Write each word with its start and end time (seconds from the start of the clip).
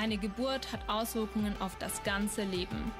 Eine 0.00 0.16
Geburt 0.16 0.70
hat 0.72 0.88
Auswirkungen 0.88 1.56
auf 1.60 1.76
das 1.80 2.04
ganze 2.04 2.44
Leben. 2.44 2.92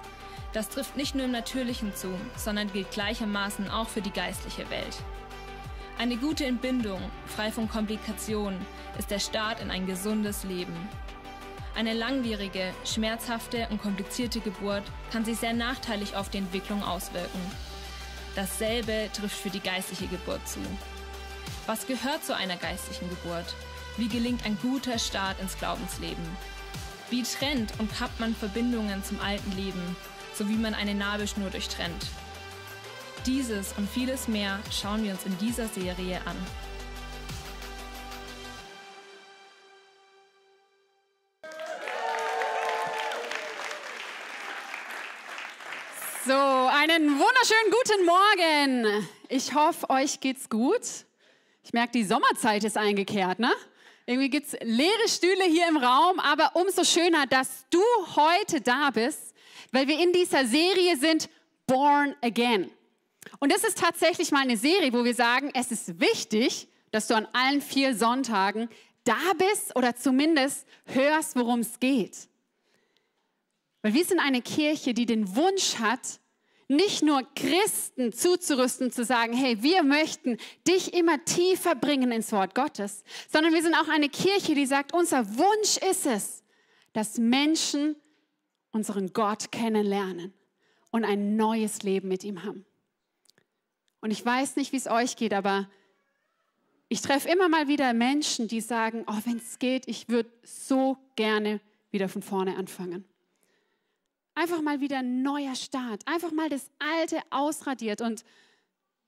Das 0.53 0.69
trifft 0.69 0.97
nicht 0.97 1.15
nur 1.15 1.27
im 1.27 1.31
Natürlichen 1.31 1.95
zu, 1.95 2.09
sondern 2.35 2.73
gilt 2.73 2.91
gleichermaßen 2.91 3.71
auch 3.71 3.87
für 3.87 4.03
die 4.03 4.11
geistliche 4.11 4.69
Welt. 4.69 4.97
Eine 5.97 6.17
gute 6.17 6.45
Entbindung, 6.45 7.01
frei 7.27 7.53
von 7.53 7.69
Komplikationen, 7.69 8.59
ist 8.99 9.13
der 9.13 9.21
Start 9.21 9.61
in 9.61 9.71
ein 9.71 9.87
gesundes 9.87 10.43
Leben. 10.43 10.75
Eine 11.77 11.95
langwierige, 11.95 12.73
schmerzhafte 12.85 13.69
und 13.71 13.81
komplizierte 13.81 14.41
Geburt 14.41 14.83
kann 15.13 15.25
sich 15.25 15.39
sehr 15.39 15.53
nachteilig 15.53 16.17
auf 16.17 16.31
die 16.31 16.39
Entwicklung 16.39 16.83
auswirken. 16.83 17.41
Dasselbe 18.35 19.09
trifft 19.13 19.37
für 19.39 19.51
die 19.51 19.61
geistliche 19.61 20.09
Geburt 20.09 20.49
zu. 20.49 20.59
Was 21.67 21.87
gehört 21.87 22.25
zu 22.25 22.35
einer 22.35 22.57
geistlichen 22.57 23.09
Geburt? 23.09 23.55
Wie 23.99 24.09
gelingt 24.09 24.45
ein 24.45 24.59
guter 24.61 24.99
Start 24.99 25.41
ins 25.41 25.57
Glaubensleben? 25.59 26.58
Wie 27.11 27.23
trennt 27.23 27.73
und 27.79 27.91
kappt 27.91 28.21
man 28.21 28.35
Verbindungen 28.35 29.03
zum 29.03 29.19
alten 29.21 29.53
Leben, 29.53 29.97
so 30.35 30.47
wie 30.49 30.57
man 30.57 30.75
eine 30.75 30.95
Nabelschnur 30.95 31.49
durchtrennt? 31.49 32.07
Dieses 33.25 33.73
und 33.79 33.89
vieles 33.89 34.29
mehr 34.29 34.59
schauen 34.71 35.03
wir 35.05 35.13
uns 35.13 35.25
in 35.25 35.37
dieser 35.39 35.69
Serie 35.69 36.21
an. 36.27 36.37
So, 46.27 46.35
einen 46.35 47.19
wunderschönen 47.19 47.71
guten 47.71 48.05
Morgen. 48.05 49.09
Ich 49.31 49.55
hoffe, 49.55 49.89
euch 49.89 50.21
geht's 50.21 50.51
gut. 50.51 51.07
Ich 51.65 51.73
merke, 51.73 51.93
die 51.93 52.05
Sommerzeit 52.05 52.65
ist 52.65 52.77
eingekehrt, 52.77 53.39
ne? 53.39 53.51
Irgendwie 54.09 54.31
gibt 54.31 54.47
es 54.47 54.57
leere 54.63 55.07
Stühle 55.07 55.45
hier 55.45 55.69
im 55.69 55.77
Raum, 55.77 56.19
aber 56.19 56.57
umso 56.57 56.83
schöner, 56.83 57.27
dass 57.27 57.67
du 57.69 57.83
heute 58.17 58.63
da 58.63 58.89
bist, 58.89 59.35
weil 59.71 59.87
wir 59.87 60.03
in 60.03 60.15
dieser 60.15 60.47
Serie 60.47 60.97
sind 60.97 61.29
Born 61.67 62.17
Again. 62.23 62.71
Und 63.39 63.53
das 63.53 63.65
ist 63.65 63.77
tatsächlich 63.77 64.31
mal 64.31 64.41
eine 64.41 64.57
Serie, 64.57 64.95
wo 64.95 65.05
wir 65.05 65.15
sagen, 65.15 65.51
es 65.53 65.71
ist 65.71 66.01
wichtig, 66.01 66.69
dass 66.91 67.07
du 67.07 67.17
an 67.17 67.29
allen 67.35 67.61
vier 67.61 67.95
Sonntagen 67.95 68.71
da 69.05 69.35
bist 69.37 69.77
oder 69.77 69.95
zumindest 69.95 70.67
hörst, 70.87 71.37
worum 71.37 71.61
es 71.61 71.79
geht. 71.79 72.17
Weil 73.83 73.93
wir 73.93 74.07
sind 74.07 74.21
eine 74.21 74.41
Kirche, 74.41 74.95
die 74.95 75.05
den 75.05 75.37
Wunsch 75.37 75.75
hat, 75.81 76.19
nicht 76.69 77.03
nur 77.03 77.23
Christen 77.35 78.13
zuzurüsten, 78.13 78.93
zu 78.93 79.05
sagen, 79.05 79.33
hey, 79.33 79.63
wir 79.63 79.83
möchten 79.83 80.37
dich 80.67 80.93
immer 80.93 81.25
tiefer 81.25 81.75
bringen 81.75 82.13
ins 82.13 82.31
Wort 82.31 82.55
Gottes, 82.55 83.03
sondern 83.29 83.55
wir 83.55 83.63
sind 83.63 83.75
auch 83.75 83.89
eine 83.89 84.11
Kirche, 84.11 84.55
die 84.55 84.67
sagt, 84.67 84.93
unser 84.93 85.37
Wunsch 85.39 85.79
ist 85.91 86.07
es, 86.07 86.45
dass 86.93 87.17
Menschen 87.19 87.97
unseren 88.71 89.15
Gott 89.15 89.51
kennenlernen 89.51 90.35
und 90.91 91.05
ein 91.05 91.37
neues 91.37 91.83
Leben 91.83 92.09
mit 92.09 92.23
ihm 92.23 92.45
haben. 92.45 92.67
Und 94.01 94.11
ich 94.11 94.25
weiß 94.25 94.57
nicht, 94.57 94.73
wie 94.73 94.77
es 94.77 94.87
euch 94.87 95.17
geht, 95.17 95.33
aber 95.33 95.69
ich 96.89 97.01
treffe 97.01 97.29
immer 97.29 97.49
mal 97.49 97.69
wieder 97.69 97.93
Menschen, 97.93 98.47
die 98.47 98.61
sagen, 98.61 99.05
oh, 99.07 99.19
wenn 99.25 99.39
es 99.39 99.59
geht, 99.59 99.89
ich 99.89 100.09
würde 100.09 100.31
so 100.43 100.99
gerne 101.17 101.61
wieder 101.91 102.09
von 102.09 102.23
vorne 102.23 102.57
anfangen. 102.57 103.05
Einfach 104.39 104.63
mal 104.63 104.81
wieder 104.81 104.99
ein 104.99 105.23
neuer 105.23 105.57
Start. 105.57 106.07
Einfach 106.07 106.31
mal 106.31 106.49
das 106.49 106.71
Alte 106.79 107.21
ausradiert. 107.31 108.01
Und 108.01 108.25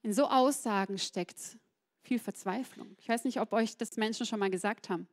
in 0.03 0.13
so 0.13 0.27
Aussagen 0.27 0.97
steckt 0.97 1.57
viel 2.03 2.19
Verzweiflung. 2.19 2.97
Ich 2.99 3.07
weiß 3.07 3.23
nicht, 3.23 3.39
ob 3.39 3.53
euch 3.53 3.77
das 3.77 3.95
Menschen 3.95 4.25
schon 4.25 4.39
mal 4.39 4.49
gesagt 4.49 4.89
haben. 4.89 5.07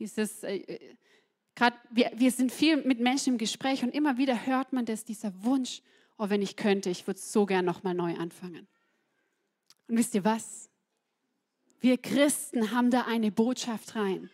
Dieses, 0.00 0.42
äh, 0.42 0.56
äh 0.56 0.96
gerade 1.54 1.76
wir, 1.90 2.10
wir 2.16 2.32
sind 2.32 2.50
viel 2.50 2.78
mit 2.78 2.98
Menschen 2.98 3.34
im 3.34 3.38
Gespräch 3.38 3.84
und 3.84 3.94
immer 3.94 4.18
wieder 4.18 4.44
hört 4.44 4.72
man 4.72 4.86
das, 4.86 5.04
dieser 5.04 5.32
Wunsch, 5.44 5.82
oh, 6.18 6.28
wenn 6.28 6.42
ich 6.42 6.56
könnte, 6.56 6.90
ich 6.90 7.06
würde 7.06 7.20
so 7.20 7.46
gern 7.46 7.64
nochmal 7.64 7.94
neu 7.94 8.16
anfangen. 8.16 8.66
Und 9.86 9.98
wisst 9.98 10.16
ihr 10.16 10.24
was? 10.24 10.68
Wir 11.78 11.96
Christen 11.98 12.72
haben 12.72 12.90
da 12.90 13.02
eine 13.02 13.30
Botschaft 13.30 13.94
rein. 13.94 14.30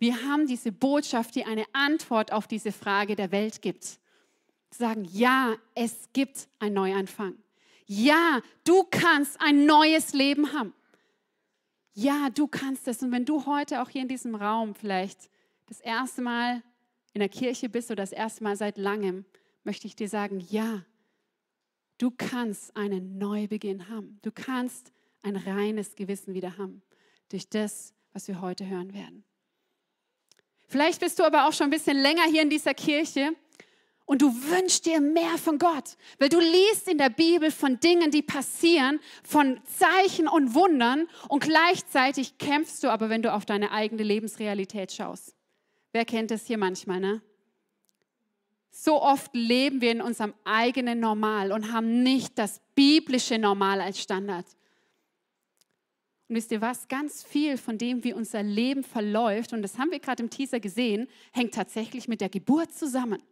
Wir 0.00 0.20
haben 0.24 0.48
diese 0.48 0.72
Botschaft, 0.72 1.36
die 1.36 1.44
eine 1.44 1.64
Antwort 1.72 2.32
auf 2.32 2.48
diese 2.48 2.72
Frage 2.72 3.14
der 3.14 3.30
Welt 3.30 3.62
gibt 3.62 4.01
sagen, 4.74 5.04
ja, 5.04 5.56
es 5.74 6.08
gibt 6.12 6.48
einen 6.58 6.74
Neuanfang. 6.74 7.36
Ja, 7.86 8.40
du 8.64 8.84
kannst 8.84 9.40
ein 9.40 9.66
neues 9.66 10.12
Leben 10.12 10.52
haben. 10.52 10.72
Ja, 11.94 12.30
du 12.30 12.46
kannst 12.46 12.88
es. 12.88 13.02
Und 13.02 13.12
wenn 13.12 13.24
du 13.24 13.44
heute 13.46 13.82
auch 13.82 13.90
hier 13.90 14.02
in 14.02 14.08
diesem 14.08 14.34
Raum 14.34 14.74
vielleicht 14.74 15.28
das 15.66 15.80
erste 15.80 16.22
Mal 16.22 16.62
in 17.12 17.20
der 17.20 17.28
Kirche 17.28 17.68
bist 17.68 17.90
oder 17.90 18.02
das 18.02 18.12
erste 18.12 18.42
Mal 18.44 18.56
seit 18.56 18.78
langem, 18.78 19.24
möchte 19.64 19.86
ich 19.86 19.94
dir 19.94 20.08
sagen, 20.08 20.40
ja, 20.48 20.84
du 21.98 22.10
kannst 22.10 22.74
einen 22.76 23.18
Neubeginn 23.18 23.88
haben. 23.88 24.18
Du 24.22 24.32
kannst 24.32 24.92
ein 25.22 25.36
reines 25.36 25.94
Gewissen 25.94 26.34
wieder 26.34 26.56
haben 26.56 26.82
durch 27.28 27.48
das, 27.48 27.94
was 28.12 28.28
wir 28.28 28.40
heute 28.40 28.66
hören 28.66 28.92
werden. 28.94 29.24
Vielleicht 30.68 31.00
bist 31.00 31.18
du 31.18 31.24
aber 31.24 31.46
auch 31.46 31.52
schon 31.52 31.66
ein 31.66 31.70
bisschen 31.70 31.98
länger 31.98 32.24
hier 32.24 32.42
in 32.42 32.50
dieser 32.50 32.74
Kirche 32.74 33.36
und 34.12 34.20
du 34.20 34.28
wünschst 34.50 34.84
dir 34.84 35.00
mehr 35.00 35.38
von 35.38 35.56
Gott, 35.56 35.96
weil 36.18 36.28
du 36.28 36.38
liest 36.38 36.86
in 36.86 36.98
der 36.98 37.08
Bibel 37.08 37.50
von 37.50 37.80
Dingen, 37.80 38.10
die 38.10 38.20
passieren, 38.20 39.00
von 39.24 39.58
Zeichen 39.64 40.28
und 40.28 40.52
Wundern 40.54 41.08
und 41.30 41.42
gleichzeitig 41.42 42.36
kämpfst 42.36 42.84
du 42.84 42.90
aber, 42.90 43.08
wenn 43.08 43.22
du 43.22 43.32
auf 43.32 43.46
deine 43.46 43.70
eigene 43.70 44.02
Lebensrealität 44.02 44.92
schaust. 44.92 45.34
Wer 45.92 46.04
kennt 46.04 46.30
das 46.30 46.46
hier 46.46 46.58
manchmal, 46.58 47.00
ne? 47.00 47.22
So 48.70 49.00
oft 49.00 49.34
leben 49.34 49.80
wir 49.80 49.92
in 49.92 50.02
unserem 50.02 50.34
eigenen 50.44 51.00
Normal 51.00 51.50
und 51.50 51.72
haben 51.72 52.02
nicht 52.02 52.38
das 52.38 52.60
biblische 52.74 53.38
Normal 53.38 53.80
als 53.80 53.98
Standard. 53.98 54.44
Und 56.28 56.36
wisst 56.36 56.52
ihr 56.52 56.60
was? 56.60 56.86
Ganz 56.86 57.24
viel 57.24 57.56
von 57.56 57.78
dem, 57.78 58.04
wie 58.04 58.12
unser 58.12 58.42
Leben 58.42 58.84
verläuft, 58.84 59.54
und 59.54 59.62
das 59.62 59.78
haben 59.78 59.90
wir 59.90 60.00
gerade 60.00 60.22
im 60.22 60.28
Teaser 60.28 60.60
gesehen, 60.60 61.08
hängt 61.32 61.54
tatsächlich 61.54 62.08
mit 62.08 62.20
der 62.20 62.28
Geburt 62.28 62.74
zusammen 62.74 63.22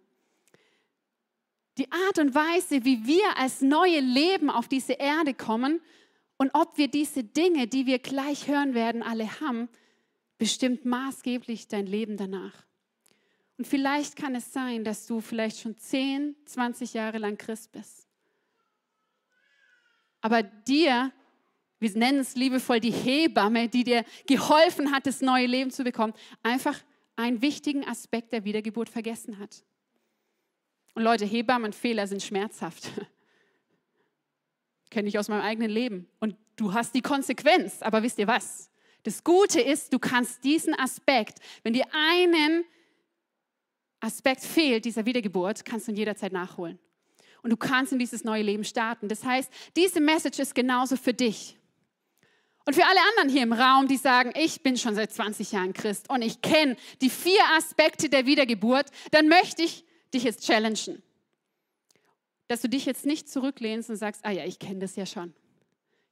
die 1.81 1.91
Art 1.91 2.19
und 2.19 2.35
Weise, 2.35 2.85
wie 2.85 3.07
wir 3.07 3.39
als 3.39 3.63
neue 3.63 4.01
Leben 4.01 4.51
auf 4.51 4.69
diese 4.69 4.93
Erde 4.93 5.33
kommen 5.33 5.81
und 6.37 6.51
ob 6.55 6.77
wir 6.77 6.89
diese 6.89 7.25
Dinge, 7.25 7.67
die 7.67 7.87
wir 7.87 7.99
gleich 7.99 8.49
hören 8.49 8.75
werden, 8.75 9.03
alle 9.03 9.41
haben, 9.41 9.69
bestimmt 10.37 10.85
maßgeblich 10.85 11.69
dein 11.69 11.87
Leben 11.87 12.19
danach. 12.19 12.53
Und 13.57 13.67
vielleicht 13.67 14.17
kann 14.17 14.35
es 14.35 14.53
sein, 14.53 14.85
dass 14.85 15.07
du 15.07 15.21
vielleicht 15.21 15.61
schon 15.61 15.77
10, 15.77 16.37
20 16.45 16.95
Jahre 16.95 17.19
lang 17.19 17.39
Christ 17.39 17.73
bist. 17.73 18.07
Aber 20.21 20.43
dir, 20.43 21.13
wir 21.79 21.91
nennen 21.97 22.21
es 22.21 22.37
liebevoll 22.37 22.81
die 22.81 22.93
Hebamme, 22.93 23.69
die 23.69 23.85
dir 23.85 24.05
geholfen 24.27 24.93
hat, 24.93 25.07
das 25.07 25.23
neue 25.23 25.47
Leben 25.47 25.71
zu 25.71 25.83
bekommen, 25.83 26.13
einfach 26.43 26.79
einen 27.17 27.41
wichtigen 27.41 27.87
Aspekt 27.87 28.33
der 28.33 28.45
Wiedergeburt 28.45 28.91
vergessen 28.91 29.39
hat. 29.39 29.65
Und 31.01 31.05
Leute, 31.05 31.25
Hebammenfehler 31.25 32.07
sind 32.07 32.23
schmerzhaft. 32.23 32.91
Kenne 34.91 35.09
ich 35.09 35.19
aus 35.19 35.29
meinem 35.29 35.41
eigenen 35.41 35.71
Leben. 35.71 36.07
Und 36.19 36.37
du 36.57 36.75
hast 36.75 36.95
die 36.95 37.01
Konsequenz. 37.01 37.81
Aber 37.81 38.03
wisst 38.03 38.19
ihr 38.19 38.27
was? 38.27 38.71
Das 39.05 39.25
Gute 39.25 39.63
ist, 39.63 39.95
du 39.95 39.99
kannst 39.99 40.45
diesen 40.45 40.79
Aspekt, 40.79 41.39
wenn 41.63 41.73
dir 41.73 41.87
einen 41.91 42.67
Aspekt 44.01 44.43
fehlt, 44.43 44.85
dieser 44.85 45.07
Wiedergeburt, 45.07 45.65
kannst 45.65 45.89
du 45.89 45.93
ihn 45.93 45.97
jederzeit 45.97 46.35
nachholen. 46.35 46.79
Und 47.43 47.49
du 47.49 47.57
kannst 47.57 47.95
in 47.95 47.99
dieses 47.99 48.23
neue 48.23 48.43
Leben 48.43 48.65
starten. 48.65 49.09
Das 49.09 49.25
heißt, 49.25 49.51
diese 49.77 50.03
Message 50.03 50.39
ist 50.39 50.55
genauso 50.55 50.97
für 50.97 51.15
dich. 51.15 51.57
Und 52.67 52.75
für 52.75 52.85
alle 52.85 53.01
anderen 53.09 53.31
hier 53.31 53.43
im 53.43 53.55
Raum, 53.55 53.89
die 53.89 53.97
sagen, 53.97 54.35
ich 54.37 54.63
bin 54.63 54.77
schon 54.77 54.95
seit 54.95 55.15
20 55.15 55.53
Jahren 55.53 55.73
Christ 55.73 56.11
und 56.11 56.21
ich 56.21 56.43
kenne 56.43 56.77
die 57.01 57.09
vier 57.09 57.41
Aspekte 57.57 58.11
der 58.11 58.27
Wiedergeburt, 58.27 58.91
dann 59.13 59.29
möchte 59.29 59.63
ich 59.63 59.87
dich 60.13 60.25
jetzt 60.25 60.45
challengen. 60.45 61.03
Dass 62.49 62.61
du 62.61 62.69
dich 62.69 62.85
jetzt 62.85 63.07
nicht 63.07 63.29
zurücklehnst 63.29 63.91
und 63.91 63.97
sagst, 63.97 64.25
ah 64.25 64.31
ja, 64.31 64.45
ich 64.45 64.59
kenne 64.59 64.81
das 64.81 64.97
ja 64.97 65.07
schon. 65.07 65.33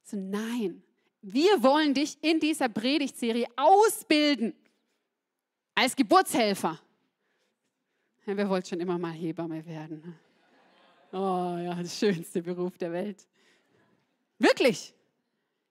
So, 0.04 0.16
nein, 0.16 0.82
wir 1.20 1.62
wollen 1.62 1.94
dich 1.94 2.16
in 2.22 2.40
dieser 2.40 2.68
Predigtserie 2.68 3.46
ausbilden 3.56 4.54
als 5.74 5.96
Geburtshelfer. 5.96 6.80
Ja, 8.26 8.36
wer 8.36 8.48
wollte 8.48 8.70
schon 8.70 8.80
immer 8.80 8.98
mal 8.98 9.12
Hebamme 9.12 9.64
werden? 9.66 10.02
Ne? 10.04 10.14
Oh 11.12 11.58
ja, 11.58 11.74
das 11.74 11.98
schönste 11.98 12.42
Beruf 12.42 12.76
der 12.78 12.92
Welt. 12.92 13.26
Wirklich. 14.38 14.94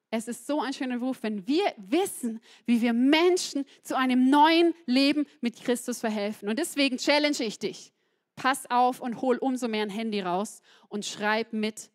Es 0.10 0.28
ist 0.28 0.48
so 0.48 0.62
ein 0.62 0.74
schöner 0.74 1.00
Beruf, 1.00 1.22
wenn 1.22 1.46
wir 1.48 1.74
wissen, 1.78 2.40
wie 2.66 2.82
wir 2.82 2.94
Menschen 2.94 3.66
zu 3.84 3.98
einem 3.98 4.30
neuen 4.30 4.74
Leben 4.86 5.26
mit 5.42 5.62
Christus 5.62 6.00
verhelfen. 6.00 6.48
Und 6.48 6.58
deswegen 6.58 6.98
challenge 6.98 7.42
ich 7.42 7.60
dich 7.60 7.92
pass 8.38 8.70
auf 8.70 9.02
und 9.02 9.22
hol 9.22 9.38
umso 9.38 9.68
mehr 9.68 9.82
ein 9.82 9.90
Handy 9.90 10.22
raus 10.22 10.62
und 10.88 11.06
schreib 11.06 11.52
mit, 11.52 11.90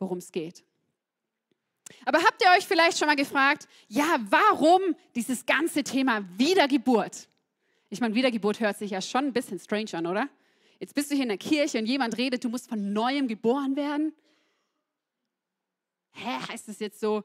worum 0.00 0.18
es 0.18 0.32
geht. 0.32 0.64
Aber 2.04 2.18
habt 2.18 2.42
ihr 2.42 2.48
euch 2.56 2.66
vielleicht 2.66 2.98
schon 2.98 3.06
mal 3.06 3.14
gefragt, 3.14 3.68
ja, 3.86 4.18
warum 4.28 4.96
dieses 5.14 5.46
ganze 5.46 5.84
Thema 5.84 6.24
Wiedergeburt? 6.36 7.28
Ich 7.90 8.00
meine, 8.00 8.14
Wiedergeburt 8.14 8.58
hört 8.58 8.78
sich 8.78 8.90
ja 8.90 9.02
schon 9.02 9.26
ein 9.26 9.32
bisschen 9.32 9.60
strange 9.60 9.90
an, 9.92 10.06
oder? 10.06 10.28
Jetzt 10.80 10.94
bist 10.94 11.10
du 11.10 11.14
hier 11.14 11.24
in 11.24 11.28
der 11.28 11.38
Kirche 11.38 11.78
und 11.78 11.86
jemand 11.86 12.16
redet, 12.16 12.42
du 12.42 12.48
musst 12.48 12.68
von 12.68 12.92
neuem 12.92 13.28
geboren 13.28 13.76
werden. 13.76 14.14
Hä, 16.12 16.38
heißt 16.48 16.68
das 16.68 16.80
jetzt 16.80 16.98
so 16.98 17.22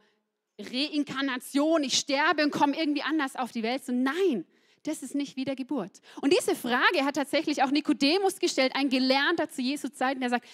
Reinkarnation, 0.60 1.84
ich 1.84 1.98
sterbe 1.98 2.44
und 2.44 2.52
komme 2.52 2.78
irgendwie 2.78 3.02
anders 3.02 3.36
auf 3.36 3.52
die 3.52 3.63
Welt? 3.63 3.84
So, 3.86 3.94
nein, 3.94 4.46
das 4.88 5.04
ist 5.04 5.16
nicht 5.16 5.36
Wiedergeburt. 5.36 6.01
Und 6.22 6.34
diese 6.34 6.56
Frage 6.56 7.04
hat 7.04 7.16
tatsächlich 7.16 7.62
auch 7.62 7.72
Nikodemus 7.72 8.39
gestellt, 8.39 8.74
ein 8.75 8.89
Gelernter 8.89 9.50
zu 9.50 9.62
Jesu 9.62 9.89
Zeiten, 9.89 10.22
der 10.22 10.30
sagt, 10.30 10.48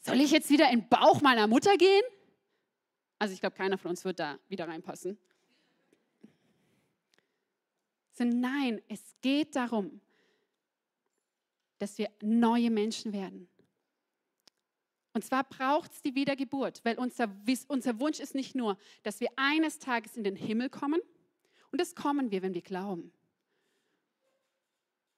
soll 0.00 0.20
ich 0.20 0.30
jetzt 0.30 0.50
wieder 0.50 0.70
in 0.70 0.80
den 0.80 0.88
Bauch 0.88 1.20
meiner 1.20 1.46
Mutter 1.46 1.76
gehen? 1.76 2.02
Also 3.18 3.34
ich 3.34 3.40
glaube, 3.40 3.56
keiner 3.56 3.78
von 3.78 3.90
uns 3.90 4.04
wird 4.04 4.18
da 4.18 4.38
wieder 4.48 4.68
reinpassen. 4.68 5.18
So, 8.12 8.24
nein, 8.24 8.80
es 8.88 9.00
geht 9.20 9.56
darum, 9.56 10.00
dass 11.78 11.98
wir 11.98 12.10
neue 12.22 12.70
Menschen 12.70 13.12
werden. 13.12 13.48
Und 15.12 15.24
zwar 15.24 15.44
braucht 15.44 15.92
es 15.92 16.02
die 16.02 16.14
Wiedergeburt, 16.14 16.84
weil 16.84 16.98
unser, 16.98 17.28
unser 17.68 18.00
Wunsch 18.00 18.18
ist 18.18 18.34
nicht 18.34 18.54
nur, 18.54 18.78
dass 19.02 19.20
wir 19.20 19.28
eines 19.36 19.78
Tages 19.78 20.16
in 20.16 20.24
den 20.24 20.36
Himmel 20.36 20.70
kommen, 20.70 21.00
und 21.70 21.80
das 21.80 21.94
kommen 21.96 22.30
wir, 22.30 22.42
wenn 22.42 22.54
wir 22.54 22.62
glauben, 22.62 23.12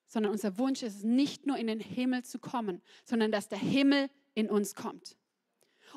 sondern 0.07 0.33
unser 0.33 0.59
Wunsch 0.59 0.83
ist 0.83 0.97
es 0.97 1.03
nicht 1.03 1.47
nur 1.47 1.57
in 1.57 1.67
den 1.67 1.81
Himmel 1.81 2.25
zu 2.25 2.39
kommen, 2.39 2.83
sondern 3.05 3.33
dass 3.33 3.49
der 3.49 3.59
Himmel 3.59 4.09
in 4.35 4.49
uns 4.49 4.75
kommt. 4.75 5.17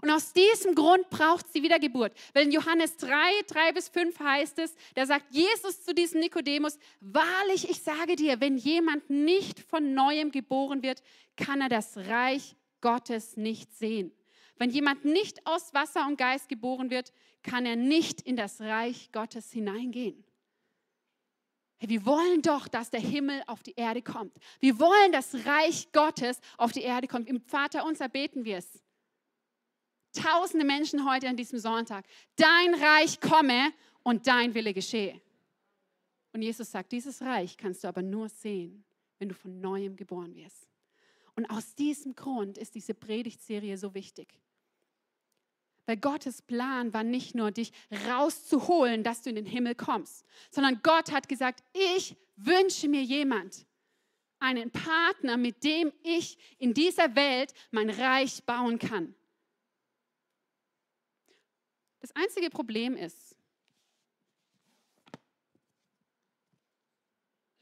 Und 0.01 0.09
aus 0.09 0.33
diesem 0.33 0.75
Grund 0.75 1.09
braucht 1.09 1.47
es 1.47 1.51
die 1.51 1.63
Wiedergeburt. 1.63 2.13
Weil 2.33 2.45
in 2.45 2.51
Johannes 2.51 2.95
3, 2.97 3.09
3 3.47 3.73
bis 3.73 3.89
5 3.89 4.17
heißt 4.19 4.59
es, 4.59 4.75
da 4.95 5.05
sagt 5.05 5.33
Jesus 5.33 5.83
zu 5.83 5.93
diesem 5.93 6.21
Nikodemus, 6.21 6.77
wahrlich, 7.01 7.69
ich 7.69 7.81
sage 7.81 8.15
dir, 8.15 8.39
wenn 8.39 8.57
jemand 8.57 9.09
nicht 9.09 9.59
von 9.59 9.93
neuem 9.93 10.31
geboren 10.31 10.83
wird, 10.83 11.01
kann 11.35 11.61
er 11.61 11.69
das 11.69 11.97
Reich 11.97 12.55
Gottes 12.81 13.35
nicht 13.35 13.73
sehen. 13.75 14.11
Wenn 14.57 14.69
jemand 14.69 15.05
nicht 15.05 15.45
aus 15.45 15.73
Wasser 15.73 16.05
und 16.05 16.17
Geist 16.17 16.49
geboren 16.49 16.89
wird, 16.89 17.11
kann 17.43 17.65
er 17.65 17.75
nicht 17.75 18.21
in 18.21 18.35
das 18.35 18.61
Reich 18.61 19.11
Gottes 19.11 19.51
hineingehen. 19.51 20.23
Hey, 21.79 21.89
wir 21.89 22.05
wollen 22.05 22.41
doch, 22.41 22.67
dass 22.67 22.89
der 22.89 22.99
Himmel 22.99 23.41
auf 23.47 23.63
die 23.63 23.73
Erde 23.73 24.01
kommt. 24.01 24.37
Wir 24.59 24.77
wollen, 24.79 25.13
dass 25.13 25.33
Reich 25.45 25.89
Gottes 25.93 26.39
auf 26.57 26.73
die 26.73 26.81
Erde 26.81 27.07
kommt. 27.07 27.27
Im 27.29 27.39
Vater 27.39 27.85
unser 27.85 28.09
beten 28.09 28.43
wir 28.43 28.57
es. 28.57 28.83
Tausende 30.11 30.65
Menschen 30.65 31.09
heute 31.09 31.29
an 31.29 31.37
diesem 31.37 31.57
Sonntag. 31.57 32.05
Dein 32.35 32.73
Reich 32.73 33.21
komme 33.21 33.71
und 34.03 34.27
dein 34.27 34.53
Wille 34.53 34.73
geschehe. 34.73 35.21
Und 36.33 36.41
Jesus 36.41 36.69
sagt, 36.69 36.91
dieses 36.91 37.21
Reich 37.21 37.55
kannst 37.55 37.83
du 37.83 37.87
aber 37.87 38.01
nur 38.01 38.27
sehen, 38.27 38.83
wenn 39.17 39.29
du 39.29 39.35
von 39.35 39.61
neuem 39.61 39.95
geboren 39.95 40.35
wirst. 40.35 40.67
Und 41.35 41.49
aus 41.49 41.75
diesem 41.75 42.13
Grund 42.15 42.57
ist 42.57 42.75
diese 42.75 42.93
Predigtserie 42.93 43.77
so 43.77 43.93
wichtig. 43.93 44.27
Weil 45.89 45.97
Gottes 45.97 46.43
Plan 46.43 46.93
war 46.93 47.03
nicht 47.03 47.33
nur, 47.33 47.49
dich 47.49 47.71
rauszuholen, 48.07 49.03
dass 49.03 49.23
du 49.23 49.31
in 49.31 49.37
den 49.37 49.47
Himmel 49.47 49.73
kommst, 49.73 50.23
sondern 50.51 50.81
Gott 50.83 51.11
hat 51.11 51.27
gesagt, 51.27 51.63
ich 51.73 52.15
wünsche 52.35 52.87
mir 52.87 53.01
jemand, 53.01 53.65
einen 54.37 54.69
Partner, 54.69 55.35
mit 55.35 55.63
dem 55.63 55.91
ich 56.03 56.37
in 56.59 56.75
dieser 56.75 57.15
Welt 57.15 57.55
mein 57.71 57.89
Reich 57.89 58.43
bauen 58.43 58.77
kann. 58.77 59.15
Das 62.01 62.15
einzige 62.15 62.51
Problem 62.51 62.95
ist, 62.95 63.35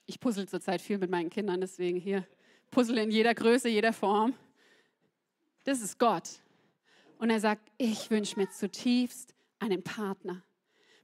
ich 0.05 0.19
puzzle 0.19 0.49
zurzeit 0.49 0.81
viel 0.81 0.97
mit 0.97 1.09
meinen 1.09 1.29
Kindern, 1.29 1.61
deswegen 1.61 1.97
hier 1.97 2.27
Puzzle 2.71 2.97
in 2.97 3.09
jeder 3.09 3.33
Größe, 3.33 3.69
jeder 3.69 3.93
Form. 3.93 4.35
Das 5.63 5.79
ist 5.79 5.97
Gott. 5.97 6.41
Und 7.17 7.29
er 7.29 7.39
sagt, 7.39 7.71
ich 7.77 8.09
wünsche 8.09 8.39
mir 8.39 8.49
zutiefst 8.49 9.33
einen 9.59 9.83
Partner, 9.83 10.43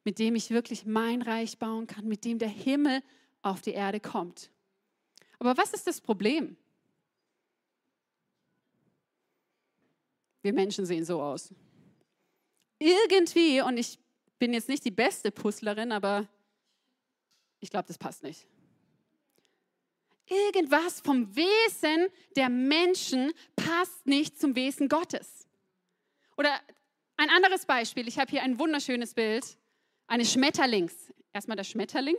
mit 0.03 0.19
dem 0.19 0.35
ich 0.35 0.51
wirklich 0.51 0.85
mein 0.85 1.21
Reich 1.21 1.57
bauen 1.57 1.87
kann, 1.87 2.07
mit 2.07 2.23
dem 2.23 2.39
der 2.39 2.49
Himmel 2.49 3.01
auf 3.41 3.61
die 3.61 3.71
Erde 3.71 3.99
kommt. 3.99 4.51
Aber 5.39 5.57
was 5.57 5.73
ist 5.73 5.87
das 5.87 5.99
Problem? 5.99 6.55
Wir 10.41 10.53
Menschen 10.53 10.85
sehen 10.85 11.05
so 11.05 11.21
aus. 11.21 11.53
Irgendwie, 12.79 13.61
und 13.61 13.77
ich 13.77 13.97
bin 14.39 14.53
jetzt 14.53 14.67
nicht 14.67 14.83
die 14.83 14.91
beste 14.91 15.31
Puzzlerin, 15.31 15.91
aber 15.91 16.27
ich 17.59 17.69
glaube, 17.69 17.87
das 17.87 17.97
passt 17.97 18.23
nicht. 18.23 18.45
Irgendwas 20.27 20.99
vom 21.01 21.33
Wesen 21.35 22.07
der 22.35 22.49
Menschen 22.49 23.31
passt 23.55 24.05
nicht 24.05 24.39
zum 24.39 24.55
Wesen 24.55 24.89
Gottes. 24.89 25.42
Oder 26.37 26.59
ein 27.17 27.29
anderes 27.29 27.65
Beispiel. 27.65 28.07
Ich 28.07 28.17
habe 28.19 28.31
hier 28.31 28.43
ein 28.43 28.59
wunderschönes 28.59 29.13
Bild 29.13 29.57
eines 30.07 30.33
Schmetterlings. 30.33 31.13
Erstmal 31.31 31.57
der 31.57 31.63
Schmetterling. 31.63 32.15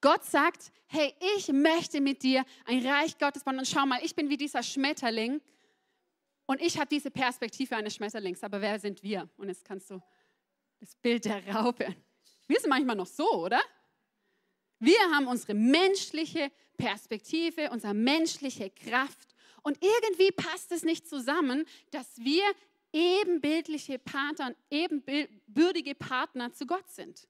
Gott 0.00 0.24
sagt, 0.24 0.72
hey, 0.86 1.14
ich 1.36 1.48
möchte 1.48 2.00
mit 2.00 2.22
dir 2.22 2.44
ein 2.66 2.86
Reich 2.86 3.18
Gottes 3.18 3.44
bauen. 3.44 3.58
Und 3.58 3.66
schau 3.66 3.86
mal, 3.86 4.00
ich 4.02 4.14
bin 4.14 4.28
wie 4.28 4.36
dieser 4.36 4.62
Schmetterling. 4.62 5.40
Und 6.46 6.60
ich 6.60 6.78
habe 6.78 6.88
diese 6.88 7.10
Perspektive 7.10 7.76
eines 7.76 7.94
Schmetterlings. 7.94 8.42
Aber 8.42 8.60
wer 8.60 8.78
sind 8.78 9.02
wir? 9.02 9.28
Und 9.36 9.48
jetzt 9.48 9.64
kannst 9.64 9.90
du 9.90 10.02
das 10.80 10.94
Bild 10.96 11.24
der 11.24 11.46
Raupe. 11.54 11.94
Wir 12.46 12.60
sind 12.60 12.68
manchmal 12.68 12.96
noch 12.96 13.06
so, 13.06 13.30
oder? 13.44 13.60
Wir 14.78 14.98
haben 15.12 15.26
unsere 15.26 15.54
menschliche 15.54 16.52
Perspektive, 16.76 17.70
unsere 17.70 17.94
menschliche 17.94 18.70
Kraft. 18.70 19.34
Und 19.62 19.78
irgendwie 19.82 20.30
passt 20.32 20.72
es 20.72 20.82
nicht 20.82 21.08
zusammen, 21.08 21.64
dass 21.90 22.18
wir 22.18 22.44
ebenbildliche 22.94 23.98
Partner 23.98 24.46
und 24.46 24.56
ebenbürtige 24.70 25.94
Partner 25.94 26.52
zu 26.52 26.64
Gott 26.66 26.88
sind. 26.88 27.28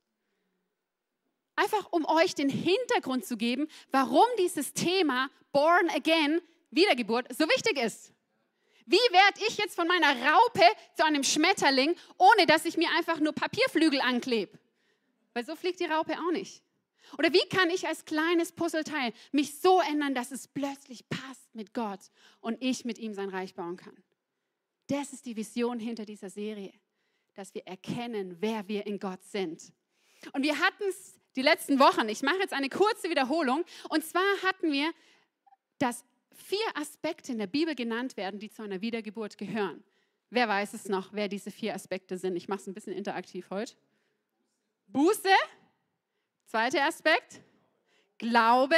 Einfach 1.57 1.91
um 1.91 2.05
euch 2.05 2.35
den 2.35 2.51
Hintergrund 2.51 3.25
zu 3.25 3.37
geben, 3.37 3.67
warum 3.91 4.27
dieses 4.39 4.75
Thema 4.75 5.31
Born 5.53 5.89
Again, 5.91 6.41
Wiedergeburt, 6.71 7.35
so 7.35 7.49
wichtig 7.49 7.79
ist. 7.79 8.13
Wie 8.87 8.97
werde 8.97 9.41
ich 9.49 9.57
jetzt 9.57 9.77
von 9.77 9.89
meiner 9.89 10.15
Raupe 10.31 10.65
zu 10.95 11.05
einem 11.05 11.25
Schmetterling, 11.25 11.97
ohne 12.19 12.47
dass 12.47 12.67
ich 12.67 12.77
mir 12.77 12.89
einfach 12.99 13.19
nur 13.19 13.33
Papierflügel 13.33 14.01
anklebe? 14.01 14.59
Weil 15.33 15.47
so 15.47 15.57
fliegt 15.57 15.81
die 15.81 15.87
Raupe 15.87 16.13
auch 16.19 16.33
nicht. 16.33 16.63
Oder 17.17 17.33
wie 17.33 17.49
kann 17.49 17.71
ich 17.71 17.87
als 17.87 18.05
kleines 18.05 18.53
Puzzleteil 18.53 19.13
mich 19.33 19.61
so 19.61 19.81
ändern, 19.81 20.15
dass 20.15 20.33
es 20.33 20.49
plötzlich 20.49 21.09
passt 21.09 21.55
mit 21.55 21.73
Gott 21.73 22.01
und 22.41 22.61
ich 22.61 22.85
mit 22.85 22.99
ihm 22.99 23.15
sein 23.15 23.31
Reich 23.31 23.55
bauen 23.55 23.77
kann? 23.77 23.97
Das 24.87 25.13
ist 25.13 25.27
die 25.27 25.37
Vision 25.37 25.79
hinter 25.79 26.05
dieser 26.05 26.31
Serie, 26.31 26.73
dass 27.35 27.55
wir 27.55 27.67
erkennen, 27.67 28.37
wer 28.41 28.67
wir 28.69 28.87
in 28.87 28.99
Gott 28.99 29.23
sind. 29.25 29.73
Und 30.33 30.43
wir 30.43 30.59
hatten 30.59 30.85
es 30.89 31.19
die 31.37 31.43
letzten 31.43 31.79
Wochen, 31.79 32.09
ich 32.09 32.23
mache 32.23 32.39
jetzt 32.39 32.53
eine 32.53 32.69
kurze 32.69 33.11
Wiederholung, 33.11 33.65
und 33.89 34.05
zwar 34.05 34.23
hatten 34.43 34.71
wir, 34.71 34.93
dass 35.79 36.05
vier 36.33 36.67
Aspekte 36.75 37.33
in 37.33 37.39
der 37.39 37.47
Bibel 37.47 37.75
genannt 37.75 38.17
werden, 38.17 38.39
die 38.39 38.51
zu 38.51 38.63
einer 38.63 38.81
Wiedergeburt 38.81 39.39
gehören. 39.39 39.83
Wer 40.31 40.49
weiß 40.49 40.75
es 40.75 40.89
noch, 40.89 41.13
wer 41.13 41.29
diese 41.29 41.51
vier 41.51 41.75
Aspekte 41.75 42.19
sind? 42.19 42.37
Ich 42.37 42.49
mache 42.49 42.61
es 42.61 42.67
ein 42.67 42.75
bisschen 42.75 42.93
interaktiv 42.93 43.51
heute. 43.51 43.75
Buße, 44.89 45.29
zweiter 46.47 46.87
Aspekt. 46.87 47.41
Glaube, 48.19 48.77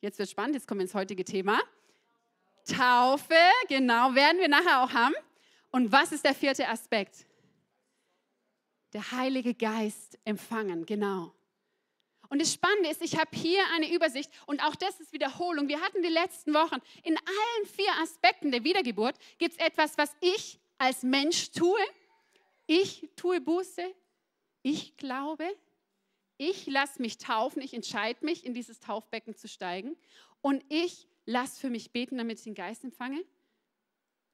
jetzt 0.00 0.18
wird 0.18 0.30
spannend, 0.30 0.54
jetzt 0.54 0.66
kommen 0.66 0.80
wir 0.80 0.84
ins 0.84 0.94
heutige 0.94 1.24
Thema. 1.24 1.60
Taufe, 2.66 3.34
genau, 3.68 4.14
werden 4.14 4.40
wir 4.40 4.48
nachher 4.48 4.82
auch 4.82 4.92
haben. 4.92 5.14
Und 5.70 5.92
was 5.92 6.12
ist 6.12 6.24
der 6.24 6.34
vierte 6.34 6.68
Aspekt? 6.68 7.26
Der 8.92 9.12
Heilige 9.12 9.54
Geist 9.54 10.18
empfangen, 10.24 10.86
genau. 10.86 11.32
Und 12.28 12.40
das 12.40 12.52
Spannende 12.52 12.90
ist, 12.90 13.02
ich 13.02 13.16
habe 13.18 13.30
hier 13.36 13.62
eine 13.74 13.92
Übersicht 13.92 14.30
und 14.46 14.60
auch 14.62 14.74
das 14.74 14.98
ist 15.00 15.12
Wiederholung. 15.12 15.68
Wir 15.68 15.80
hatten 15.80 16.02
die 16.02 16.08
letzten 16.08 16.54
Wochen, 16.54 16.80
in 17.04 17.16
allen 17.16 17.66
vier 17.66 17.92
Aspekten 18.02 18.50
der 18.50 18.64
Wiedergeburt 18.64 19.16
gibt 19.38 19.54
es 19.54 19.64
etwas, 19.64 19.96
was 19.96 20.14
ich 20.20 20.58
als 20.78 21.02
Mensch 21.02 21.52
tue. 21.52 21.78
Ich 22.66 23.08
tue 23.14 23.40
Buße, 23.40 23.82
ich 24.62 24.96
glaube, 24.96 25.46
ich 26.36 26.66
lasse 26.66 27.00
mich 27.00 27.18
taufen, 27.18 27.62
ich 27.62 27.72
entscheide 27.72 28.24
mich, 28.24 28.44
in 28.44 28.54
dieses 28.54 28.80
Taufbecken 28.80 29.36
zu 29.36 29.46
steigen 29.46 29.96
und 30.40 30.64
ich 30.68 31.06
lass 31.26 31.58
für 31.58 31.68
mich 31.68 31.90
beten, 31.90 32.16
damit 32.16 32.38
ich 32.38 32.44
den 32.44 32.54
Geist 32.54 32.84
empfange. 32.84 33.22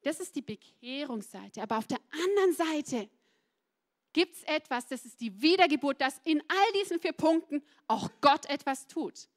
Das 0.03 0.21
ist 0.21 0.37
die 0.37 0.43
Bekehrungsseite. 0.43 1.63
Aber 1.63 1.79
auf 1.79 1.87
der 1.87 1.99
anderen 2.11 2.53
Seite 2.53 3.09
gibt 4.13 4.37
es 4.37 4.43
etwas, 4.45 4.87
das 4.87 5.05
ist 5.05 5.21
die 5.21 5.41
Wiedergeburt, 5.41 6.01
dass 6.01 6.21
in 6.25 6.41
all 6.49 6.73
diesen 6.81 7.01
vier 7.01 7.13
Punkten 7.13 7.63
auch 7.89 8.11
Gott 8.21 8.47
etwas 8.47 8.87
tut. 8.87 9.29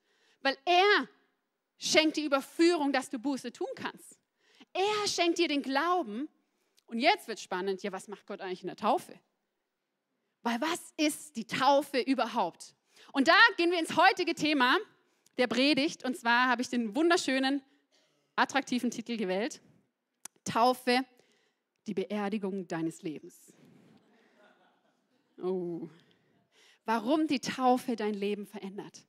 Weil 0.42 0.58
er 0.66 1.08
schenkt 1.78 2.18
die 2.18 2.26
Überführung, 2.26 2.92
dass 2.92 3.10
du 3.10 3.20
Buße 3.20 3.52
tun 3.52 3.68
kannst. 3.76 4.20
Er 4.74 5.08
schenkt 5.08 5.40
dir 5.40 5.48
den 5.48 5.62
Glauben. 5.62 6.28
Und 6.88 7.00
jetzt 7.00 7.28
wird 7.28 7.40
spannend, 7.40 7.82
ja, 7.84 7.92
was 7.92 8.08
macht 8.08 8.28
Gott 8.28 8.42
eigentlich 8.42 8.62
in 8.62 8.68
der 8.68 8.76
Taufe? 8.76 9.20
Weil 10.44 10.62
was 10.62 10.94
ist 10.98 11.36
die 11.36 11.48
Taufe 11.48 12.00
überhaupt? 12.00 12.76
Und 13.12 13.28
da 13.28 13.38
gehen 13.58 13.72
wir 13.72 13.80
ins 13.80 13.96
heutige 13.96 14.36
Thema 14.36 14.78
der 15.38 15.48
Predigt. 15.48 16.04
Und 16.04 16.18
zwar 16.18 16.48
habe 16.48 16.62
ich 16.62 16.70
den 16.70 16.96
wunderschönen, 16.96 17.62
attraktiven 18.36 18.92
Titel 18.92 19.18
gewählt. 19.18 19.62
Taufe, 20.44 21.06
die 21.88 21.94
Beerdigung 21.94 22.68
deines 22.68 23.02
Lebens. 23.02 23.54
Oh. 25.42 25.90
Warum 26.86 27.28
die 27.28 27.40
Taufe 27.40 27.96
dein 27.96 28.14
Leben 28.14 28.46
verändert. 28.46 29.06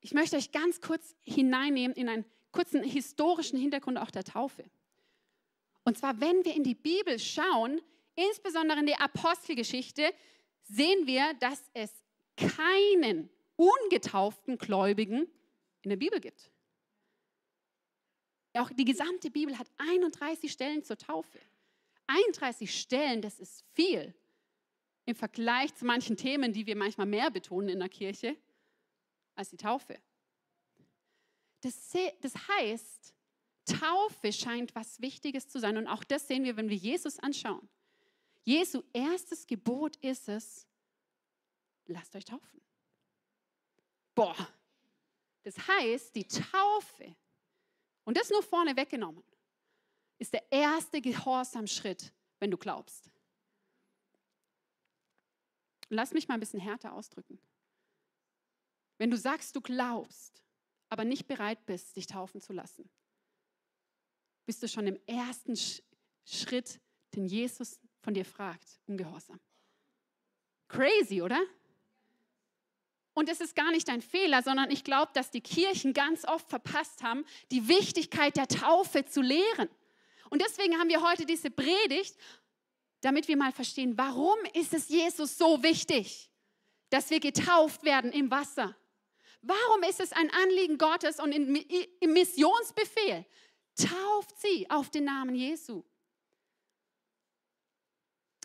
Ich 0.00 0.12
möchte 0.12 0.36
euch 0.36 0.52
ganz 0.52 0.80
kurz 0.80 1.14
hineinnehmen 1.24 1.96
in 1.96 2.08
einen 2.08 2.24
kurzen 2.52 2.82
historischen 2.82 3.58
Hintergrund 3.58 3.98
auch 3.98 4.10
der 4.10 4.24
Taufe. 4.24 4.64
Und 5.84 5.96
zwar, 5.98 6.20
wenn 6.20 6.44
wir 6.44 6.54
in 6.54 6.64
die 6.64 6.74
Bibel 6.74 7.18
schauen, 7.18 7.80
insbesondere 8.14 8.80
in 8.80 8.86
die 8.86 8.94
Apostelgeschichte, 8.94 10.12
sehen 10.64 11.06
wir, 11.06 11.34
dass 11.40 11.62
es 11.72 11.92
keinen 12.36 13.30
ungetauften 13.58 14.56
Gläubigen 14.56 15.26
in 15.82 15.90
der 15.90 15.96
Bibel 15.96 16.20
gibt. 16.20 16.50
Auch 18.54 18.70
die 18.70 18.84
gesamte 18.84 19.30
Bibel 19.30 19.58
hat 19.58 19.68
31 19.76 20.50
Stellen 20.50 20.82
zur 20.82 20.96
Taufe. 20.96 21.38
31 22.06 22.80
Stellen, 22.80 23.20
das 23.20 23.38
ist 23.38 23.64
viel 23.74 24.14
im 25.04 25.14
Vergleich 25.14 25.74
zu 25.74 25.84
manchen 25.84 26.16
Themen, 26.16 26.52
die 26.52 26.66
wir 26.66 26.76
manchmal 26.76 27.06
mehr 27.06 27.30
betonen 27.30 27.70
in 27.70 27.78
der 27.78 27.88
Kirche, 27.88 28.36
als 29.34 29.50
die 29.50 29.56
Taufe. 29.56 29.98
Das, 31.60 31.92
das 32.20 32.34
heißt, 32.48 33.14
Taufe 33.64 34.32
scheint 34.32 34.74
was 34.74 35.00
Wichtiges 35.00 35.48
zu 35.48 35.60
sein. 35.60 35.76
Und 35.76 35.86
auch 35.86 36.04
das 36.04 36.28
sehen 36.28 36.44
wir, 36.44 36.56
wenn 36.56 36.68
wir 36.68 36.76
Jesus 36.76 37.18
anschauen. 37.18 37.68
Jesu 38.44 38.82
erstes 38.92 39.46
Gebot 39.46 39.96
ist 39.96 40.28
es, 40.28 40.66
lasst 41.86 42.14
euch 42.14 42.24
taufen. 42.24 42.60
Boah, 44.18 44.48
das 45.44 45.56
heißt, 45.68 46.16
die 46.16 46.26
Taufe, 46.26 47.14
und 48.02 48.16
das 48.16 48.30
nur 48.30 48.42
vorne 48.42 48.74
weggenommen, 48.74 49.22
ist 50.18 50.32
der 50.32 50.50
erste 50.50 51.00
Gehorsamschritt, 51.00 52.12
wenn 52.40 52.50
du 52.50 52.58
glaubst. 52.58 53.12
Lass 55.88 56.12
mich 56.12 56.26
mal 56.26 56.34
ein 56.34 56.40
bisschen 56.40 56.58
härter 56.58 56.92
ausdrücken. 56.94 57.38
Wenn 58.96 59.12
du 59.12 59.16
sagst, 59.16 59.54
du 59.54 59.60
glaubst, 59.60 60.42
aber 60.88 61.04
nicht 61.04 61.28
bereit 61.28 61.64
bist, 61.64 61.94
dich 61.94 62.08
taufen 62.08 62.40
zu 62.40 62.52
lassen, 62.52 62.90
bist 64.46 64.60
du 64.64 64.66
schon 64.66 64.88
im 64.88 64.98
ersten 65.06 65.54
Schritt, 66.24 66.80
den 67.14 67.26
Jesus 67.26 67.80
von 68.00 68.14
dir 68.14 68.24
fragt, 68.24 68.80
ungehorsam. 68.86 69.38
Crazy, 70.66 71.22
oder? 71.22 71.40
Und 73.18 73.28
es 73.28 73.40
ist 73.40 73.56
gar 73.56 73.72
nicht 73.72 73.90
ein 73.90 74.00
Fehler, 74.00 74.44
sondern 74.44 74.70
ich 74.70 74.84
glaube, 74.84 75.10
dass 75.12 75.32
die 75.32 75.40
Kirchen 75.40 75.92
ganz 75.92 76.24
oft 76.24 76.48
verpasst 76.48 77.02
haben, 77.02 77.24
die 77.50 77.66
Wichtigkeit 77.66 78.36
der 78.36 78.46
Taufe 78.46 79.06
zu 79.06 79.22
lehren. 79.22 79.68
Und 80.30 80.40
deswegen 80.40 80.78
haben 80.78 80.88
wir 80.88 81.02
heute 81.02 81.26
diese 81.26 81.50
Predigt, 81.50 82.16
damit 83.00 83.26
wir 83.26 83.36
mal 83.36 83.50
verstehen, 83.50 83.98
warum 83.98 84.38
ist 84.54 84.72
es 84.72 84.88
Jesus 84.88 85.36
so 85.36 85.64
wichtig, 85.64 86.30
dass 86.90 87.10
wir 87.10 87.18
getauft 87.18 87.82
werden 87.82 88.12
im 88.12 88.30
Wasser? 88.30 88.76
Warum 89.42 89.82
ist 89.82 89.98
es 89.98 90.12
ein 90.12 90.30
Anliegen 90.30 90.78
Gottes 90.78 91.18
und 91.18 91.32
im 91.32 92.12
Missionsbefehl? 92.12 93.26
Tauft 93.74 94.38
sie 94.38 94.70
auf 94.70 94.90
den 94.90 95.06
Namen 95.06 95.34
Jesu. 95.34 95.82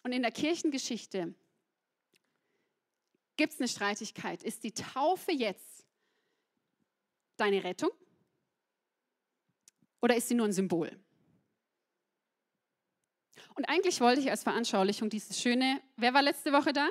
Und 0.02 0.14
in 0.14 0.24
der 0.24 0.32
Kirchengeschichte 0.32 1.36
gibt 3.38 3.54
es 3.54 3.60
eine 3.60 3.68
Streitigkeit. 3.68 4.44
Ist 4.44 4.64
die 4.64 4.72
Taufe 4.72 5.32
jetzt 5.32 5.86
deine 7.38 7.64
Rettung 7.64 7.92
oder 10.02 10.16
ist 10.16 10.28
sie 10.28 10.36
nur 10.36 10.48
ein 10.48 10.54
Symbol? 10.54 10.92
Und 13.56 13.66
eigentlich 13.66 14.02
wollte 14.02 14.22
ich 14.22 14.30
als 14.30 14.44
Veranschaulichung 14.44 15.10
dieses 15.10 15.40
schöne, 15.40 15.82
wer 15.96 16.14
war 16.14 16.22
letzte 16.22 16.52
Woche 16.52 16.74
da? 16.74 16.90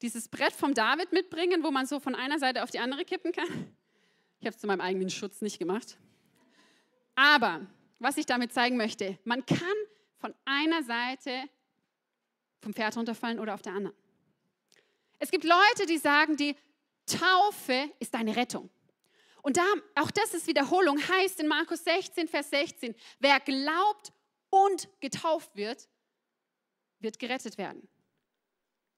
Dieses 0.00 0.28
Brett 0.28 0.52
vom 0.52 0.74
David 0.74 1.12
mitbringen, 1.12 1.62
wo 1.62 1.70
man 1.70 1.86
so 1.86 2.00
von 2.00 2.14
einer 2.14 2.38
Seite 2.38 2.62
auf 2.62 2.70
die 2.70 2.78
andere 2.78 3.04
kippen 3.04 3.32
kann. 3.32 3.74
Ich 4.40 4.46
habe 4.46 4.54
es 4.54 4.60
zu 4.60 4.66
meinem 4.66 4.80
eigenen 4.80 5.10
Schutz 5.10 5.40
nicht 5.42 5.58
gemacht. 5.58 5.98
Aber 7.16 7.66
was 7.98 8.16
ich 8.16 8.26
damit 8.26 8.52
zeigen 8.52 8.76
möchte, 8.76 9.18
man 9.24 9.44
kann 9.44 9.58
von 10.18 10.34
einer 10.44 10.82
Seite 10.84 11.32
vom 12.60 12.72
Pferd 12.72 12.96
runterfallen 12.96 13.40
oder 13.40 13.54
auf 13.54 13.62
der 13.62 13.74
anderen. 13.74 13.96
Es 15.18 15.30
gibt 15.30 15.44
Leute, 15.44 15.86
die 15.86 15.98
sagen, 15.98 16.36
die 16.36 16.56
Taufe 17.06 17.90
ist 17.98 18.14
deine 18.14 18.36
Rettung. 18.36 18.70
Und 19.42 19.56
da, 19.56 19.64
auch 19.94 20.10
das 20.10 20.34
ist 20.34 20.46
Wiederholung, 20.46 20.98
heißt 20.98 21.40
in 21.40 21.48
Markus 21.48 21.84
16, 21.84 22.28
Vers 22.28 22.50
16, 22.50 22.94
wer 23.18 23.40
glaubt 23.40 24.12
und 24.50 24.88
getauft 25.00 25.54
wird, 25.56 25.88
wird 26.98 27.18
gerettet 27.18 27.56
werden. 27.58 27.88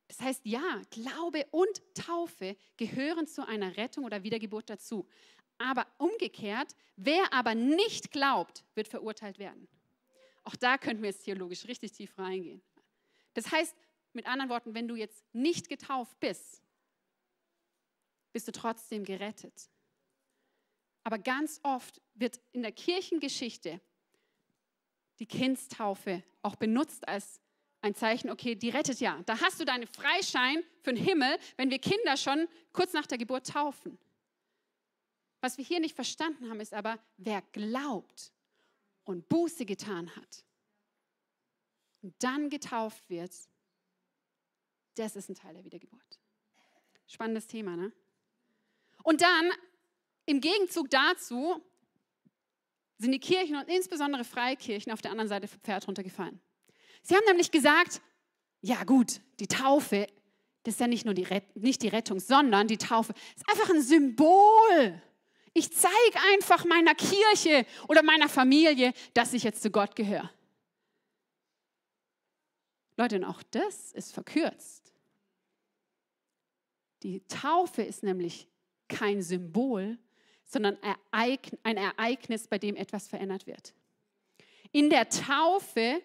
Das 0.09 0.21
heißt, 0.21 0.41
ja, 0.45 0.83
Glaube 0.91 1.47
und 1.53 1.83
Taufe 1.95 2.57
gehören 2.77 3.29
zu 3.29 3.47
einer 3.47 3.77
Rettung 3.77 4.05
oder 4.05 4.25
Wiedergeburt 4.25 4.69
dazu. 4.69 5.07
Aber 5.59 5.87
umgekehrt, 5.99 6.75
wer 6.97 7.33
aber 7.33 7.55
nicht 7.55 8.11
glaubt, 8.11 8.65
wird 8.75 8.89
verurteilt 8.89 9.39
werden. 9.39 9.69
Auch 10.43 10.57
da 10.57 10.79
könnten 10.79 11.03
wir 11.03 11.11
jetzt 11.11 11.25
theologisch 11.25 11.67
richtig 11.69 11.93
tief 11.93 12.19
reingehen. 12.19 12.61
Das 13.35 13.53
heißt, 13.53 13.77
mit 14.13 14.27
anderen 14.27 14.51
Worten, 14.51 14.75
wenn 14.75 14.89
du 14.89 14.97
jetzt 14.97 15.25
nicht 15.33 15.69
getauft 15.69 16.19
bist, 16.21 16.63
bist 18.33 18.49
du 18.49 18.53
trotzdem 18.53 19.05
gerettet. 19.05 19.71
Aber 21.05 21.19
ganz 21.19 21.61
oft 21.63 22.01
wird 22.15 22.41
in 22.53 22.63
der 22.63 22.73
Kirchengeschichte 22.73 23.81
die 25.19 25.27
Kindstaufe 25.27 26.23
auch 26.43 26.57
benutzt 26.57 27.07
als 27.09 27.41
ein 27.83 27.95
Zeichen, 27.95 28.31
okay, 28.31 28.55
die 28.55 28.69
rettet 28.69 29.01
ja. 29.01 29.23
Da 29.25 29.41
hast 29.41 29.59
du 29.61 29.65
deinen 29.65 29.87
Freischein 29.87 30.63
für 30.83 30.93
den 30.93 31.03
Himmel, 31.03 31.39
wenn 31.57 31.71
wir 31.71 31.79
Kinder 31.79 32.17
schon 32.17 32.47
kurz 32.73 32.93
nach 32.93 33.07
der 33.07 33.19
Geburt 33.19 33.47
taufen. 33.47 33.99
Was 35.41 35.57
wir 35.57 35.65
hier 35.65 35.81
nicht 35.81 35.95
verstanden 35.95 36.51
haben, 36.51 36.61
ist 36.61 36.75
aber, 36.75 36.99
wer 37.17 37.43
glaubt 37.53 38.33
und 39.05 39.29
Buße 39.29 39.65
getan 39.65 40.15
hat 40.15 40.45
und 42.03 42.15
dann 42.19 42.51
getauft 42.51 43.09
wird, 43.09 43.33
das 44.97 45.17
ist 45.17 45.29
ein 45.29 45.35
Teil 45.35 45.55
der 45.55 45.65
Wiedergeburt. 45.65 46.21
Spannendes 47.07 47.47
Thema, 47.47 47.77
ne? 47.77 47.93
Und 49.03 49.23
dann, 49.23 49.51
im 50.27 50.41
Gegenzug 50.41 50.91
dazu, 50.91 51.61
sind 52.99 53.13
die 53.13 53.19
Kirchen 53.19 53.57
und 53.57 53.69
insbesondere 53.69 54.25
Freikirchen 54.25 54.93
auf 54.93 55.01
der 55.01 55.11
anderen 55.11 55.29
Seite 55.29 55.49
vom 55.49 55.61
Pferd 55.61 55.89
runtergefallen. 55.89 56.41
Sie 57.03 57.15
haben 57.15 57.25
nämlich 57.27 57.51
gesagt, 57.51 58.03
ja 58.61 58.85
gut, 58.85 59.21
die 59.41 59.47
Taufe, 59.47 60.07
das 60.65 60.75
ist 60.75 60.81
ja 60.81 60.87
nicht 60.87 61.07
nur 61.07 61.15
die, 61.15 61.27
nicht 61.55 61.83
die 61.83 61.89
Rettung, 61.89 62.21
sondern 62.21 62.69
die 62.69 62.77
Taufe 62.77 63.15
ist 63.35 63.49
einfach 63.49 63.71
ein 63.71 63.81
Symbol. 63.81 65.01
Ich 65.55 65.73
zeige 65.73 66.21
einfach 66.33 66.65
meiner 66.65 66.95
Kirche 66.95 67.67
oder 67.89 68.03
meiner 68.03 68.29
Familie, 68.29 68.93
dass 69.15 69.33
ich 69.33 69.43
jetzt 69.43 69.63
zu 69.63 69.71
Gott 69.71 69.97
gehöre. 69.97 70.31
Leute, 73.01 73.17
und 73.17 73.25
auch 73.25 73.43
das 73.51 73.93
ist 73.93 74.13
verkürzt. 74.13 74.93
Die 77.03 77.27
Taufe 77.29 77.83
ist 77.83 78.03
nämlich 78.03 78.47
kein 78.89 79.23
Symbol, 79.23 79.99
sondern 80.45 80.77
ein 81.13 81.77
Ereignis, 81.77 82.47
bei 82.47 82.59
dem 82.59 82.77
etwas 82.77 83.09
verändert 83.09 83.47
wird. 83.47 83.73
In 84.71 84.91
der 84.91 85.09
Taufe 85.09 86.03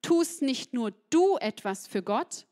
tust 0.00 0.40
nicht 0.40 0.72
nur 0.72 0.92
du 1.10 1.36
etwas 1.36 1.86
für 1.86 2.02
Gott, 2.02 2.46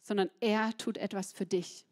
sondern 0.00 0.30
er 0.40 0.74
tut 0.78 0.96
etwas 0.96 1.34
für 1.34 1.44
dich. 1.44 1.84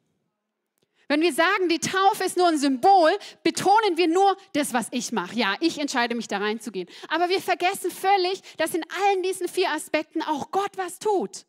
Wenn 1.09 1.21
wir 1.21 1.33
sagen, 1.33 1.69
die 1.69 1.79
Taufe 1.79 2.25
ist 2.25 2.37
nur 2.37 2.49
ein 2.49 2.59
Symbol, 2.59 3.11
betonen 3.45 3.97
wir 3.97 4.09
nur 4.09 4.37
das, 4.55 4.73
was 4.73 4.89
ich 4.91 5.13
mache. 5.13 5.37
Ja, 5.37 5.57
ich 5.61 5.79
entscheide 5.79 6.17
mich 6.17 6.27
da 6.27 6.39
reinzugehen. 6.39 6.89
Aber 7.09 7.29
wir 7.29 7.41
vergessen 7.41 7.91
völlig, 7.91 8.43
dass 8.57 8.75
in 8.75 8.85
allen 8.91 9.23
diesen 9.23 9.47
vier 9.47 9.71
Aspekten 9.71 10.23
auch 10.23 10.51
Gott 10.51 10.77
was 10.77 10.99
tut. 10.99 11.47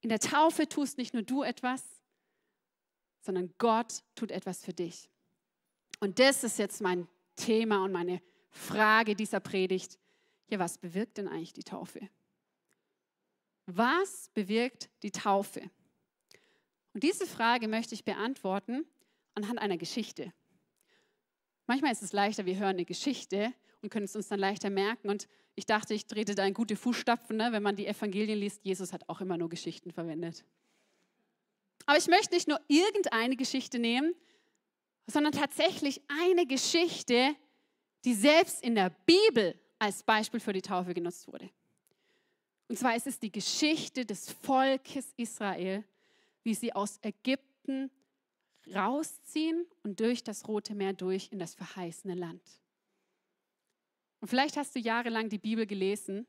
In 0.00 0.08
der 0.10 0.20
Taufe 0.20 0.68
tust 0.68 0.96
nicht 0.96 1.12
nur 1.12 1.24
du 1.24 1.42
etwas, 1.42 1.82
sondern 3.20 3.52
Gott 3.58 4.02
tut 4.14 4.30
etwas 4.30 4.64
für 4.64 4.72
dich. 4.72 5.10
Und 5.98 6.18
das 6.18 6.44
ist 6.44 6.58
jetzt 6.58 6.80
mein 6.80 7.08
Thema 7.36 7.84
und 7.84 7.92
meine 7.92 8.22
Frage 8.50 9.14
dieser 9.14 9.40
Predigt. 9.40 9.98
Ja, 10.48 10.58
was 10.58 10.78
bewirkt 10.78 11.18
denn 11.18 11.28
eigentlich 11.28 11.52
die 11.52 11.64
Taufe? 11.64 12.00
Was 13.66 14.30
bewirkt 14.30 14.88
die 15.02 15.10
Taufe? 15.10 15.70
Und 16.92 17.02
diese 17.02 17.26
Frage 17.26 17.68
möchte 17.68 17.94
ich 17.94 18.04
beantworten 18.04 18.84
anhand 19.34 19.60
einer 19.60 19.76
Geschichte. 19.76 20.32
Manchmal 21.66 21.92
ist 21.92 22.02
es 22.02 22.12
leichter, 22.12 22.46
wir 22.46 22.56
hören 22.56 22.70
eine 22.70 22.84
Geschichte 22.84 23.52
und 23.80 23.90
können 23.90 24.06
es 24.06 24.16
uns 24.16 24.28
dann 24.28 24.40
leichter 24.40 24.70
merken. 24.70 25.08
Und 25.08 25.28
ich 25.54 25.66
dachte, 25.66 25.94
ich 25.94 26.06
trete 26.06 26.34
da 26.34 26.44
in 26.44 26.54
gute 26.54 26.76
Fußstapfen, 26.76 27.36
ne? 27.36 27.52
wenn 27.52 27.62
man 27.62 27.76
die 27.76 27.86
Evangelien 27.86 28.38
liest. 28.38 28.64
Jesus 28.64 28.92
hat 28.92 29.08
auch 29.08 29.20
immer 29.20 29.36
nur 29.36 29.48
Geschichten 29.48 29.92
verwendet. 29.92 30.44
Aber 31.86 31.96
ich 31.96 32.08
möchte 32.08 32.34
nicht 32.34 32.48
nur 32.48 32.60
irgendeine 32.68 33.36
Geschichte 33.36 33.78
nehmen, 33.78 34.14
sondern 35.06 35.32
tatsächlich 35.32 36.00
eine 36.08 36.46
Geschichte, 36.46 37.34
die 38.04 38.14
selbst 38.14 38.62
in 38.62 38.74
der 38.74 38.90
Bibel 38.90 39.58
als 39.78 40.02
Beispiel 40.02 40.40
für 40.40 40.52
die 40.52 40.62
Taufe 40.62 40.94
genutzt 40.94 41.26
wurde. 41.26 41.50
Und 42.68 42.78
zwar 42.78 42.94
ist 42.94 43.06
es 43.06 43.18
die 43.18 43.32
Geschichte 43.32 44.04
des 44.04 44.30
Volkes 44.30 45.12
Israel, 45.16 45.84
wie 46.42 46.54
sie 46.54 46.72
aus 46.72 46.98
Ägypten 47.02 47.90
rausziehen 48.74 49.66
und 49.82 50.00
durch 50.00 50.22
das 50.22 50.46
Rote 50.48 50.74
Meer 50.74 50.92
durch 50.92 51.28
in 51.32 51.38
das 51.38 51.54
verheißene 51.54 52.14
Land. 52.14 52.42
Und 54.20 54.28
vielleicht 54.28 54.56
hast 54.56 54.74
du 54.74 54.78
jahrelang 54.78 55.28
die 55.28 55.38
Bibel 55.38 55.66
gelesen 55.66 56.26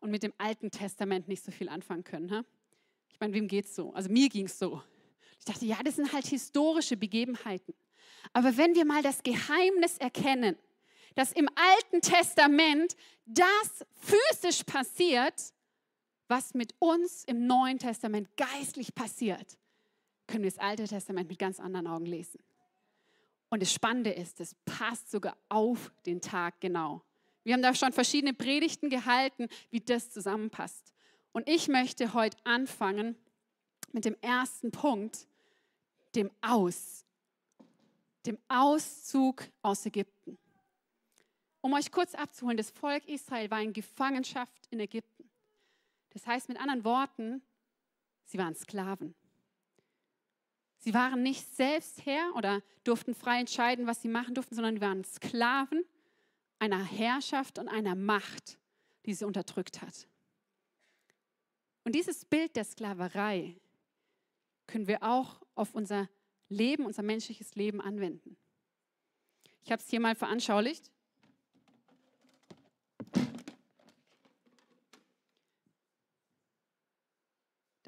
und 0.00 0.10
mit 0.10 0.22
dem 0.22 0.32
Alten 0.38 0.70
Testament 0.70 1.28
nicht 1.28 1.44
so 1.44 1.52
viel 1.52 1.68
anfangen 1.68 2.04
können. 2.04 2.30
Ha? 2.30 2.44
Ich 3.12 3.20
meine, 3.20 3.32
wem 3.32 3.48
geht's 3.48 3.74
so? 3.74 3.92
Also 3.94 4.10
mir 4.10 4.28
ging 4.28 4.46
es 4.46 4.58
so. 4.58 4.82
Ich 5.38 5.44
dachte, 5.44 5.64
ja, 5.64 5.80
das 5.82 5.96
sind 5.96 6.12
halt 6.12 6.26
historische 6.26 6.96
Begebenheiten. 6.96 7.74
Aber 8.32 8.56
wenn 8.56 8.74
wir 8.74 8.84
mal 8.84 9.02
das 9.02 9.22
Geheimnis 9.22 9.98
erkennen, 9.98 10.56
dass 11.14 11.32
im 11.32 11.48
Alten 11.54 12.00
Testament 12.00 12.96
das 13.24 13.84
physisch 13.94 14.64
passiert, 14.64 15.52
was 16.28 16.54
mit 16.54 16.74
uns 16.78 17.24
im 17.24 17.46
Neuen 17.46 17.78
Testament 17.78 18.28
geistlich 18.36 18.94
passiert, 18.94 19.58
können 20.26 20.44
wir 20.44 20.50
das 20.50 20.58
Alte 20.58 20.84
Testament 20.84 21.28
mit 21.28 21.38
ganz 21.38 21.58
anderen 21.58 21.86
Augen 21.86 22.06
lesen. 22.06 22.40
Und 23.48 23.62
das 23.62 23.72
Spannende 23.72 24.10
ist, 24.10 24.40
es 24.40 24.54
passt 24.66 25.10
sogar 25.10 25.36
auf 25.48 25.90
den 26.04 26.20
Tag 26.20 26.60
genau. 26.60 27.02
Wir 27.44 27.54
haben 27.54 27.62
da 27.62 27.74
schon 27.74 27.92
verschiedene 27.92 28.34
Predigten 28.34 28.90
gehalten, 28.90 29.48
wie 29.70 29.80
das 29.80 30.10
zusammenpasst. 30.10 30.92
Und 31.32 31.48
ich 31.48 31.68
möchte 31.68 32.12
heute 32.12 32.36
anfangen 32.44 33.16
mit 33.92 34.04
dem 34.04 34.16
ersten 34.20 34.70
Punkt, 34.70 35.26
dem 36.14 36.30
Aus, 36.42 37.06
dem 38.26 38.38
Auszug 38.48 39.44
aus 39.62 39.86
Ägypten. 39.86 40.38
Um 41.62 41.72
euch 41.72 41.90
kurz 41.90 42.14
abzuholen, 42.14 42.56
das 42.58 42.70
Volk 42.70 43.06
Israel 43.08 43.50
war 43.50 43.62
in 43.62 43.72
Gefangenschaft 43.72 44.66
in 44.70 44.80
Ägypten. 44.80 45.17
Das 46.18 46.26
heißt 46.26 46.48
mit 46.48 46.58
anderen 46.58 46.82
Worten, 46.82 47.42
sie 48.24 48.38
waren 48.38 48.56
Sklaven. 48.56 49.14
Sie 50.78 50.92
waren 50.92 51.22
nicht 51.22 51.46
selbst 51.54 52.04
Herr 52.04 52.34
oder 52.34 52.60
durften 52.82 53.14
frei 53.14 53.38
entscheiden, 53.38 53.86
was 53.86 54.02
sie 54.02 54.08
machen 54.08 54.34
durften, 54.34 54.56
sondern 54.56 54.74
sie 54.74 54.80
waren 54.80 55.04
Sklaven 55.04 55.84
einer 56.58 56.82
Herrschaft 56.82 57.60
und 57.60 57.68
einer 57.68 57.94
Macht, 57.94 58.58
die 59.06 59.14
sie 59.14 59.24
unterdrückt 59.24 59.80
hat. 59.80 60.08
Und 61.84 61.94
dieses 61.94 62.24
Bild 62.24 62.56
der 62.56 62.64
Sklaverei 62.64 63.56
können 64.66 64.88
wir 64.88 65.04
auch 65.04 65.40
auf 65.54 65.72
unser 65.72 66.08
Leben, 66.48 66.84
unser 66.84 67.04
menschliches 67.04 67.54
Leben 67.54 67.80
anwenden. 67.80 68.36
Ich 69.62 69.70
habe 69.70 69.80
es 69.80 69.88
hier 69.88 70.00
mal 70.00 70.16
veranschaulicht. 70.16 70.90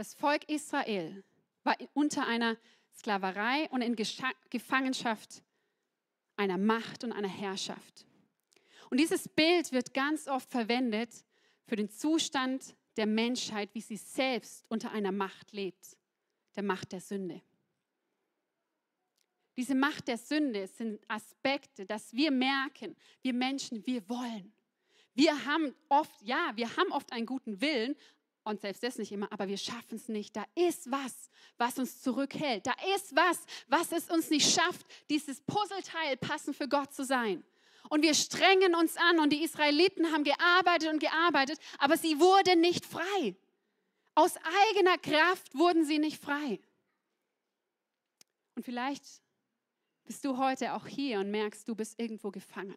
Das 0.00 0.14
Volk 0.14 0.48
Israel 0.48 1.22
war 1.62 1.76
unter 1.92 2.26
einer 2.26 2.56
Sklaverei 2.94 3.68
und 3.68 3.82
in 3.82 3.96
Gefangenschaft 3.96 5.42
einer 6.36 6.56
Macht 6.56 7.04
und 7.04 7.12
einer 7.12 7.28
Herrschaft. 7.28 8.06
Und 8.88 8.98
dieses 8.98 9.28
Bild 9.28 9.72
wird 9.72 9.92
ganz 9.92 10.26
oft 10.26 10.50
verwendet 10.50 11.10
für 11.66 11.76
den 11.76 11.90
Zustand 11.90 12.74
der 12.96 13.04
Menschheit, 13.04 13.74
wie 13.74 13.82
sie 13.82 13.98
selbst 13.98 14.64
unter 14.70 14.90
einer 14.90 15.12
Macht 15.12 15.52
lebt, 15.52 15.98
der 16.56 16.62
Macht 16.62 16.92
der 16.92 17.02
Sünde. 17.02 17.42
Diese 19.58 19.74
Macht 19.74 20.08
der 20.08 20.16
Sünde 20.16 20.66
sind 20.66 20.98
Aspekte, 21.08 21.84
dass 21.84 22.14
wir 22.14 22.30
merken, 22.30 22.96
wir 23.20 23.34
Menschen, 23.34 23.86
wir 23.86 24.08
wollen. 24.08 24.50
Wir 25.12 25.44
haben 25.44 25.74
oft, 25.90 26.22
ja, 26.22 26.52
wir 26.54 26.74
haben 26.78 26.90
oft 26.90 27.12
einen 27.12 27.26
guten 27.26 27.60
Willen, 27.60 27.94
und 28.50 28.60
selbst 28.60 28.82
das 28.82 28.98
nicht 28.98 29.12
immer, 29.12 29.30
aber 29.32 29.48
wir 29.48 29.56
schaffen 29.56 29.96
es 29.96 30.08
nicht. 30.08 30.36
Da 30.36 30.44
ist 30.54 30.90
was, 30.90 31.30
was 31.56 31.78
uns 31.78 32.02
zurückhält. 32.02 32.66
Da 32.66 32.74
ist 32.94 33.14
was, 33.16 33.38
was 33.68 33.92
es 33.92 34.10
uns 34.10 34.28
nicht 34.30 34.50
schafft, 34.50 34.84
dieses 35.08 35.40
Puzzleteil 35.40 36.16
passend 36.16 36.56
für 36.56 36.68
Gott 36.68 36.92
zu 36.92 37.04
sein. 37.04 37.44
Und 37.88 38.02
wir 38.02 38.14
strengen 38.14 38.74
uns 38.74 38.96
an 38.96 39.20
und 39.20 39.32
die 39.32 39.42
Israeliten 39.42 40.12
haben 40.12 40.24
gearbeitet 40.24 40.90
und 40.90 40.98
gearbeitet, 40.98 41.58
aber 41.78 41.96
sie 41.96 42.20
wurden 42.20 42.60
nicht 42.60 42.84
frei. 42.84 43.36
Aus 44.14 44.34
eigener 44.68 44.98
Kraft 44.98 45.54
wurden 45.54 45.84
sie 45.84 45.98
nicht 45.98 46.20
frei. 46.20 46.60
Und 48.54 48.64
vielleicht 48.64 49.04
bist 50.04 50.24
du 50.24 50.36
heute 50.36 50.74
auch 50.74 50.86
hier 50.86 51.20
und 51.20 51.30
merkst, 51.30 51.66
du 51.66 51.74
bist 51.74 51.98
irgendwo 51.98 52.30
gefangen. 52.30 52.76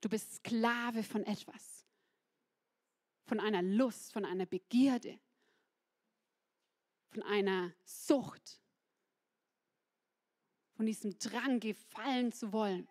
Du 0.00 0.08
bist 0.08 0.36
Sklave 0.36 1.02
von 1.02 1.24
etwas 1.24 1.73
von 3.24 3.40
einer 3.40 3.62
Lust, 3.62 4.12
von 4.12 4.24
einer 4.24 4.46
Begierde, 4.46 5.18
von 7.10 7.22
einer 7.22 7.74
Sucht, 7.84 8.60
von 10.74 10.86
diesem 10.86 11.18
Drang, 11.18 11.60
gefallen 11.60 12.32
zu 12.32 12.52
wollen, 12.52 12.88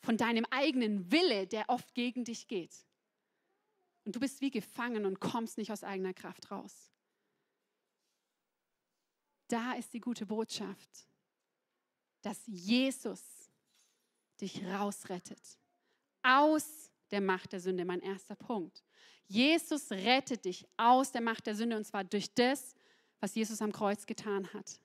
von 0.00 0.16
deinem 0.16 0.44
eigenen 0.50 1.10
Wille, 1.12 1.46
der 1.46 1.68
oft 1.68 1.94
gegen 1.94 2.24
dich 2.24 2.48
geht. 2.48 2.86
Und 4.04 4.16
du 4.16 4.20
bist 4.20 4.40
wie 4.40 4.50
gefangen 4.50 5.06
und 5.06 5.20
kommst 5.20 5.58
nicht 5.58 5.70
aus 5.70 5.84
eigener 5.84 6.12
Kraft 6.12 6.50
raus. 6.50 6.92
Da 9.48 9.74
ist 9.74 9.92
die 9.92 10.00
gute 10.00 10.26
Botschaft, 10.26 11.06
dass 12.22 12.42
Jesus 12.46 13.50
dich 14.40 14.64
rausrettet 14.64 15.58
aus 16.22 16.90
der 17.10 17.20
Macht 17.20 17.52
der 17.52 17.60
Sünde. 17.60 17.84
Mein 17.84 18.00
erster 18.00 18.34
Punkt. 18.34 18.82
Jesus 19.28 19.90
rettet 19.90 20.44
dich 20.44 20.66
aus 20.76 21.12
der 21.12 21.20
Macht 21.20 21.46
der 21.46 21.54
Sünde 21.54 21.76
und 21.76 21.84
zwar 21.84 22.04
durch 22.04 22.34
das, 22.34 22.74
was 23.20 23.34
Jesus 23.34 23.62
am 23.62 23.72
Kreuz 23.72 24.06
getan 24.06 24.52
hat. 24.52 24.80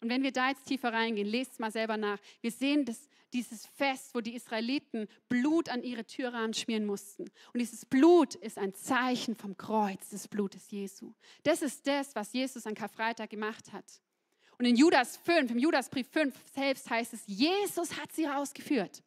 Und 0.00 0.10
wenn 0.10 0.22
wir 0.22 0.32
da 0.32 0.48
jetzt 0.48 0.66
tiefer 0.66 0.92
reingehen, 0.92 1.26
lest 1.26 1.58
mal 1.60 1.70
selber 1.70 1.96
nach. 1.96 2.18
Wir 2.40 2.50
sehen 2.50 2.84
das, 2.84 3.08
dieses 3.32 3.66
Fest, 3.66 4.14
wo 4.14 4.20
die 4.20 4.34
Israeliten 4.34 5.08
Blut 5.28 5.68
an 5.68 5.82
ihre 5.82 6.04
Türrahmen 6.04 6.54
schmieren 6.54 6.86
mussten. 6.86 7.22
Und 7.52 7.60
dieses 7.60 7.84
Blut 7.84 8.34
ist 8.34 8.58
ein 8.58 8.74
Zeichen 8.74 9.34
vom 9.34 9.56
Kreuz 9.56 10.10
des 10.10 10.28
Blutes 10.28 10.70
Jesu. 10.70 11.12
Das 11.42 11.62
ist 11.62 11.86
das, 11.86 12.14
was 12.14 12.32
Jesus 12.32 12.66
an 12.66 12.74
Karfreitag 12.74 13.30
gemacht 13.30 13.72
hat. 13.72 14.00
Und 14.58 14.64
in 14.64 14.76
Judas 14.76 15.18
5, 15.18 15.50
im 15.50 15.58
Judasbrief 15.58 16.08
5 16.08 16.34
selbst 16.54 16.88
heißt 16.88 17.12
es, 17.12 17.22
Jesus 17.26 17.96
hat 17.98 18.12
sie 18.12 18.24
rausgeführt. 18.24 19.02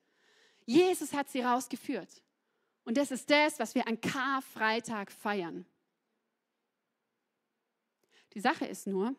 Jesus 0.66 1.14
hat 1.14 1.30
sie 1.30 1.42
rausgeführt. 1.42 2.22
Und 2.90 2.98
das 2.98 3.12
ist 3.12 3.30
das, 3.30 3.60
was 3.60 3.76
wir 3.76 3.88
an 3.88 4.02
Karfreitag 4.02 5.12
feiern. 5.12 5.64
Die 8.34 8.40
Sache 8.40 8.66
ist 8.66 8.88
nur, 8.88 9.16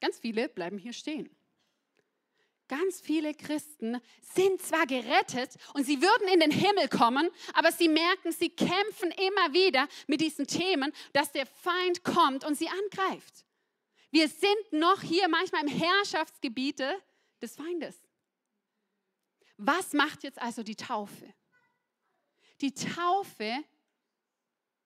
ganz 0.00 0.18
viele 0.18 0.48
bleiben 0.48 0.78
hier 0.78 0.94
stehen. 0.94 1.28
Ganz 2.66 2.98
viele 3.02 3.34
Christen 3.34 4.00
sind 4.22 4.62
zwar 4.62 4.86
gerettet 4.86 5.50
und 5.74 5.84
sie 5.84 6.00
würden 6.00 6.28
in 6.32 6.40
den 6.40 6.50
Himmel 6.50 6.88
kommen, 6.88 7.28
aber 7.52 7.72
sie 7.72 7.90
merken, 7.90 8.32
sie 8.32 8.48
kämpfen 8.48 9.10
immer 9.10 9.52
wieder 9.52 9.86
mit 10.06 10.22
diesen 10.22 10.46
Themen, 10.46 10.94
dass 11.12 11.32
der 11.32 11.44
Feind 11.44 12.04
kommt 12.04 12.42
und 12.42 12.56
sie 12.56 12.70
angreift. 12.70 13.44
Wir 14.10 14.28
sind 14.28 14.72
noch 14.72 15.02
hier 15.02 15.28
manchmal 15.28 15.60
im 15.60 15.68
Herrschaftsgebiet 15.68 16.82
des 17.42 17.54
Feindes. 17.54 18.00
Was 19.58 19.92
macht 19.92 20.22
jetzt 20.22 20.40
also 20.40 20.62
die 20.62 20.76
Taufe? 20.76 21.34
Die 22.60 22.72
Taufe, 22.72 23.64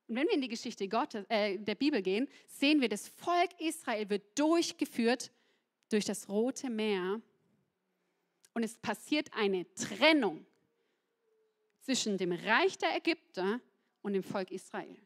und 0.09 0.17
wenn 0.17 0.27
wir 0.27 0.35
in 0.35 0.41
die 0.41 0.49
Geschichte 0.49 0.89
Gottes, 0.89 1.25
äh, 1.29 1.59
der 1.59 1.75
Bibel 1.75 2.03
gehen, 2.03 2.29
sehen 2.47 2.81
wir, 2.81 2.89
das 2.89 3.09
Volk 3.09 3.61
Israel 3.61 4.09
wird 4.11 4.39
durchgeführt 4.39 5.31
durch 5.89 6.05
das 6.05 6.29
Rote 6.29 6.69
Meer 6.71 7.21
und 8.55 8.63
es 8.63 8.77
passiert 8.77 9.33
eine 9.33 9.73
Trennung 9.75 10.45
zwischen 11.81 12.19
dem 12.19 12.33
Reich 12.33 12.77
der 12.79 12.97
Ägypter 12.97 13.61
und 14.03 14.13
dem 14.13 14.23
Volk 14.23 14.51
Israel. 14.51 14.97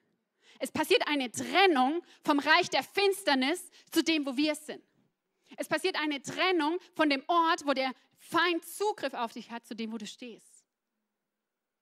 Es 0.59 0.71
passiert 0.71 1.07
eine 1.07 1.31
Trennung 1.31 2.03
vom 2.23 2.39
Reich 2.39 2.71
der 2.71 2.83
Finsternis 2.83 3.71
zu 3.91 4.03
dem, 4.03 4.25
wo 4.25 4.37
wir 4.37 4.55
sind. 4.55 4.83
Es 5.57 5.69
passiert 5.69 5.97
eine 6.01 6.21
Trennung 6.23 6.79
von 6.95 7.11
dem 7.11 7.23
Ort, 7.27 7.67
wo 7.67 7.73
der 7.73 7.93
Feind 8.19 8.65
Zugriff 8.65 9.15
auf 9.15 9.33
dich 9.33 9.51
hat, 9.51 9.67
zu 9.67 9.75
dem, 9.75 9.93
wo 9.93 9.99
du 9.99 10.07
stehst. 10.07 10.54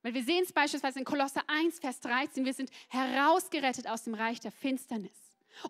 Weil 0.03 0.15
wir 0.15 0.25
sehen 0.25 0.43
es 0.43 0.53
beispielsweise 0.53 0.99
in 0.99 1.05
Kolosser 1.05 1.43
1, 1.49 1.79
Vers 1.79 2.01
13, 2.01 2.45
wir 2.45 2.55
sind 2.55 2.71
herausgerettet 2.88 3.87
aus 3.87 4.05
dem 4.05 4.15
Reich 4.15 4.41
der 4.41 4.53
Finsternis. 4.53 5.17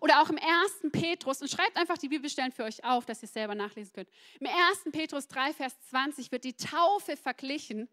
Oder 0.01 0.21
auch 0.21 0.29
im 0.29 0.37
1. 0.37 0.91
Petrus, 0.91 1.41
und 1.41 1.49
schreibt 1.49 1.77
einfach 1.77 1.97
die 1.97 2.07
Bibelstellen 2.07 2.51
für 2.51 2.63
euch 2.63 2.83
auf, 2.83 3.05
dass 3.05 3.21
ihr 3.21 3.27
es 3.27 3.33
selber 3.33 3.53
nachlesen 3.53 3.93
könnt. 3.93 4.09
Im 4.39 4.47
1. 4.47 4.91
Petrus 4.91 5.27
3, 5.27 5.53
Vers 5.53 5.79
20 5.89 6.31
wird 6.31 6.45
die 6.45 6.55
Taufe 6.55 7.15
verglichen 7.17 7.89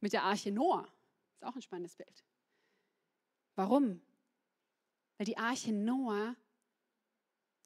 mit 0.00 0.12
der 0.12 0.22
Arche 0.22 0.52
Noah. 0.52 0.88
Ist 1.34 1.44
auch 1.44 1.54
ein 1.54 1.62
spannendes 1.62 1.96
Bild. 1.96 2.24
Warum? 3.54 4.00
Weil 5.18 5.26
die 5.26 5.36
Arche 5.36 5.72
Noah 5.72 6.36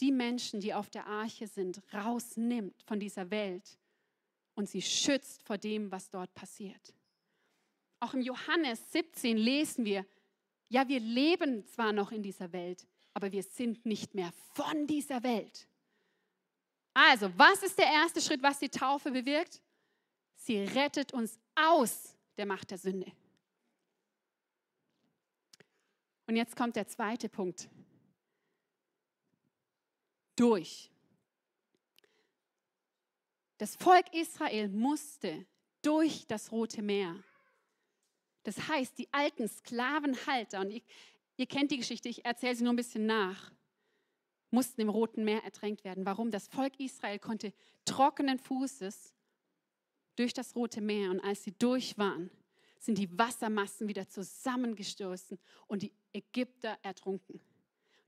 die 0.00 0.12
Menschen, 0.12 0.60
die 0.60 0.72
auf 0.72 0.88
der 0.88 1.06
Arche 1.06 1.46
sind, 1.46 1.82
rausnimmt 1.92 2.82
von 2.82 2.98
dieser 2.98 3.30
Welt 3.30 3.78
und 4.54 4.68
sie 4.68 4.82
schützt 4.82 5.42
vor 5.42 5.58
dem, 5.58 5.92
was 5.92 6.08
dort 6.08 6.32
passiert. 6.34 6.94
Auch 8.00 8.14
im 8.14 8.22
Johannes 8.22 8.80
17 8.92 9.36
lesen 9.36 9.84
wir, 9.84 10.06
ja, 10.68 10.88
wir 10.88 11.00
leben 11.00 11.66
zwar 11.66 11.92
noch 11.92 12.12
in 12.12 12.22
dieser 12.22 12.52
Welt, 12.52 12.86
aber 13.12 13.30
wir 13.30 13.42
sind 13.42 13.84
nicht 13.84 14.14
mehr 14.14 14.32
von 14.54 14.86
dieser 14.86 15.22
Welt. 15.22 15.68
Also, 16.94 17.30
was 17.36 17.62
ist 17.62 17.78
der 17.78 17.86
erste 17.86 18.20
Schritt, 18.20 18.42
was 18.42 18.58
die 18.58 18.68
Taufe 18.68 19.10
bewirkt? 19.10 19.60
Sie 20.34 20.58
rettet 20.58 21.12
uns 21.12 21.38
aus 21.54 22.16
der 22.36 22.46
Macht 22.46 22.70
der 22.70 22.78
Sünde. 22.78 23.12
Und 26.26 26.36
jetzt 26.36 26.56
kommt 26.56 26.76
der 26.76 26.86
zweite 26.86 27.28
Punkt. 27.28 27.68
Durch. 30.36 30.90
Das 33.58 33.76
Volk 33.76 34.14
Israel 34.14 34.68
musste 34.68 35.44
durch 35.82 36.26
das 36.26 36.50
Rote 36.50 36.80
Meer. 36.80 37.22
Das 38.42 38.68
heißt, 38.68 38.98
die 38.98 39.08
alten 39.12 39.48
Sklavenhalter, 39.48 40.60
und 40.60 40.70
ihr, 40.70 40.82
ihr 41.36 41.46
kennt 41.46 41.70
die 41.70 41.78
Geschichte, 41.78 42.08
ich 42.08 42.24
erzähle 42.24 42.54
sie 42.54 42.64
nur 42.64 42.72
ein 42.72 42.76
bisschen 42.76 43.06
nach, 43.06 43.52
mussten 44.50 44.80
im 44.80 44.88
Roten 44.88 45.24
Meer 45.24 45.44
ertränkt 45.44 45.84
werden. 45.84 46.04
Warum? 46.06 46.30
Das 46.30 46.48
Volk 46.48 46.78
Israel 46.80 47.18
konnte 47.18 47.52
trockenen 47.84 48.38
Fußes 48.38 49.14
durch 50.16 50.32
das 50.32 50.54
Rote 50.56 50.80
Meer 50.80 51.10
und 51.10 51.20
als 51.20 51.44
sie 51.44 51.52
durch 51.52 51.96
waren, 51.98 52.30
sind 52.78 52.98
die 52.98 53.16
Wassermassen 53.18 53.88
wieder 53.88 54.08
zusammengestoßen 54.08 55.38
und 55.66 55.82
die 55.82 55.92
Ägypter 56.12 56.78
ertrunken. 56.82 57.40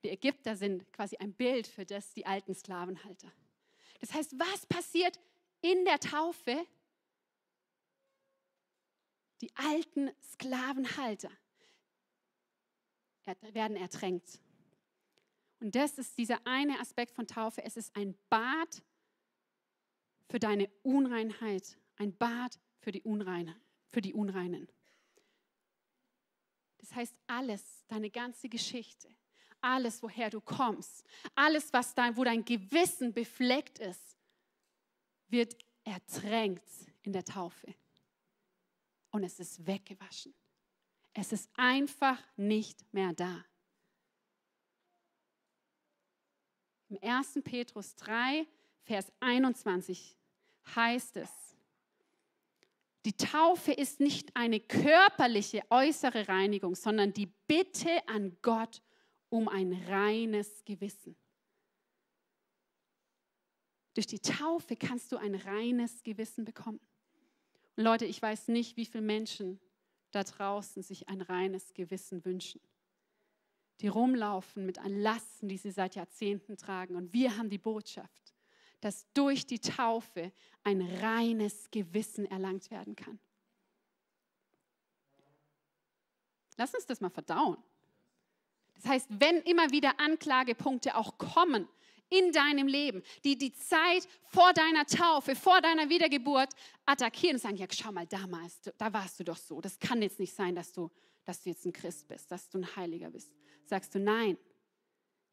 Die 0.03 0.09
Ägypter 0.09 0.57
sind 0.57 0.91
quasi 0.93 1.17
ein 1.19 1.33
Bild 1.33 1.67
für 1.67 1.85
das, 1.85 2.13
die 2.13 2.27
alten 2.27 2.55
Sklavenhalter. 2.55 3.31
Das 4.01 4.13
heißt, 4.13 4.35
was 4.39 4.67
passiert 4.67 5.21
in 5.61 5.85
der 5.85 6.01
Taufe? 6.01 6.67
Die 9.43 9.51
alten 9.57 10.11
Sklavenhalter 10.23 11.31
werden 13.53 13.77
ertränkt. 13.77 14.41
Und 15.59 15.75
das 15.75 15.99
ist 15.99 16.17
dieser 16.17 16.47
eine 16.47 16.79
Aspekt 16.81 17.13
von 17.13 17.27
Taufe. 17.27 17.63
Es 17.65 17.77
ist 17.77 17.95
ein 17.97 18.17
Bad 18.31 18.83
für 20.29 20.39
deine 20.39 20.71
Unreinheit, 20.83 21.77
ein 21.97 22.17
Bad 22.17 22.59
für 22.79 22.93
die, 22.93 23.03
Unreine, 23.03 23.61
für 23.89 24.01
die 24.01 24.15
Unreinen. 24.15 24.69
Das 26.79 26.95
heißt, 26.95 27.15
alles, 27.27 27.85
deine 27.89 28.11
ganze 28.11 28.49
Geschichte, 28.49 29.09
alles, 29.61 30.03
woher 30.03 30.31
du 30.31 30.41
kommst, 30.41 31.05
alles, 31.35 31.73
was 31.73 31.95
dein, 31.95 32.17
wo 32.17 32.23
dein 32.23 32.45
Gewissen 32.45 33.13
befleckt 33.13 33.81
ist, 33.81 34.17
wird 35.29 35.57
ertränkt 35.85 36.69
in 37.03 37.13
der 37.13 37.25
Taufe. 37.25 37.75
Und 39.13 39.23
es 39.25 39.39
ist 39.39 39.65
weggewaschen. 39.67 40.35
Es 41.15 41.33
ist 41.33 41.49
einfach 41.57 42.19
nicht 42.37 42.93
mehr 42.93 43.13
da. 43.13 43.45
Im 46.89 46.99
1. 47.01 47.41
Petrus 47.45 47.95
3, 47.97 48.47
Vers 48.83 49.13
21 49.21 50.17
heißt 50.75 51.17
es, 51.19 51.31
die 53.05 53.17
Taufe 53.17 53.73
ist 53.73 54.01
nicht 54.01 54.35
eine 54.37 54.61
körperliche 54.61 55.63
äußere 55.71 56.29
Reinigung, 56.29 56.75
sondern 56.75 57.13
die 57.13 57.27
Bitte 57.27 58.07
an 58.09 58.37
Gott 58.43 58.83
um 59.29 59.49
ein 59.49 59.73
reines 59.89 60.65
Gewissen. 60.65 61.17
Durch 63.95 64.07
die 64.07 64.21
Taufe 64.21 64.77
kannst 64.77 65.11
du 65.13 65.17
ein 65.17 65.35
reines 65.35 66.03
Gewissen 66.03 66.45
bekommen. 66.45 66.81
Leute, 67.77 68.05
ich 68.05 68.21
weiß 68.21 68.49
nicht, 68.49 68.77
wie 68.77 68.87
viele 68.87 69.03
Menschen 69.03 69.61
da 70.11 70.25
draußen 70.25 70.83
sich 70.83 71.09
ein 71.09 71.23
reines 71.23 71.73
Gewissen 71.75 72.25
wünschen 72.25 72.61
die 73.83 73.89
rumlaufen 73.89 74.65
mit 74.65 74.79
an 74.79 74.97
Lasten, 74.97 75.49
die 75.49 75.57
sie 75.57 75.73
seit 75.73 75.97
Jahrzehnten 75.97 76.57
tragen. 76.57 76.95
Und 76.95 77.13
wir 77.13 77.37
haben 77.37 77.51
die 77.51 77.59
Botschaft, 77.59 78.33
dass 78.81 79.07
durch 79.13 79.45
die 79.45 79.59
Taufe 79.59 80.33
ein 80.63 80.81
reines 80.81 81.71
Gewissen 81.71 82.25
erlangt 82.31 82.71
werden 82.71 82.95
kann. 82.95 83.19
Lass 86.57 86.75
uns 86.75 86.87
das 86.87 87.01
mal 87.01 87.11
verdauen. 87.11 87.57
Das 88.75 88.87
heißt, 88.87 89.09
wenn 89.11 89.39
immer 89.43 89.71
wieder 89.71 89.99
Anklagepunkte 89.99 90.97
auch 90.97 91.19
kommen 91.19 91.69
in 92.13 92.33
deinem 92.33 92.67
Leben, 92.67 93.03
die 93.25 93.37
die 93.37 93.53
Zeit 93.53 94.07
vor 94.27 94.53
deiner 94.53 94.87
Taufe, 94.87 95.35
vor 95.35 95.61
deiner 95.61 95.89
Wiedergeburt 95.89 96.51
attackieren 96.87 97.37
und 97.37 97.43
sagen, 97.43 97.57
ja, 97.57 97.67
schau 97.71 97.93
mal, 97.93 98.07
damals, 98.07 98.61
da 98.79 98.93
warst 98.93 99.19
du 99.21 99.25
doch 99.25 99.37
so. 99.37 99.61
Das 99.61 99.79
kann 99.79 100.03
jetzt 100.03 100.19
nicht 100.21 100.35
sein, 100.35 100.55
dass 100.55 100.73
du, 100.73 100.91
dass 101.25 101.43
du 101.43 101.51
jetzt 101.51 101.65
ein 101.65 101.73
Christ 101.73 102.09
bist, 102.09 102.31
dass 102.31 102.49
du 102.49 102.59
ein 102.59 102.77
Heiliger 102.77 103.11
bist 103.11 103.33
sagst 103.73 103.95
du 103.95 104.01
nein. 104.01 104.37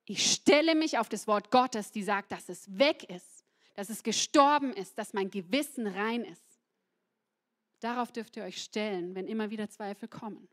Ich 0.06 0.32
stelle 0.32 0.74
mich 0.74 0.98
auf 0.98 1.10
das 1.10 1.28
Wort 1.28 1.52
Gottes, 1.52 1.92
die 1.92 2.04
sagt, 2.04 2.32
dass 2.32 2.48
es 2.50 2.78
weg 2.78 3.04
ist, 3.10 3.44
dass 3.76 3.90
es 3.90 4.02
gestorben 4.02 4.74
ist, 4.74 4.98
dass 4.98 5.14
mein 5.14 5.30
Gewissen 5.30 5.88
rein 5.88 6.24
ist. 6.24 6.42
Darauf 7.80 8.12
dürft 8.12 8.36
ihr 8.38 8.44
euch 8.44 8.62
stellen, 8.62 9.14
wenn 9.16 9.28
immer 9.28 9.50
wieder 9.50 9.70
Zweifel 9.70 10.08
kommen. 10.08 10.48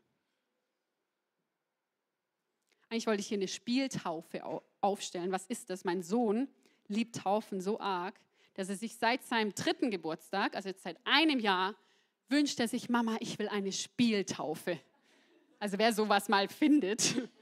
Eigentlich 2.89 3.07
wollte 3.07 3.21
ich 3.21 3.27
hier 3.27 3.37
eine 3.37 3.47
Spieltaufe 3.47 4.41
aufstellen. 4.81 5.31
Was 5.31 5.45
ist 5.47 5.69
das? 5.69 5.83
Mein 5.83 6.03
Sohn 6.03 6.47
liebt 6.87 7.17
Taufen 7.17 7.59
so 7.61 7.79
arg, 7.79 8.19
dass 8.53 8.69
er 8.69 8.75
sich 8.75 8.95
seit 8.95 9.23
seinem 9.23 9.53
dritten 9.53 9.91
Geburtstag, 9.91 10.55
also 10.55 10.69
jetzt 10.69 10.83
seit 10.83 10.97
einem 11.03 11.39
Jahr, 11.39 11.75
wünscht 12.29 12.59
er 12.59 12.67
sich, 12.67 12.89
Mama, 12.89 13.17
ich 13.19 13.39
will 13.39 13.49
eine 13.49 13.71
Spieltaufe. 13.71 14.79
Also 15.59 15.77
wer 15.77 15.93
sowas 15.93 16.29
mal 16.29 16.47
findet, 16.47 17.15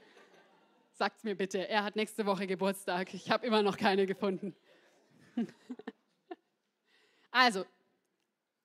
Sagt 0.98 1.24
mir 1.24 1.34
bitte, 1.34 1.68
er 1.68 1.84
hat 1.84 1.94
nächste 1.94 2.24
Woche 2.24 2.46
Geburtstag. 2.46 3.12
Ich 3.12 3.30
habe 3.30 3.46
immer 3.46 3.62
noch 3.62 3.76
keine 3.76 4.06
gefunden. 4.06 4.56
also, 7.30 7.66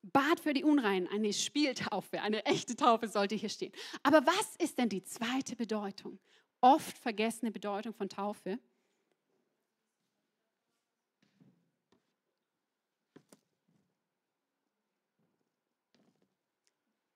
Bad 0.01 0.39
für 0.39 0.53
die 0.53 0.63
Unreinen, 0.63 1.09
eine 1.09 1.33
Spieltaufe, 1.33 2.21
eine 2.21 2.45
echte 2.45 2.77
Taufe 2.77 3.09
sollte 3.09 3.35
hier 3.35 3.49
stehen. 3.49 3.73
Aber 4.01 4.25
was 4.25 4.55
ist 4.59 4.77
denn 4.77 4.87
die 4.87 5.03
zweite 5.03 5.57
Bedeutung? 5.57 6.19
Oft 6.61 6.97
vergessene 6.99 7.51
Bedeutung 7.51 7.93
von 7.93 8.07
Taufe. 8.07 8.59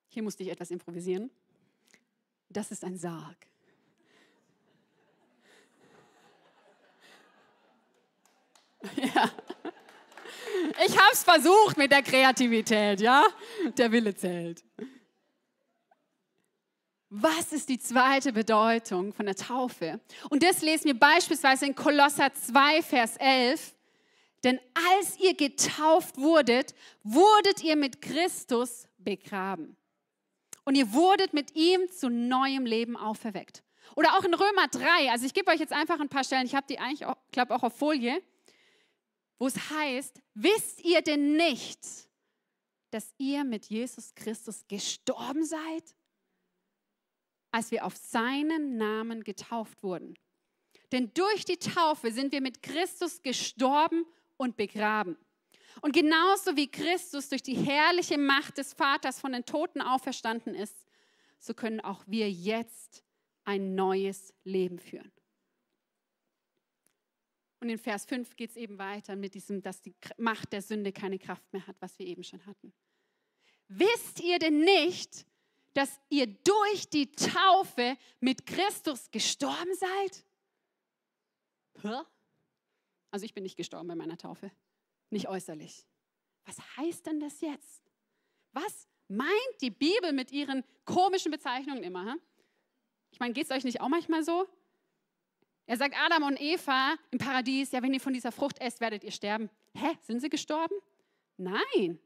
Hier 0.08 0.24
musste 0.24 0.44
ich 0.44 0.50
etwas 0.50 0.72
improvisieren. 0.72 1.30
Das 2.50 2.72
ist 2.72 2.84
ein 2.84 2.98
Sarg. 2.98 3.38
Ja. 8.96 9.30
Ich 10.86 10.98
habe 10.98 11.12
es 11.12 11.24
versucht 11.24 11.78
mit 11.78 11.92
der 11.92 12.02
Kreativität, 12.02 13.02
ja? 13.02 13.26
Der 13.78 13.92
Wille 13.92 14.16
zählt. 14.16 14.64
Was 17.18 17.54
ist 17.54 17.70
die 17.70 17.80
zweite 17.80 18.34
Bedeutung 18.34 19.14
von 19.14 19.26
der 19.26 19.36
Taufe? 19.36 20.00
Und 20.30 20.44
das 20.44 20.62
lesen 20.62 20.86
wir 20.86 21.00
beispielsweise 21.00 21.66
in 21.66 21.76
Kolosser 21.76 22.34
2, 22.34 22.82
Vers 22.82 23.16
11. 23.18 23.74
Denn 24.44 24.60
als 24.92 25.18
ihr 25.20 25.34
getauft 25.34 26.18
wurdet, 26.18 26.76
wurdet 27.04 27.64
ihr 27.64 27.76
mit 27.76 28.02
Christus 28.02 28.88
begraben. 28.98 29.78
Und 30.66 30.76
ihr 30.76 30.92
wurdet 30.94 31.34
mit 31.34 31.56
ihm 31.56 31.90
zu 31.90 32.10
neuem 32.10 32.66
Leben 32.66 32.98
auferweckt. 32.98 33.64
Oder 33.96 34.18
auch 34.18 34.24
in 34.24 34.34
Römer 34.34 34.68
3, 34.68 35.12
also 35.12 35.26
ich 35.26 35.34
gebe 35.34 35.50
euch 35.52 35.60
jetzt 35.60 35.74
einfach 35.74 36.00
ein 36.00 36.10
paar 36.10 36.24
Stellen, 36.24 36.46
ich 36.46 36.56
habe 36.56 36.68
die 36.68 36.80
eigentlich, 36.80 37.08
glaube 37.32 37.56
auch 37.56 37.64
auf 37.64 37.78
Folie 37.78 38.22
wo 39.38 39.48
es 39.48 39.70
heißt, 39.70 40.22
wisst 40.34 40.84
ihr 40.84 41.02
denn 41.02 41.36
nicht, 41.36 41.80
dass 42.92 43.14
ihr 43.18 43.44
mit 43.44 43.66
Jesus 43.66 44.14
Christus 44.16 44.66
gestorben 44.68 45.44
seid, 45.44 45.84
als 47.56 47.72
wir 47.72 47.86
auf 47.86 47.96
seinen 47.96 48.76
Namen 48.76 49.24
getauft 49.24 49.82
wurden? 49.82 50.16
Denn 50.92 51.14
durch 51.14 51.46
die 51.46 51.56
Taufe 51.56 52.12
sind 52.12 52.34
wir 52.34 52.42
mit 52.42 52.62
Christus 52.62 53.22
gestorben 53.22 54.06
und 54.36 54.58
begraben. 54.58 55.18
Und 55.80 55.94
genauso 55.94 56.58
wie 56.58 56.70
Christus 56.70 57.30
durch 57.30 57.42
die 57.42 57.56
herrliche 57.56 58.18
Macht 58.18 58.58
des 58.58 58.74
Vaters 58.74 59.22
von 59.22 59.32
den 59.32 59.46
Toten 59.46 59.82
auferstanden 59.82 60.54
ist, 60.54 60.76
so 61.40 61.54
können 61.54 61.80
auch 61.80 62.04
wir 62.08 62.30
jetzt 62.30 63.06
ein 63.46 63.74
neues 63.74 64.34
Leben 64.44 64.78
führen. 64.78 65.14
Und 67.62 67.70
in 67.70 67.78
Vers 67.78 68.04
5 68.04 68.36
geht 68.36 68.50
es 68.50 68.58
eben 68.58 68.78
weiter 68.78 69.16
mit 69.16 69.34
diesem, 69.34 69.62
dass 69.62 69.82
die 69.82 69.96
Macht 70.18 70.52
der 70.52 70.62
Sünde 70.62 70.92
keine 70.92 71.20
Kraft 71.20 71.54
mehr 71.54 71.66
hat, 71.66 71.78
was 71.80 71.98
wir 72.00 72.06
eben 72.06 72.26
schon 72.26 72.46
hatten. 72.46 72.74
Wisst 73.70 74.20
ihr 74.20 74.40
denn 74.40 74.60
nicht, 74.60 75.26
dass 75.76 76.00
ihr 76.10 76.26
durch 76.26 76.90
die 76.90 77.12
Taufe 77.12 77.98
mit 78.22 78.46
Christus 78.46 79.12
gestorben 79.12 79.76
seid? 79.76 80.26
Also 83.12 83.26
ich 83.26 83.34
bin 83.34 83.44
nicht 83.44 83.58
gestorben 83.58 83.88
bei 83.88 83.96
meiner 83.96 84.18
Taufe, 84.18 84.52
nicht 85.10 85.28
äußerlich. 85.28 85.86
Was 86.46 86.58
heißt 86.78 87.06
denn 87.06 87.20
das 87.20 87.42
jetzt? 87.42 87.84
Was 88.54 88.88
meint 89.10 89.62
die 89.62 89.70
Bibel 89.70 90.14
mit 90.14 90.32
ihren 90.32 90.64
komischen 90.86 91.32
Bezeichnungen 91.32 91.84
immer? 91.84 92.14
Hm? 92.14 92.22
Ich 93.12 93.20
meine, 93.20 93.34
geht 93.34 93.46
es 93.46 93.52
euch 93.52 93.66
nicht 93.66 93.82
auch 93.82 93.90
manchmal 93.90 94.24
so? 94.24 94.48
Er 95.66 95.78
sagt 95.78 95.96
Adam 95.98 96.24
und 96.24 96.40
Eva 96.40 96.96
im 97.12 97.18
Paradies, 97.18 97.72
ja, 97.72 97.82
wenn 97.82 97.94
ihr 97.94 98.00
von 98.00 98.14
dieser 98.14 98.32
Frucht 98.32 98.60
esst, 98.60 98.80
werdet 98.80 99.04
ihr 99.04 99.12
sterben. 99.12 99.50
Hä, 99.74 99.98
sind 100.02 100.22
sie 100.22 100.30
gestorben? 100.30 100.76
Nein. 101.38 102.00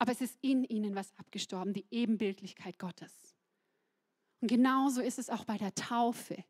Aber 0.00 0.10
es 0.10 0.20
ist 0.20 0.36
in 0.40 0.64
ihnen 0.64 0.96
was 0.96 1.16
abgestorben, 1.16 1.72
die 1.72 1.86
Ebenbildlichkeit 1.92 2.78
Gottes. 2.78 3.36
Und 4.40 4.48
genauso 4.48 5.00
ist 5.00 5.20
es 5.20 5.30
auch 5.30 5.44
bei 5.44 5.56
der 5.56 5.72
Taufe. 5.76 6.42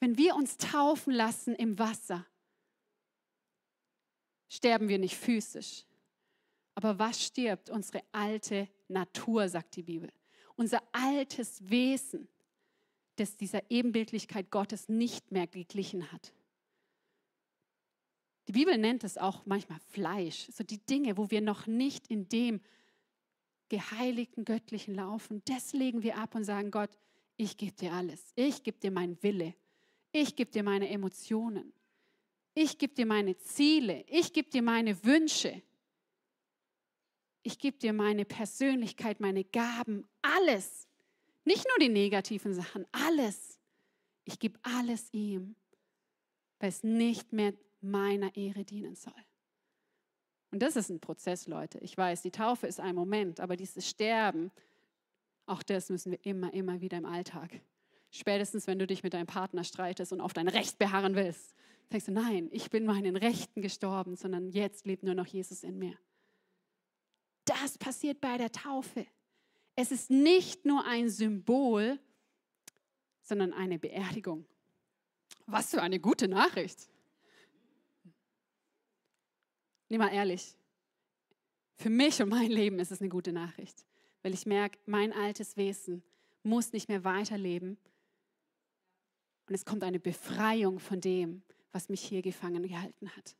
Wenn 0.00 0.16
wir 0.16 0.34
uns 0.34 0.56
taufen 0.56 1.12
lassen 1.12 1.54
im 1.54 1.78
Wasser, 1.78 2.24
sterben 4.48 4.88
wir 4.88 4.98
nicht 4.98 5.16
physisch. 5.16 5.84
Aber 6.74 6.98
was 6.98 7.22
stirbt? 7.22 7.68
Unsere 7.68 8.02
alte 8.12 8.68
Natur, 8.88 9.48
sagt 9.48 9.76
die 9.76 9.82
Bibel. 9.82 10.10
Unser 10.54 10.82
altes 10.92 11.68
Wesen 11.68 12.28
das 13.16 13.36
dieser 13.36 13.70
Ebenbildlichkeit 13.70 14.50
Gottes 14.50 14.88
nicht 14.88 15.32
mehr 15.32 15.46
geglichen 15.46 16.12
hat. 16.12 16.32
Die 18.48 18.52
Bibel 18.52 18.78
nennt 18.78 19.02
es 19.04 19.18
auch 19.18 19.44
manchmal 19.44 19.80
Fleisch, 19.90 20.46
so 20.52 20.62
die 20.62 20.78
Dinge, 20.78 21.16
wo 21.16 21.30
wir 21.30 21.40
noch 21.40 21.66
nicht 21.66 22.06
in 22.08 22.28
dem 22.28 22.60
geheiligten 23.68 24.44
Göttlichen 24.44 24.94
laufen. 24.94 25.42
Das 25.46 25.72
legen 25.72 26.02
wir 26.02 26.16
ab 26.18 26.34
und 26.34 26.44
sagen, 26.44 26.70
Gott, 26.70 26.90
ich 27.36 27.56
gebe 27.56 27.72
dir 27.72 27.92
alles. 27.92 28.32
Ich 28.36 28.62
gebe 28.62 28.78
dir 28.78 28.90
meinen 28.90 29.20
Wille. 29.22 29.54
Ich 30.12 30.36
gebe 30.36 30.50
dir 30.50 30.62
meine 30.62 30.88
Emotionen. 30.88 31.72
Ich 32.54 32.78
gebe 32.78 32.94
dir 32.94 33.04
meine 33.04 33.36
Ziele. 33.36 34.04
Ich 34.08 34.32
gebe 34.32 34.48
dir 34.48 34.62
meine 34.62 35.04
Wünsche. 35.04 35.62
Ich 37.42 37.58
gebe 37.58 37.76
dir 37.76 37.92
meine 37.92 38.24
Persönlichkeit, 38.24 39.20
meine 39.20 39.44
Gaben, 39.44 40.04
alles. 40.22 40.88
Nicht 41.44 41.66
nur 41.68 41.78
die 41.78 41.92
negativen 41.92 42.54
Sachen, 42.54 42.86
alles. 42.90 43.58
Ich 44.24 44.38
gebe 44.38 44.58
alles 44.62 45.12
ihm, 45.12 45.54
weil 46.58 46.70
es 46.70 46.82
nicht 46.82 47.32
mehr 47.32 47.54
meiner 47.90 48.36
Ehre 48.36 48.64
dienen 48.64 48.94
soll. 48.94 49.12
Und 50.50 50.62
das 50.62 50.76
ist 50.76 50.90
ein 50.90 51.00
Prozess, 51.00 51.46
Leute. 51.46 51.78
Ich 51.78 51.96
weiß, 51.96 52.22
die 52.22 52.30
Taufe 52.30 52.66
ist 52.66 52.80
ein 52.80 52.94
Moment, 52.94 53.40
aber 53.40 53.56
dieses 53.56 53.88
Sterben, 53.88 54.50
auch 55.46 55.62
das 55.62 55.90
müssen 55.90 56.12
wir 56.12 56.24
immer, 56.24 56.52
immer 56.54 56.80
wieder 56.80 56.98
im 56.98 57.04
Alltag. 57.04 57.60
Spätestens, 58.10 58.66
wenn 58.66 58.78
du 58.78 58.86
dich 58.86 59.02
mit 59.02 59.14
deinem 59.14 59.26
Partner 59.26 59.64
streitest 59.64 60.12
und 60.12 60.20
auf 60.20 60.32
dein 60.32 60.48
Recht 60.48 60.78
beharren 60.78 61.14
willst, 61.14 61.54
sagst 61.90 62.08
du, 62.08 62.12
nein, 62.12 62.48
ich 62.52 62.70
bin 62.70 62.86
meinen 62.86 63.16
Rechten 63.16 63.62
gestorben, 63.62 64.16
sondern 64.16 64.48
jetzt 64.48 64.86
lebt 64.86 65.02
nur 65.02 65.14
noch 65.14 65.26
Jesus 65.26 65.62
in 65.62 65.78
mir. 65.78 65.96
Das 67.44 67.78
passiert 67.78 68.20
bei 68.20 68.38
der 68.38 68.50
Taufe. 68.50 69.06
Es 69.74 69.92
ist 69.92 70.10
nicht 70.10 70.64
nur 70.64 70.84
ein 70.84 71.10
Symbol, 71.10 72.00
sondern 73.22 73.52
eine 73.52 73.78
Beerdigung. 73.78 74.46
Was 75.46 75.70
für 75.70 75.82
eine 75.82 76.00
gute 76.00 76.28
Nachricht. 76.28 76.88
Nimm 79.88 80.00
mal 80.00 80.12
ehrlich, 80.12 80.56
für 81.76 81.90
mich 81.90 82.20
und 82.22 82.28
mein 82.28 82.50
Leben 82.50 82.78
ist 82.78 82.90
es 82.90 83.00
eine 83.00 83.10
gute 83.10 83.32
Nachricht, 83.32 83.84
weil 84.22 84.34
ich 84.34 84.46
merke, 84.46 84.78
mein 84.86 85.12
altes 85.12 85.56
Wesen 85.56 86.02
muss 86.42 86.72
nicht 86.72 86.88
mehr 86.88 87.04
weiterleben. 87.04 87.76
Und 89.48 89.54
es 89.54 89.64
kommt 89.64 89.84
eine 89.84 90.00
Befreiung 90.00 90.80
von 90.80 91.00
dem, 91.00 91.42
was 91.72 91.88
mich 91.88 92.02
hier 92.02 92.22
gefangen 92.22 92.66
gehalten 92.66 93.10
hat. 93.16 93.36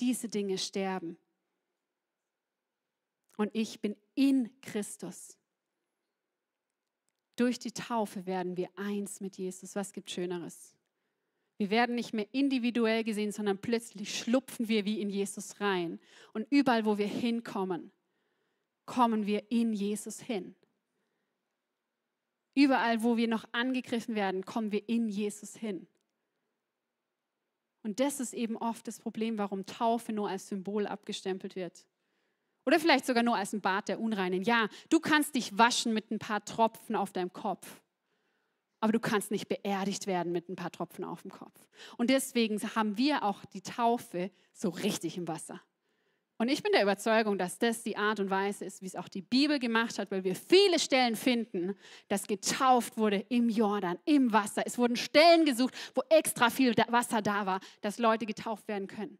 Diese 0.00 0.28
Dinge 0.28 0.58
sterben. 0.58 1.16
Und 3.36 3.50
ich 3.54 3.80
bin 3.80 3.96
in 4.14 4.50
Christus. 4.60 5.38
Durch 7.36 7.58
die 7.58 7.72
Taufe 7.72 8.26
werden 8.26 8.56
wir 8.56 8.68
eins 8.76 9.20
mit 9.20 9.36
Jesus. 9.38 9.74
Was 9.74 9.92
gibt 9.92 10.10
Schöneres? 10.10 10.74
Wir 11.58 11.70
werden 11.70 11.94
nicht 11.94 12.12
mehr 12.12 12.26
individuell 12.32 13.04
gesehen, 13.04 13.30
sondern 13.30 13.58
plötzlich 13.58 14.18
schlupfen 14.18 14.68
wir 14.68 14.84
wie 14.84 15.00
in 15.00 15.08
Jesus 15.08 15.60
rein. 15.60 16.00
Und 16.32 16.46
überall, 16.50 16.84
wo 16.84 16.98
wir 16.98 17.06
hinkommen, 17.06 17.92
kommen 18.86 19.26
wir 19.26 19.50
in 19.50 19.72
Jesus 19.72 20.20
hin. 20.20 20.56
Überall, 22.54 23.02
wo 23.02 23.16
wir 23.16 23.28
noch 23.28 23.44
angegriffen 23.52 24.14
werden, 24.14 24.44
kommen 24.44 24.72
wir 24.72 24.88
in 24.88 25.08
Jesus 25.08 25.56
hin. 25.56 25.86
Und 27.82 28.00
das 28.00 28.18
ist 28.18 28.32
eben 28.32 28.56
oft 28.56 28.86
das 28.88 28.98
Problem, 28.98 29.38
warum 29.38 29.66
Taufe 29.66 30.12
nur 30.12 30.28
als 30.28 30.48
Symbol 30.48 30.86
abgestempelt 30.86 31.54
wird. 31.54 31.84
Oder 32.66 32.80
vielleicht 32.80 33.04
sogar 33.04 33.22
nur 33.22 33.36
als 33.36 33.52
ein 33.52 33.60
Bad 33.60 33.88
der 33.88 34.00
Unreinen. 34.00 34.42
Ja, 34.42 34.68
du 34.88 35.00
kannst 35.00 35.34
dich 35.34 35.58
waschen 35.58 35.92
mit 35.92 36.10
ein 36.10 36.18
paar 36.18 36.44
Tropfen 36.44 36.96
auf 36.96 37.12
deinem 37.12 37.32
Kopf. 37.32 37.82
Aber 38.84 38.92
du 38.92 39.00
kannst 39.00 39.30
nicht 39.30 39.48
beerdigt 39.48 40.06
werden 40.06 40.30
mit 40.30 40.50
ein 40.50 40.56
paar 40.56 40.70
Tropfen 40.70 41.04
auf 41.06 41.22
dem 41.22 41.30
Kopf. 41.30 41.58
Und 41.96 42.10
deswegen 42.10 42.60
haben 42.76 42.98
wir 42.98 43.22
auch 43.22 43.42
die 43.46 43.62
Taufe 43.62 44.30
so 44.52 44.68
richtig 44.68 45.16
im 45.16 45.26
Wasser. 45.26 45.58
Und 46.36 46.50
ich 46.50 46.62
bin 46.62 46.70
der 46.72 46.82
Überzeugung, 46.82 47.38
dass 47.38 47.58
das 47.58 47.82
die 47.82 47.96
Art 47.96 48.20
und 48.20 48.28
Weise 48.28 48.66
ist, 48.66 48.82
wie 48.82 48.86
es 48.86 48.94
auch 48.94 49.08
die 49.08 49.22
Bibel 49.22 49.58
gemacht 49.58 49.98
hat, 49.98 50.10
weil 50.10 50.22
wir 50.22 50.36
viele 50.36 50.78
Stellen 50.78 51.16
finden, 51.16 51.74
dass 52.08 52.26
getauft 52.26 52.98
wurde 52.98 53.24
im 53.30 53.48
Jordan, 53.48 53.98
im 54.04 54.34
Wasser. 54.34 54.64
Es 54.66 54.76
wurden 54.76 54.96
Stellen 54.96 55.46
gesucht, 55.46 55.74
wo 55.94 56.02
extra 56.10 56.50
viel 56.50 56.74
Wasser 56.88 57.22
da 57.22 57.46
war, 57.46 57.60
dass 57.80 57.96
Leute 57.96 58.26
getauft 58.26 58.68
werden 58.68 58.86
können. 58.86 59.18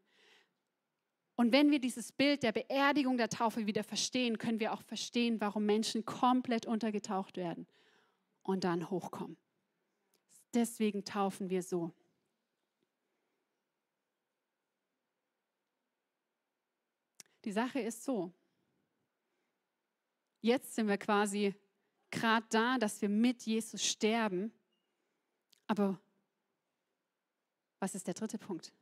Und 1.37 1.51
wenn 1.51 1.71
wir 1.71 1.79
dieses 1.79 2.11
Bild 2.11 2.43
der 2.43 2.51
Beerdigung 2.51 3.17
der 3.17 3.29
Taufe 3.29 3.65
wieder 3.65 3.83
verstehen, 3.83 4.37
können 4.37 4.59
wir 4.59 4.73
auch 4.73 4.83
verstehen, 4.83 5.41
warum 5.41 5.65
Menschen 5.65 6.05
komplett 6.05 6.67
untergetaucht 6.67 7.35
werden 7.35 7.65
und 8.43 8.63
dann 8.63 8.91
hochkommen. 8.91 9.37
Deswegen 10.55 11.05
taufen 11.05 11.49
wir 11.49 11.61
so. 11.61 11.91
Die 17.43 17.51
Sache 17.51 17.79
ist 17.79 18.03
so. 18.03 18.33
Jetzt 20.41 20.73
sind 20.73 20.87
wir 20.87 20.97
quasi 20.97 21.53
gerade 22.09 22.47
da, 22.49 22.77
dass 22.79 22.99
wir 23.03 23.09
mit 23.09 23.43
Jesus 23.43 23.85
sterben. 23.85 24.51
Aber 25.67 25.99
was 27.79 27.93
ist 27.93 28.07
der 28.07 28.15
dritte 28.15 28.39
Punkt? 28.39 28.73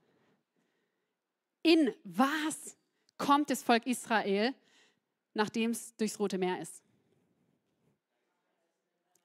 in 1.64 1.94
was 2.04 2.78
kommt 3.18 3.50
das 3.50 3.64
Volk 3.64 3.88
Israel, 3.88 4.54
nachdem 5.34 5.72
es 5.72 5.96
durchs 5.96 6.20
Rote 6.20 6.38
Meer 6.38 6.62
ist? 6.62 6.83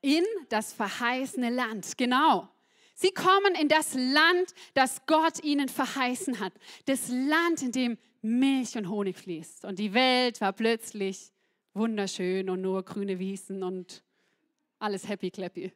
In 0.00 0.24
das 0.48 0.72
verheißene 0.72 1.50
Land, 1.50 1.98
genau. 1.98 2.48
Sie 2.94 3.11
kommen 3.11 3.54
in 3.61 3.68
das 3.68 3.94
Land, 3.94 4.54
das 4.74 5.06
Gott 5.06 5.42
ihnen 5.44 5.68
verheißen 5.68 6.40
hat. 6.40 6.52
Das 6.87 7.08
Land, 7.08 7.62
in 7.62 7.72
dem 7.72 7.98
Milch 8.22 8.76
und 8.76 8.88
Honig 8.88 9.16
fließt. 9.16 9.64
Und 9.64 9.78
die 9.78 9.94
Welt 9.94 10.40
war 10.40 10.52
plötzlich 10.52 11.30
wunderschön 11.74 12.50
und 12.50 12.61
nur 12.61 12.82
grüne 12.82 13.18
Wiesen 13.18 13.62
und 13.62 14.02
alles 14.78 15.08
happy 15.08 15.30
clappy. 15.30 15.72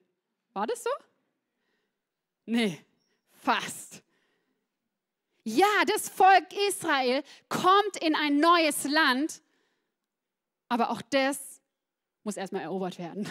War 0.53 0.67
das 0.67 0.83
so? 0.83 0.91
Nee, 2.47 2.79
fast. 3.31 4.03
Ja, 5.45 5.67
das 5.87 6.09
Volk 6.09 6.53
Israel 6.69 7.23
kommt 7.49 7.97
in 8.01 8.15
ein 8.15 8.39
neues 8.39 8.85
Land, 8.85 9.43
aber 10.69 10.91
auch 10.91 11.03
das 11.03 11.61
muss 12.25 12.37
erstmal 12.37 12.63
erobert 12.63 12.99
werden. 12.99 13.29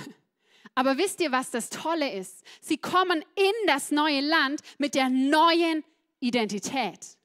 Aber 0.75 0.97
wisst 0.97 1.19
ihr, 1.21 1.31
was 1.31 1.51
das 1.51 1.69
Tolle 1.69 2.11
ist? 2.13 2.43
Sie 2.61 2.77
kommen 2.77 3.23
in 3.35 3.67
das 3.67 3.91
neue 3.91 4.21
Land 4.21 4.61
mit 4.77 4.95
der 4.95 5.09
neuen 5.09 5.83
Identität. 6.19 7.17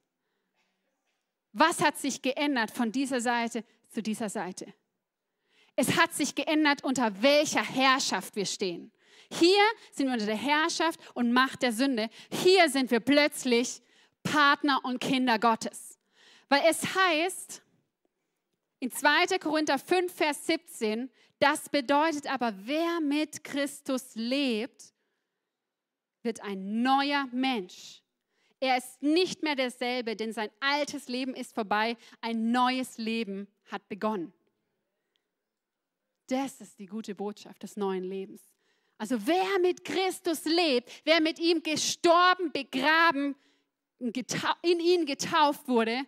Was 1.53 1.81
hat 1.81 1.97
sich 1.97 2.23
geändert 2.23 2.71
von 2.71 2.93
dieser 2.93 3.21
Seite 3.21 3.65
zu 3.89 4.03
dieser 4.03 4.29
Seite? 4.29 4.75
Es 5.77 5.97
hat 5.97 6.13
sich 6.13 6.35
geändert, 6.35 6.83
unter 6.85 7.23
welcher 7.23 7.63
Herrschaft 7.63 8.35
wir 8.35 8.47
stehen. 8.47 8.93
Hier 9.31 9.63
sind 9.93 10.07
wir 10.07 10.15
unter 10.15 10.27
der 10.27 10.37
Herrschaft 10.37 11.01
und 11.15 11.33
Macht 11.33 11.63
der 11.63 11.73
Sünde. 11.73 12.09
Hier 12.31 12.69
sind 12.69 12.91
wir 12.91 13.01
plötzlich 13.01 13.83
Partner 14.23 14.81
und 14.85 15.01
Kinder 15.01 15.39
Gottes. 15.39 15.99
Weil 16.49 16.63
es 16.69 16.83
heißt 16.95 17.63
in 18.81 18.91
2. 18.91 19.39
Korinther 19.39 19.79
5, 19.79 20.13
Vers 20.13 20.47
17, 20.47 21.11
das 21.39 21.69
bedeutet 21.69 22.31
aber, 22.31 22.55
wer 22.65 23.01
mit 23.01 23.45
Christus 23.45 24.15
lebt, 24.15 24.95
wird 26.23 26.43
ein 26.43 26.83
neuer 26.83 27.27
Mensch. 27.33 28.03
Er 28.59 28.79
ist 28.79 29.03
nicht 29.03 29.43
mehr 29.43 29.55
derselbe, 29.55 30.17
denn 30.17 30.33
sein 30.33 30.51
altes 30.61 31.09
Leben 31.09 31.35
ist 31.35 31.55
vorbei, 31.55 31.97
ein 32.21 32.51
neues 32.51 32.97
Leben 32.97 33.49
hat 33.67 33.87
begonnen. 33.89 34.33
Das 36.29 36.61
ist 36.61 36.79
die 36.79 36.87
gute 36.87 37.15
Botschaft 37.15 37.63
des 37.63 37.77
neuen 37.77 38.05
Lebens. 38.05 38.43
Also 38.99 39.27
wer 39.27 39.59
mit 39.61 39.85
Christus 39.85 40.45
lebt, 40.45 40.91
wer 41.05 41.21
mit 41.21 41.39
ihm 41.39 41.63
gestorben, 41.63 42.51
begraben, 42.51 43.37
in 43.99 44.81
ihn 44.81 45.07
getauft 45.07 45.69
wurde, 45.69 46.07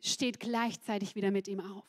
steht 0.00 0.40
gleichzeitig 0.40 1.14
wieder 1.14 1.30
mit 1.30 1.46
ihm 1.46 1.60
auf. 1.60 1.84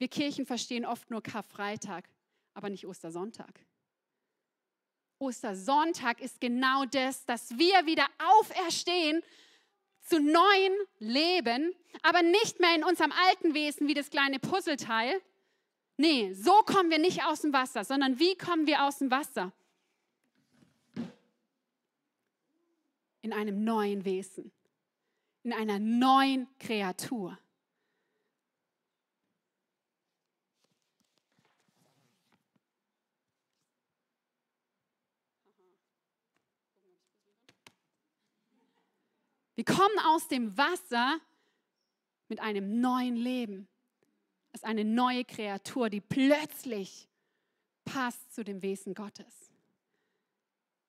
Wir 0.00 0.08
Kirchen 0.08 0.46
verstehen 0.46 0.86
oft 0.86 1.10
nur 1.10 1.22
Karfreitag, 1.22 2.08
aber 2.54 2.70
nicht 2.70 2.86
Ostersonntag. 2.86 3.60
Ostersonntag 5.18 6.22
ist 6.22 6.40
genau 6.40 6.86
das, 6.86 7.26
dass 7.26 7.50
wir 7.58 7.84
wieder 7.84 8.06
auferstehen 8.38 9.22
zu 10.00 10.18
neuen 10.18 10.72
Leben, 11.00 11.74
aber 12.02 12.22
nicht 12.22 12.60
mehr 12.60 12.74
in 12.74 12.82
unserem 12.82 13.12
alten 13.12 13.52
Wesen 13.52 13.88
wie 13.88 13.94
das 13.94 14.08
kleine 14.08 14.38
Puzzleteil. 14.38 15.20
Nee, 15.98 16.32
so 16.32 16.62
kommen 16.62 16.90
wir 16.90 16.98
nicht 16.98 17.22
aus 17.24 17.42
dem 17.42 17.52
Wasser, 17.52 17.84
sondern 17.84 18.18
wie 18.18 18.38
kommen 18.38 18.66
wir 18.66 18.84
aus 18.86 19.00
dem 19.00 19.10
Wasser? 19.10 19.52
In 23.20 23.34
einem 23.34 23.64
neuen 23.64 24.06
Wesen, 24.06 24.50
in 25.42 25.52
einer 25.52 25.78
neuen 25.78 26.48
Kreatur. 26.58 27.38
Wir 39.60 39.76
kommen 39.76 39.98
aus 40.06 40.26
dem 40.26 40.56
Wasser 40.56 41.20
mit 42.28 42.40
einem 42.40 42.80
neuen 42.80 43.14
Leben. 43.14 43.68
Es 44.52 44.62
ist 44.62 44.64
eine 44.64 44.86
neue 44.86 45.22
Kreatur, 45.26 45.90
die 45.90 46.00
plötzlich 46.00 47.10
passt 47.84 48.32
zu 48.32 48.42
dem 48.42 48.62
Wesen 48.62 48.94
Gottes. 48.94 49.50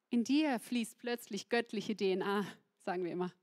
In 0.09 0.23
dir 0.23 0.57
fließt 0.57 0.97
plötzlich 0.99 1.49
göttliche 1.49 1.97
DNA, 1.97 2.47
sagen 2.77 3.03
wir 3.03 3.11
immer. 3.11 3.33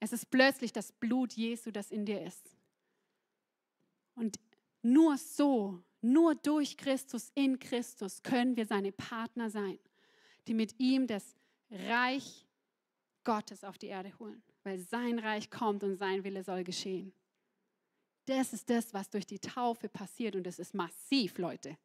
Es 0.00 0.14
ist 0.14 0.30
plötzlich 0.30 0.72
das 0.72 0.92
Blut 0.92 1.34
Jesu, 1.34 1.70
das 1.70 1.90
in 1.90 2.06
dir 2.06 2.22
ist. 2.22 2.56
Und 4.14 4.40
nur 4.80 5.18
so, 5.18 5.78
nur 6.00 6.36
durch 6.36 6.78
Christus, 6.78 7.30
in 7.34 7.58
Christus 7.58 8.22
können 8.22 8.56
wir 8.56 8.64
seine 8.64 8.92
Partner 8.92 9.50
sein, 9.50 9.78
die 10.48 10.54
mit 10.54 10.80
ihm 10.80 11.06
das 11.06 11.36
Reich 11.70 12.46
Gottes 13.24 13.64
auf 13.64 13.78
die 13.78 13.88
Erde 13.88 14.12
holen, 14.18 14.42
weil 14.64 14.78
sein 14.78 15.18
Reich 15.18 15.50
kommt 15.50 15.82
und 15.82 15.96
sein 15.96 16.24
Wille 16.24 16.42
soll 16.44 16.64
geschehen. 16.64 17.12
Das 18.26 18.52
ist 18.52 18.70
das, 18.70 18.94
was 18.94 19.10
durch 19.10 19.26
die 19.26 19.40
Taufe 19.40 19.88
passiert 19.88 20.36
und 20.36 20.44
das 20.44 20.58
ist 20.58 20.74
massiv, 20.74 21.38
Leute. 21.38 21.76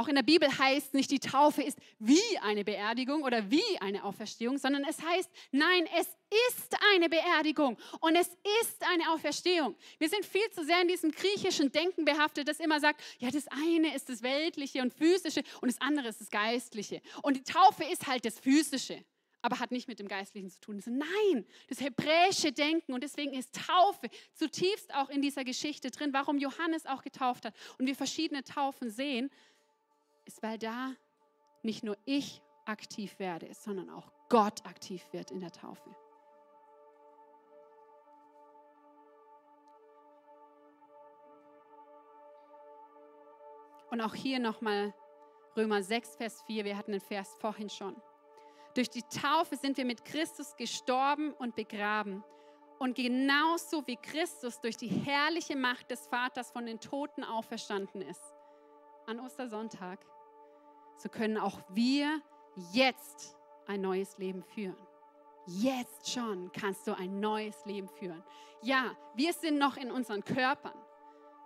Auch 0.00 0.08
in 0.08 0.14
der 0.14 0.22
Bibel 0.22 0.48
heißt 0.58 0.94
nicht, 0.94 1.10
die 1.10 1.20
Taufe 1.20 1.62
ist 1.62 1.78
wie 1.98 2.38
eine 2.40 2.64
Beerdigung 2.64 3.22
oder 3.22 3.50
wie 3.50 3.78
eine 3.80 4.02
Auferstehung, 4.02 4.56
sondern 4.56 4.82
es 4.88 4.98
heißt, 5.02 5.30
nein, 5.52 5.86
es 5.98 6.08
ist 6.48 6.74
eine 6.94 7.10
Beerdigung 7.10 7.76
und 8.00 8.16
es 8.16 8.28
ist 8.62 8.82
eine 8.90 9.10
Auferstehung. 9.12 9.76
Wir 9.98 10.08
sind 10.08 10.24
viel 10.24 10.48
zu 10.52 10.64
sehr 10.64 10.80
in 10.80 10.88
diesem 10.88 11.10
griechischen 11.10 11.70
Denken 11.70 12.06
behaftet, 12.06 12.48
das 12.48 12.60
immer 12.60 12.80
sagt, 12.80 13.02
ja, 13.18 13.30
das 13.30 13.46
eine 13.48 13.94
ist 13.94 14.08
das 14.08 14.22
Weltliche 14.22 14.80
und 14.80 14.94
Physische 14.94 15.42
und 15.60 15.70
das 15.70 15.78
andere 15.82 16.08
ist 16.08 16.22
das 16.22 16.30
Geistliche. 16.30 17.02
Und 17.22 17.36
die 17.36 17.44
Taufe 17.44 17.84
ist 17.84 18.06
halt 18.06 18.24
das 18.24 18.38
Physische 18.38 19.04
aber 19.42 19.58
hat 19.58 19.70
nicht 19.70 19.88
mit 19.88 19.98
dem 19.98 20.08
Geistlichen 20.08 20.50
zu 20.50 20.60
tun. 20.60 20.82
Nein, 20.86 21.46
das 21.68 21.80
hebräische 21.80 22.52
Denken 22.52 22.92
und 22.92 23.02
deswegen 23.02 23.32
ist 23.32 23.54
Taufe 23.66 24.08
zutiefst 24.34 24.94
auch 24.94 25.08
in 25.08 25.22
dieser 25.22 25.44
Geschichte 25.44 25.90
drin, 25.90 26.12
warum 26.12 26.38
Johannes 26.38 26.86
auch 26.86 27.02
getauft 27.02 27.46
hat 27.46 27.54
und 27.78 27.86
wir 27.86 27.96
verschiedene 27.96 28.44
Taufen 28.44 28.90
sehen, 28.90 29.30
ist, 30.24 30.42
weil 30.42 30.58
da 30.58 30.94
nicht 31.62 31.82
nur 31.82 31.96
ich 32.04 32.42
aktiv 32.64 33.18
werde, 33.18 33.52
sondern 33.54 33.90
auch 33.90 34.10
Gott 34.28 34.64
aktiv 34.66 35.02
wird 35.12 35.30
in 35.30 35.40
der 35.40 35.52
Taufe. 35.52 35.94
Und 43.90 44.00
auch 44.00 44.14
hier 44.14 44.38
nochmal 44.38 44.94
Römer 45.56 45.82
6, 45.82 46.14
Vers 46.14 46.42
4, 46.46 46.64
wir 46.64 46.76
hatten 46.76 46.92
den 46.92 47.00
Vers 47.00 47.34
vorhin 47.40 47.68
schon. 47.68 48.00
Durch 48.74 48.88
die 48.88 49.02
Taufe 49.02 49.56
sind 49.56 49.76
wir 49.76 49.84
mit 49.84 50.04
Christus 50.04 50.54
gestorben 50.56 51.32
und 51.34 51.56
begraben. 51.56 52.22
Und 52.78 52.94
genauso 52.94 53.86
wie 53.86 53.96
Christus 53.96 54.60
durch 54.60 54.76
die 54.76 54.88
herrliche 54.88 55.56
Macht 55.56 55.90
des 55.90 56.06
Vaters 56.06 56.50
von 56.50 56.64
den 56.66 56.80
Toten 56.80 57.24
auferstanden 57.24 58.00
ist, 58.00 58.22
an 59.06 59.20
Ostersonntag, 59.20 59.98
so 60.96 61.08
können 61.08 61.36
auch 61.36 61.60
wir 61.70 62.22
jetzt 62.72 63.36
ein 63.66 63.80
neues 63.80 64.16
Leben 64.18 64.42
führen. 64.42 64.76
Jetzt 65.46 66.10
schon 66.10 66.50
kannst 66.52 66.86
du 66.86 66.96
ein 66.96 67.20
neues 67.20 67.64
Leben 67.66 67.88
führen. 67.88 68.22
Ja, 68.62 68.96
wir 69.14 69.32
sind 69.32 69.58
noch 69.58 69.76
in 69.76 69.90
unseren 69.90 70.24
Körpern. 70.24 70.78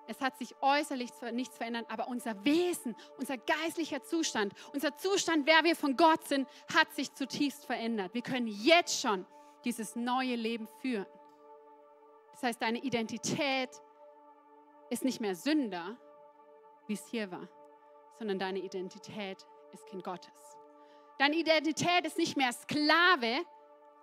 Es 0.06 0.20
hat 0.20 0.36
sich 0.36 0.54
äußerlich 0.60 1.10
nichts 1.32 1.56
verändert, 1.56 1.86
aber 1.88 2.08
unser 2.08 2.44
Wesen, 2.44 2.94
unser 3.18 3.38
geistlicher 3.38 4.02
Zustand, 4.02 4.52
unser 4.72 4.96
Zustand, 4.96 5.46
wer 5.46 5.64
wir 5.64 5.76
von 5.76 5.96
Gott 5.96 6.26
sind, 6.28 6.48
hat 6.74 6.92
sich 6.92 7.12
zutiefst 7.14 7.64
verändert. 7.64 8.12
Wir 8.12 8.22
können 8.22 8.46
jetzt 8.46 9.00
schon 9.00 9.26
dieses 9.64 9.96
neue 9.96 10.36
Leben 10.36 10.68
führen. 10.80 11.06
Das 12.32 12.42
heißt, 12.42 12.60
deine 12.62 12.78
Identität 12.78 13.70
ist 14.90 15.04
nicht 15.04 15.20
mehr 15.20 15.34
Sünder, 15.34 15.96
wie 16.86 16.94
es 16.94 17.06
hier 17.06 17.30
war, 17.30 17.48
sondern 18.18 18.38
deine 18.38 18.58
Identität 18.58 19.46
ist 19.72 19.86
Kind 19.86 20.04
Gottes. 20.04 20.32
Deine 21.18 21.36
Identität 21.36 22.04
ist 22.04 22.18
nicht 22.18 22.36
mehr 22.36 22.52
Sklave, 22.52 23.44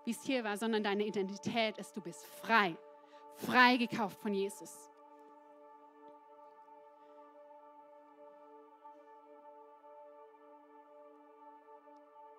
wie 0.06 0.12
es 0.12 0.24
hier 0.24 0.44
war, 0.44 0.58
sondern 0.58 0.84
deine 0.84 1.06
Identität 1.06 1.78
ist, 1.78 1.96
du 1.96 2.02
bist 2.02 2.26
frei, 2.26 2.76
frei 3.36 3.78
gekauft 3.78 4.20
von 4.20 4.34
Jesus. 4.34 4.91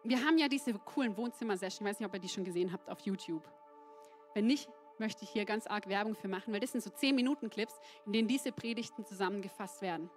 Wir 0.04 0.24
haben 0.24 0.38
ja 0.38 0.48
diese 0.48 0.72
coolen 0.74 1.16
Wohnzimmer-Session, 1.16 1.86
ich 1.86 1.90
weiß 1.90 2.00
nicht, 2.00 2.08
ob 2.08 2.14
ihr 2.14 2.20
die 2.20 2.28
schon 2.28 2.44
gesehen 2.44 2.72
habt 2.72 2.90
auf 2.90 3.00
YouTube. 3.00 3.42
Wenn 4.34 4.46
nicht, 4.46 4.68
möchte 4.98 5.24
ich 5.24 5.30
hier 5.30 5.44
ganz 5.44 5.66
arg 5.66 5.88
Werbung 5.88 6.14
für 6.14 6.28
machen, 6.28 6.52
weil 6.52 6.60
das 6.60 6.72
sind 6.72 6.82
so 6.82 6.90
10-Minuten-Clips, 6.90 7.74
in 8.06 8.12
denen 8.12 8.28
diese 8.28 8.52
Predigten 8.52 9.04
zusammengefasst 9.04 9.82
werden. 9.82 10.10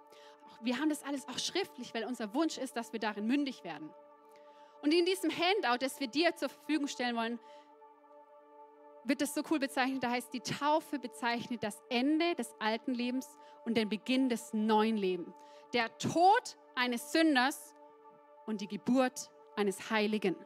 Wir 0.60 0.78
haben 0.78 0.88
das 0.88 1.02
alles 1.02 1.28
auch 1.28 1.38
schriftlich, 1.38 1.92
weil 1.94 2.04
unser 2.04 2.32
Wunsch 2.34 2.58
ist, 2.58 2.76
dass 2.76 2.92
wir 2.92 3.00
darin 3.00 3.26
mündig 3.26 3.64
werden. 3.64 3.90
Und 4.82 4.92
in 4.92 5.04
diesem 5.04 5.30
Handout, 5.30 5.84
das 5.84 6.00
wir 6.00 6.06
dir 6.06 6.34
zur 6.36 6.48
Verfügung 6.48 6.86
stellen 6.86 7.16
wollen, 7.16 7.38
wird 9.04 9.20
das 9.20 9.34
so 9.34 9.42
cool 9.50 9.58
bezeichnet. 9.58 10.02
Da 10.02 10.10
heißt, 10.10 10.32
die 10.32 10.40
Taufe 10.40 10.98
bezeichnet 10.98 11.62
das 11.62 11.80
Ende 11.90 12.34
des 12.34 12.54
alten 12.58 12.94
Lebens 12.94 13.28
und 13.64 13.76
den 13.76 13.88
Beginn 13.88 14.28
des 14.28 14.52
neuen 14.52 14.96
Lebens. 14.96 15.34
Der 15.72 15.96
Tod 15.98 16.56
eines 16.74 17.12
Sünders 17.12 17.74
und 18.46 18.60
die 18.60 18.68
Geburt 18.68 19.30
eines 19.56 19.90
Heiligen. 19.90 20.36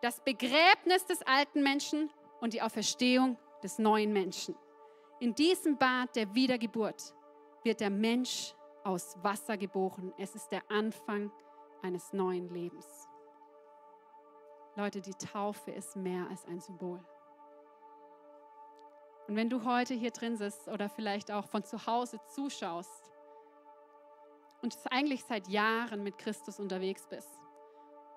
Das 0.00 0.20
Begräbnis 0.20 1.04
des 1.06 1.22
alten 1.22 1.62
Menschen 1.62 2.10
und 2.40 2.54
die 2.54 2.62
Auferstehung 2.62 3.36
des 3.62 3.78
neuen 3.78 4.12
Menschen. 4.12 4.56
In 5.20 5.34
diesem 5.34 5.76
Bad 5.78 6.16
der 6.16 6.34
Wiedergeburt 6.34 7.14
wird 7.62 7.80
der 7.80 7.90
Mensch 7.90 8.54
aus 8.84 9.16
Wasser 9.22 9.56
geboren. 9.56 10.12
Es 10.18 10.34
ist 10.34 10.48
der 10.48 10.62
Anfang 10.68 11.30
eines 11.82 12.12
neuen 12.12 12.48
Lebens. 12.48 13.08
Leute, 14.74 15.00
die 15.00 15.14
Taufe 15.14 15.70
ist 15.70 15.96
mehr 15.96 16.26
als 16.30 16.46
ein 16.46 16.60
Symbol. 16.60 17.04
Und 19.28 19.36
wenn 19.36 19.48
du 19.48 19.64
heute 19.64 19.94
hier 19.94 20.10
drin 20.10 20.36
sitzt 20.36 20.66
oder 20.68 20.88
vielleicht 20.88 21.30
auch 21.30 21.46
von 21.46 21.62
zu 21.62 21.86
Hause 21.86 22.18
zuschaust 22.34 23.12
und 24.62 24.76
eigentlich 24.90 25.24
seit 25.24 25.46
Jahren 25.48 26.02
mit 26.02 26.18
Christus 26.18 26.58
unterwegs 26.58 27.06
bist, 27.08 27.30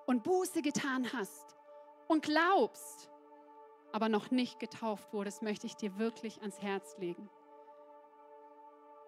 und 0.06 0.22
Buße 0.22 0.62
getan 0.62 1.12
hast 1.12 1.56
und 2.08 2.22
glaubst, 2.24 3.10
aber 3.92 4.08
noch 4.08 4.30
nicht 4.30 4.58
getauft 4.58 5.12
wurdest, 5.12 5.42
möchte 5.42 5.66
ich 5.66 5.76
dir 5.76 5.98
wirklich 5.98 6.40
ans 6.40 6.60
Herz 6.62 6.96
legen. 6.98 7.28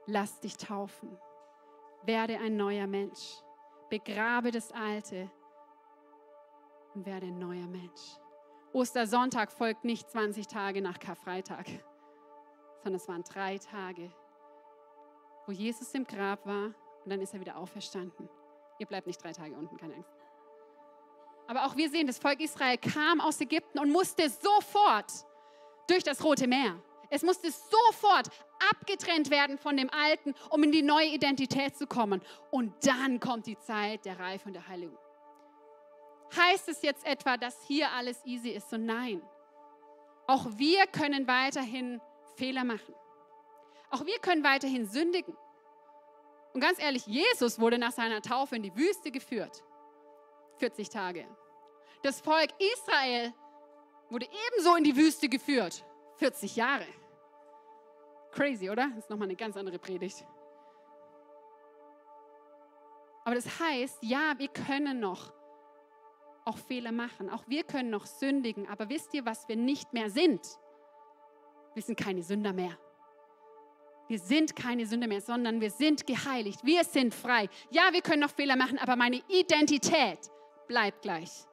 Lass 0.06 0.40
dich 0.40 0.56
taufen. 0.56 1.18
Werde 2.04 2.38
ein 2.38 2.56
neuer 2.56 2.86
Mensch. 2.86 3.42
Begrabe 3.90 4.50
das 4.50 4.72
Alte 4.72 5.30
und 6.94 7.06
werde 7.06 7.26
ein 7.26 7.38
neuer 7.38 7.66
Mensch. 7.66 8.16
Ostersonntag 8.72 9.50
folgt 9.52 9.84
nicht 9.84 10.10
20 10.10 10.46
Tage 10.46 10.82
nach 10.82 10.98
Karfreitag, 10.98 11.66
sondern 12.82 13.00
es 13.00 13.08
waren 13.08 13.22
drei 13.24 13.58
Tage, 13.58 14.12
wo 15.46 15.52
Jesus 15.52 15.94
im 15.94 16.06
Grab 16.06 16.44
war 16.46 16.74
und 17.04 17.10
dann 17.10 17.20
ist 17.20 17.34
er 17.34 17.40
wieder 17.40 17.56
auferstanden. 17.56 18.28
Ihr 18.78 18.86
bleibt 18.86 19.06
nicht 19.06 19.22
drei 19.22 19.32
Tage 19.32 19.56
unten, 19.56 19.76
keine 19.76 19.94
Angst. 19.94 20.17
Aber 21.48 21.64
auch 21.64 21.76
wir 21.76 21.88
sehen, 21.88 22.06
das 22.06 22.18
Volk 22.18 22.40
Israel 22.40 22.76
kam 22.76 23.20
aus 23.22 23.40
Ägypten 23.40 23.78
und 23.78 23.90
musste 23.90 24.28
sofort 24.28 25.10
durch 25.88 26.04
das 26.04 26.22
Rote 26.22 26.46
Meer. 26.46 26.80
Es 27.08 27.22
musste 27.22 27.50
sofort 27.50 28.28
abgetrennt 28.70 29.30
werden 29.30 29.56
von 29.56 29.74
dem 29.78 29.88
Alten, 29.90 30.34
um 30.50 30.62
in 30.62 30.72
die 30.72 30.82
neue 30.82 31.06
Identität 31.06 31.74
zu 31.74 31.86
kommen. 31.86 32.20
Und 32.50 32.74
dann 32.86 33.18
kommt 33.18 33.46
die 33.46 33.58
Zeit 33.58 34.04
der 34.04 34.18
Reife 34.20 34.48
und 34.48 34.52
der 34.52 34.68
Heiligung. 34.68 34.98
heißt 36.36 36.68
es 36.68 36.82
jetzt 36.82 37.06
etwa, 37.06 37.38
dass 37.38 37.56
hier 37.66 37.90
alles 37.92 38.22
easy 38.26 38.50
ist? 38.50 38.68
So 38.68 38.76
nein. 38.76 39.22
Auch 40.26 40.44
wir 40.56 40.86
können 40.86 41.26
weiterhin 41.26 42.02
Fehler 42.36 42.64
machen. 42.64 42.94
Auch 43.90 44.04
wir 44.04 44.18
können 44.18 44.44
weiterhin 44.44 44.86
sündigen. 44.86 45.34
Und 46.52 46.60
ganz 46.60 46.78
ehrlich, 46.78 47.06
Jesus 47.06 47.58
wurde 47.58 47.78
nach 47.78 47.92
seiner 47.92 48.20
Taufe 48.20 48.56
in 48.56 48.62
die 48.62 48.76
Wüste 48.76 49.10
geführt. 49.10 49.62
40 50.58 50.88
Tage. 50.88 51.26
Das 52.02 52.20
Volk 52.20 52.50
Israel 52.58 53.32
wurde 54.10 54.26
ebenso 54.48 54.74
in 54.76 54.84
die 54.84 54.96
Wüste 54.96 55.28
geführt. 55.28 55.84
40 56.16 56.56
Jahre. 56.56 56.86
Crazy, 58.32 58.70
oder? 58.70 58.88
Das 58.88 59.04
ist 59.04 59.10
nochmal 59.10 59.28
eine 59.28 59.36
ganz 59.36 59.56
andere 59.56 59.78
Predigt. 59.78 60.24
Aber 63.24 63.34
das 63.34 63.60
heißt, 63.60 63.98
ja, 64.02 64.34
wir 64.38 64.48
können 64.48 65.00
noch 65.00 65.32
auch 66.44 66.56
Fehler 66.56 66.92
machen. 66.92 67.28
Auch 67.28 67.44
wir 67.46 67.62
können 67.62 67.90
noch 67.90 68.06
sündigen. 68.06 68.68
Aber 68.68 68.88
wisst 68.88 69.12
ihr, 69.12 69.24
was 69.26 69.48
wir 69.48 69.56
nicht 69.56 69.92
mehr 69.92 70.10
sind? 70.10 70.40
Wir 71.74 71.82
sind 71.82 71.96
keine 71.96 72.22
Sünder 72.22 72.52
mehr. 72.52 72.78
Wir 74.08 74.18
sind 74.18 74.56
keine 74.56 74.86
Sünder 74.86 75.06
mehr, 75.06 75.20
sondern 75.20 75.60
wir 75.60 75.70
sind 75.70 76.06
geheiligt. 76.06 76.64
Wir 76.64 76.82
sind 76.84 77.14
frei. 77.14 77.50
Ja, 77.70 77.92
wir 77.92 78.00
können 78.00 78.20
noch 78.20 78.30
Fehler 78.30 78.56
machen, 78.56 78.78
aber 78.78 78.96
meine 78.96 79.22
Identität 79.28 80.30
bleibt 80.68 81.02
gleich. 81.02 81.46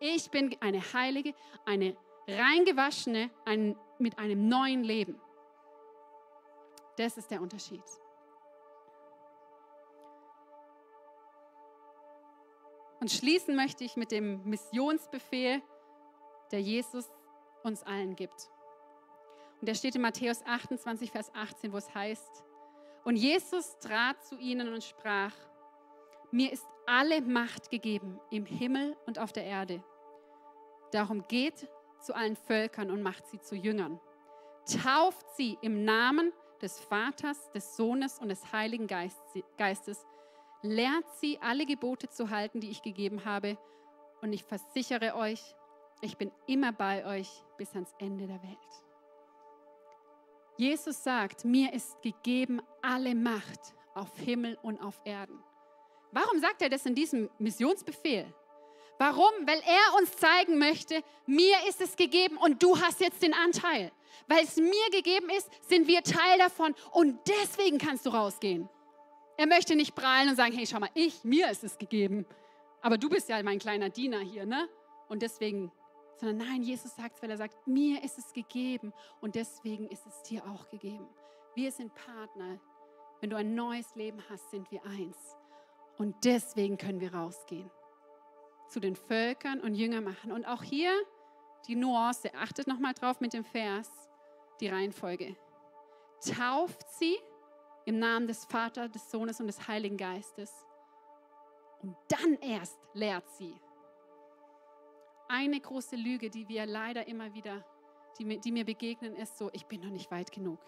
Ich 0.00 0.30
bin 0.30 0.56
eine 0.60 0.80
Heilige, 0.92 1.34
eine 1.64 1.96
reingewaschene, 2.28 3.30
ein, 3.44 3.76
mit 3.98 4.18
einem 4.18 4.48
neuen 4.48 4.84
Leben. 4.84 5.20
Das 6.96 7.16
ist 7.16 7.30
der 7.30 7.40
Unterschied. 7.40 7.82
Und 13.00 13.10
schließen 13.10 13.54
möchte 13.56 13.84
ich 13.84 13.96
mit 13.96 14.10
dem 14.10 14.44
Missionsbefehl, 14.44 15.62
der 16.50 16.60
Jesus 16.60 17.06
uns 17.62 17.82
allen 17.82 18.16
gibt. 18.16 18.50
Und 19.60 19.68
der 19.68 19.74
steht 19.74 19.94
in 19.94 20.02
Matthäus 20.02 20.44
28, 20.44 21.10
Vers 21.10 21.32
18, 21.34 21.72
wo 21.72 21.76
es 21.76 21.94
heißt, 21.94 22.44
und 23.04 23.16
Jesus 23.16 23.78
trat 23.78 24.22
zu 24.24 24.36
ihnen 24.36 24.72
und 24.72 24.84
sprach, 24.84 25.32
mir 26.30 26.52
ist 26.52 26.66
alle 26.86 27.20
Macht 27.22 27.70
gegeben 27.70 28.20
im 28.30 28.46
Himmel 28.46 28.96
und 29.06 29.18
auf 29.18 29.32
der 29.32 29.44
Erde. 29.44 29.82
Darum 30.92 31.26
geht 31.28 31.68
zu 32.00 32.14
allen 32.14 32.36
Völkern 32.36 32.90
und 32.90 33.02
macht 33.02 33.26
sie 33.26 33.40
zu 33.40 33.54
Jüngern. 33.54 34.00
Tauft 34.82 35.26
sie 35.36 35.58
im 35.60 35.84
Namen 35.84 36.32
des 36.62 36.80
Vaters, 36.80 37.50
des 37.52 37.76
Sohnes 37.76 38.18
und 38.18 38.28
des 38.28 38.52
Heiligen 38.52 38.86
Geistes 38.86 40.06
Lernt 40.62 41.06
sie, 41.20 41.38
alle 41.40 41.66
Gebote 41.66 42.08
zu 42.08 42.30
halten, 42.30 42.60
die 42.60 42.70
ich 42.70 42.82
gegeben 42.82 43.24
habe. 43.24 43.56
Und 44.20 44.32
ich 44.32 44.42
versichere 44.42 45.14
euch, 45.14 45.54
ich 46.00 46.16
bin 46.16 46.32
immer 46.46 46.72
bei 46.72 47.06
euch 47.06 47.44
bis 47.56 47.74
ans 47.74 47.94
Ende 47.98 48.26
der 48.26 48.42
Welt. 48.42 48.58
Jesus 50.56 51.04
sagt, 51.04 51.44
mir 51.44 51.72
ist 51.72 52.02
gegeben 52.02 52.60
alle 52.82 53.14
Macht 53.14 53.74
auf 53.94 54.16
Himmel 54.18 54.58
und 54.62 54.80
auf 54.80 55.00
Erden. 55.04 55.38
Warum 56.12 56.40
sagt 56.40 56.62
er 56.62 56.68
das 56.68 56.86
in 56.86 56.94
diesem 56.94 57.30
Missionsbefehl? 57.38 58.32
Warum? 58.98 59.30
Weil 59.46 59.60
er 59.60 59.98
uns 59.98 60.16
zeigen 60.16 60.58
möchte, 60.58 61.02
mir 61.26 61.56
ist 61.68 61.80
es 61.80 61.94
gegeben 61.94 62.36
und 62.36 62.62
du 62.62 62.80
hast 62.80 63.00
jetzt 63.00 63.22
den 63.22 63.32
Anteil. 63.32 63.92
Weil 64.26 64.44
es 64.44 64.56
mir 64.56 64.90
gegeben 64.90 65.30
ist, 65.30 65.48
sind 65.68 65.86
wir 65.86 66.02
Teil 66.02 66.38
davon 66.38 66.74
und 66.92 67.18
deswegen 67.28 67.78
kannst 67.78 68.06
du 68.06 68.10
rausgehen. 68.10 68.68
Er 69.36 69.46
möchte 69.46 69.76
nicht 69.76 69.94
prahlen 69.94 70.28
und 70.28 70.36
sagen, 70.36 70.52
hey, 70.52 70.66
schau 70.66 70.80
mal, 70.80 70.90
ich, 70.94 71.22
mir 71.22 71.48
ist 71.48 71.62
es 71.62 71.78
gegeben. 71.78 72.26
Aber 72.82 72.98
du 72.98 73.08
bist 73.08 73.28
ja 73.28 73.40
mein 73.42 73.60
kleiner 73.60 73.88
Diener 73.88 74.18
hier, 74.18 74.46
ne? 74.46 74.68
Und 75.08 75.22
deswegen, 75.22 75.70
sondern 76.16 76.48
nein, 76.48 76.62
Jesus 76.62 76.96
sagt 76.96 77.16
es, 77.16 77.22
weil 77.22 77.30
er 77.30 77.36
sagt, 77.36 77.66
mir 77.66 78.02
ist 78.02 78.18
es 78.18 78.32
gegeben 78.32 78.92
und 79.20 79.36
deswegen 79.36 79.86
ist 79.88 80.04
es 80.06 80.22
dir 80.22 80.44
auch 80.44 80.68
gegeben. 80.68 81.08
Wir 81.54 81.70
sind 81.70 81.94
Partner. 81.94 82.58
Wenn 83.20 83.30
du 83.30 83.36
ein 83.36 83.54
neues 83.54 83.94
Leben 83.94 84.22
hast, 84.28 84.50
sind 84.50 84.70
wir 84.72 84.84
eins. 84.84 85.37
Und 85.98 86.24
deswegen 86.24 86.78
können 86.78 87.00
wir 87.00 87.14
rausgehen. 87.14 87.70
Zu 88.68 88.80
den 88.80 88.96
Völkern 88.96 89.60
und 89.60 89.74
Jünger 89.74 90.00
machen. 90.00 90.32
Und 90.32 90.46
auch 90.46 90.62
hier 90.62 90.92
die 91.66 91.74
Nuance, 91.74 92.32
achtet 92.34 92.66
nochmal 92.66 92.94
drauf 92.94 93.20
mit 93.20 93.32
dem 93.32 93.44
Vers, 93.44 93.90
die 94.60 94.68
Reihenfolge. 94.68 95.36
Tauft 96.36 96.88
sie 96.98 97.16
im 97.84 97.98
Namen 97.98 98.26
des 98.26 98.44
Vaters, 98.44 98.90
des 98.90 99.10
Sohnes 99.10 99.40
und 99.40 99.48
des 99.48 99.66
Heiligen 99.66 99.96
Geistes. 99.96 100.52
Und 101.82 101.96
dann 102.08 102.34
erst 102.40 102.78
lehrt 102.94 103.28
sie. 103.30 103.54
Eine 105.28 105.60
große 105.60 105.96
Lüge, 105.96 106.30
die 106.30 106.48
wir 106.48 106.64
leider 106.66 107.06
immer 107.06 107.34
wieder, 107.34 107.64
die 108.18 108.38
die 108.40 108.52
mir 108.52 108.64
begegnen, 108.64 109.14
ist 109.14 109.36
so, 109.36 109.50
ich 109.52 109.66
bin 109.66 109.80
noch 109.80 109.90
nicht 109.90 110.10
weit 110.10 110.32
genug. 110.32 110.58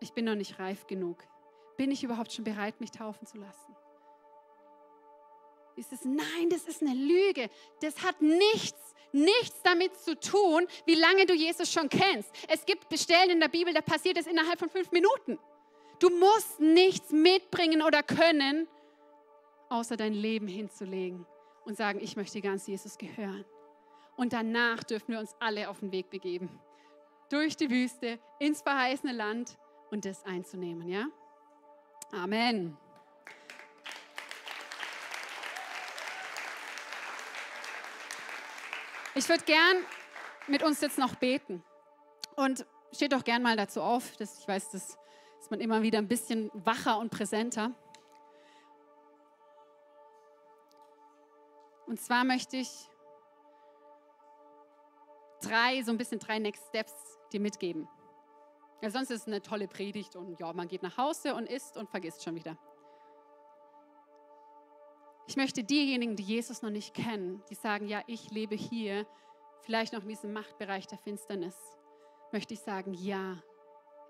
Ich 0.00 0.12
bin 0.12 0.24
noch 0.24 0.34
nicht 0.34 0.58
reif 0.58 0.86
genug. 0.86 1.24
Bin 1.76 1.90
ich 1.90 2.04
überhaupt 2.04 2.32
schon 2.32 2.44
bereit, 2.44 2.80
mich 2.80 2.90
taufen 2.90 3.26
zu 3.26 3.38
lassen? 3.38 3.74
Ist 5.76 5.92
es, 5.92 6.04
nein, 6.04 6.50
das 6.50 6.64
ist 6.64 6.82
eine 6.82 6.94
Lüge. 6.94 7.48
Das 7.80 8.02
hat 8.02 8.20
nichts, 8.20 8.94
nichts 9.12 9.62
damit 9.62 9.96
zu 9.96 10.18
tun, 10.18 10.66
wie 10.84 10.94
lange 10.94 11.26
du 11.26 11.34
Jesus 11.34 11.72
schon 11.72 11.88
kennst. 11.88 12.30
Es 12.48 12.64
gibt 12.66 12.86
Stellen 12.98 13.30
in 13.30 13.40
der 13.40 13.48
Bibel, 13.48 13.72
da 13.72 13.80
passiert 13.80 14.18
es 14.18 14.26
innerhalb 14.26 14.58
von 14.58 14.68
fünf 14.68 14.90
Minuten. 14.92 15.38
Du 15.98 16.10
musst 16.10 16.60
nichts 16.60 17.10
mitbringen 17.10 17.80
oder 17.82 18.02
können, 18.02 18.66
außer 19.68 19.96
dein 19.96 20.14
Leben 20.14 20.48
hinzulegen 20.48 21.26
und 21.64 21.76
sagen, 21.76 22.00
ich 22.02 22.16
möchte 22.16 22.40
ganz 22.40 22.66
Jesus 22.66 22.98
gehören. 22.98 23.44
Und 24.16 24.32
danach 24.32 24.84
dürfen 24.84 25.12
wir 25.12 25.20
uns 25.20 25.34
alle 25.40 25.68
auf 25.68 25.80
den 25.80 25.92
Weg 25.92 26.10
begeben. 26.10 26.60
Durch 27.30 27.56
die 27.56 27.70
Wüste, 27.70 28.18
ins 28.38 28.60
verheißene 28.60 29.12
Land 29.12 29.56
und 29.90 30.04
das 30.04 30.24
einzunehmen, 30.24 30.88
ja? 30.88 31.06
Amen. 32.12 32.76
Ich 39.14 39.28
würde 39.28 39.44
gern 39.44 39.76
mit 40.46 40.62
uns 40.62 40.80
jetzt 40.80 40.98
noch 40.98 41.14
beten. 41.16 41.62
Und 42.36 42.66
steht 42.92 43.12
doch 43.12 43.24
gern 43.24 43.42
mal 43.42 43.56
dazu 43.56 43.82
auf. 43.82 44.16
Dass, 44.16 44.38
ich 44.38 44.48
weiß, 44.48 44.70
das 44.70 44.96
ist 45.40 45.50
man 45.50 45.60
immer 45.60 45.82
wieder 45.82 45.98
ein 45.98 46.08
bisschen 46.08 46.50
wacher 46.54 46.98
und 46.98 47.10
präsenter. 47.10 47.72
Und 51.86 52.00
zwar 52.00 52.24
möchte 52.24 52.56
ich 52.56 52.70
drei, 55.42 55.82
so 55.82 55.90
ein 55.90 55.98
bisschen 55.98 56.18
drei 56.18 56.38
Next 56.38 56.64
Steps 56.68 56.94
dir 57.32 57.40
mitgeben. 57.40 57.86
Ja, 58.80 58.90
sonst 58.90 59.10
ist 59.10 59.22
es 59.22 59.26
eine 59.26 59.42
tolle 59.42 59.68
Predigt 59.68 60.16
und 60.16 60.40
ja, 60.40 60.52
man 60.54 60.68
geht 60.68 60.82
nach 60.82 60.96
Hause 60.96 61.34
und 61.34 61.48
isst 61.48 61.76
und 61.76 61.90
vergisst 61.90 62.24
schon 62.24 62.34
wieder. 62.34 62.56
Ich 65.26 65.36
möchte 65.36 65.62
diejenigen, 65.62 66.16
die 66.16 66.22
Jesus 66.22 66.62
noch 66.62 66.70
nicht 66.70 66.94
kennen, 66.94 67.42
die 67.48 67.54
sagen, 67.54 67.86
ja, 67.86 68.02
ich 68.06 68.30
lebe 68.30 68.56
hier, 68.56 69.06
vielleicht 69.60 69.92
noch 69.92 70.02
in 70.02 70.08
diesem 70.08 70.32
Machtbereich 70.32 70.86
der 70.86 70.98
Finsternis, 70.98 71.56
möchte 72.32 72.54
ich 72.54 72.60
sagen, 72.60 72.92
ja, 72.94 73.42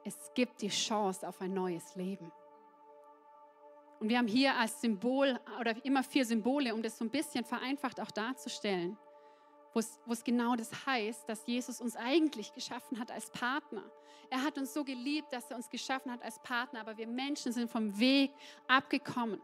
es 0.05 0.17
gibt 0.35 0.63
die 0.63 0.69
Chance 0.69 1.29
auf 1.29 1.41
ein 1.41 1.53
neues 1.53 1.95
Leben. 1.95 2.33
Und 4.01 4.09
wir 4.09 4.19
haben 4.19 4.27
hier 4.27 4.57
als 4.57 4.81
Symbol 4.81 5.39
oder 5.61 5.77
immer 5.85 6.03
vier 6.03 6.25
Symbole, 6.25 6.75
um 6.75 6.83
das 6.83 6.99
so 6.99 7.05
ein 7.05 7.11
bisschen 7.11 7.45
vereinfacht 7.45 8.01
auch 8.01 8.11
darzustellen, 8.11 8.99
wo 9.75 9.81
es 10.13 10.25
genau 10.25 10.57
das 10.57 10.87
heißt, 10.87 11.29
dass 11.29 11.47
Jesus 11.47 11.81
uns 11.81 11.95
eigentlich 11.95 12.53
geschaffen 12.53 12.99
hat 12.99 13.11
als 13.11 13.31
Partner. 13.31 13.85
Er 14.29 14.43
hat 14.43 14.59
uns 14.59 14.75
so 14.75 14.83
geliebt, 14.83 15.33
dass 15.33 15.51
er 15.51 15.57
uns 15.57 15.69
geschaffen 15.69 16.11
hat 16.11 16.23
als 16.23 16.39
Partner, 16.41 16.81
aber 16.81 16.97
wir 16.97 17.07
Menschen 17.07 17.53
sind 17.53 17.71
vom 17.71 17.97
Weg 17.99 18.33
abgekommen. 18.67 19.41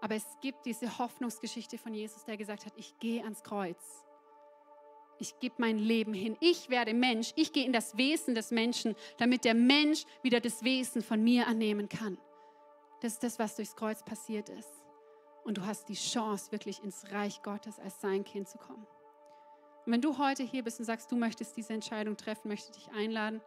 Aber 0.00 0.14
es 0.14 0.26
gibt 0.40 0.66
diese 0.66 0.98
Hoffnungsgeschichte 0.98 1.78
von 1.78 1.94
Jesus, 1.94 2.24
der 2.24 2.36
gesagt 2.36 2.66
hat, 2.66 2.72
ich 2.76 2.98
gehe 2.98 3.22
ans 3.22 3.42
Kreuz 3.42 4.06
ich 5.18 5.38
gebe 5.38 5.54
mein 5.58 5.78
Leben 5.78 6.14
hin. 6.14 6.36
Ich 6.40 6.68
werde 6.68 6.94
Mensch. 6.94 7.32
Ich 7.36 7.52
gehe 7.52 7.64
in 7.64 7.72
das 7.72 7.96
Wesen 7.96 8.34
des 8.34 8.50
Menschen, 8.50 8.94
damit 9.18 9.44
der 9.44 9.54
Mensch 9.54 10.04
wieder 10.22 10.40
das 10.40 10.62
Wesen 10.62 11.02
von 11.02 11.22
mir 11.22 11.46
annehmen 11.46 11.88
kann. 11.88 12.18
Das 13.00 13.14
ist 13.14 13.22
das, 13.22 13.38
was 13.38 13.56
durchs 13.56 13.76
Kreuz 13.76 14.02
passiert 14.02 14.48
ist. 14.48 14.70
Und 15.44 15.58
du 15.58 15.66
hast 15.66 15.88
die 15.88 15.94
Chance, 15.94 16.50
wirklich 16.50 16.82
ins 16.82 17.10
Reich 17.12 17.42
Gottes 17.42 17.78
als 17.78 18.00
sein 18.00 18.24
Kind 18.24 18.48
zu 18.48 18.58
kommen. 18.58 18.86
Und 19.84 19.92
wenn 19.92 20.00
du 20.00 20.18
heute 20.18 20.42
hier 20.42 20.64
bist 20.64 20.80
und 20.80 20.86
sagst, 20.86 21.12
du 21.12 21.16
möchtest 21.16 21.56
diese 21.56 21.72
Entscheidung 21.72 22.16
treffen, 22.16 22.48
möchte 22.48 22.70
ich 22.70 22.84
dich 22.84 22.92
einladen, 22.92 23.40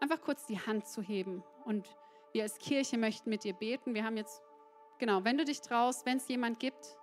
einfach 0.00 0.20
kurz 0.20 0.44
die 0.46 0.58
Hand 0.58 0.86
zu 0.86 1.00
heben. 1.00 1.42
Und 1.64 1.88
wir 2.32 2.42
als 2.42 2.58
Kirche 2.58 2.98
möchten 2.98 3.30
mit 3.30 3.44
dir 3.44 3.54
beten. 3.54 3.94
Wir 3.94 4.04
haben 4.04 4.18
jetzt, 4.18 4.42
genau, 5.00 5.24
wenn 5.24 5.36
du 5.36 5.44
dich 5.44 5.60
traust, 5.60 6.06
wenn 6.06 6.18
es 6.18 6.28
jemand 6.28 6.60
gibt, 6.60 6.96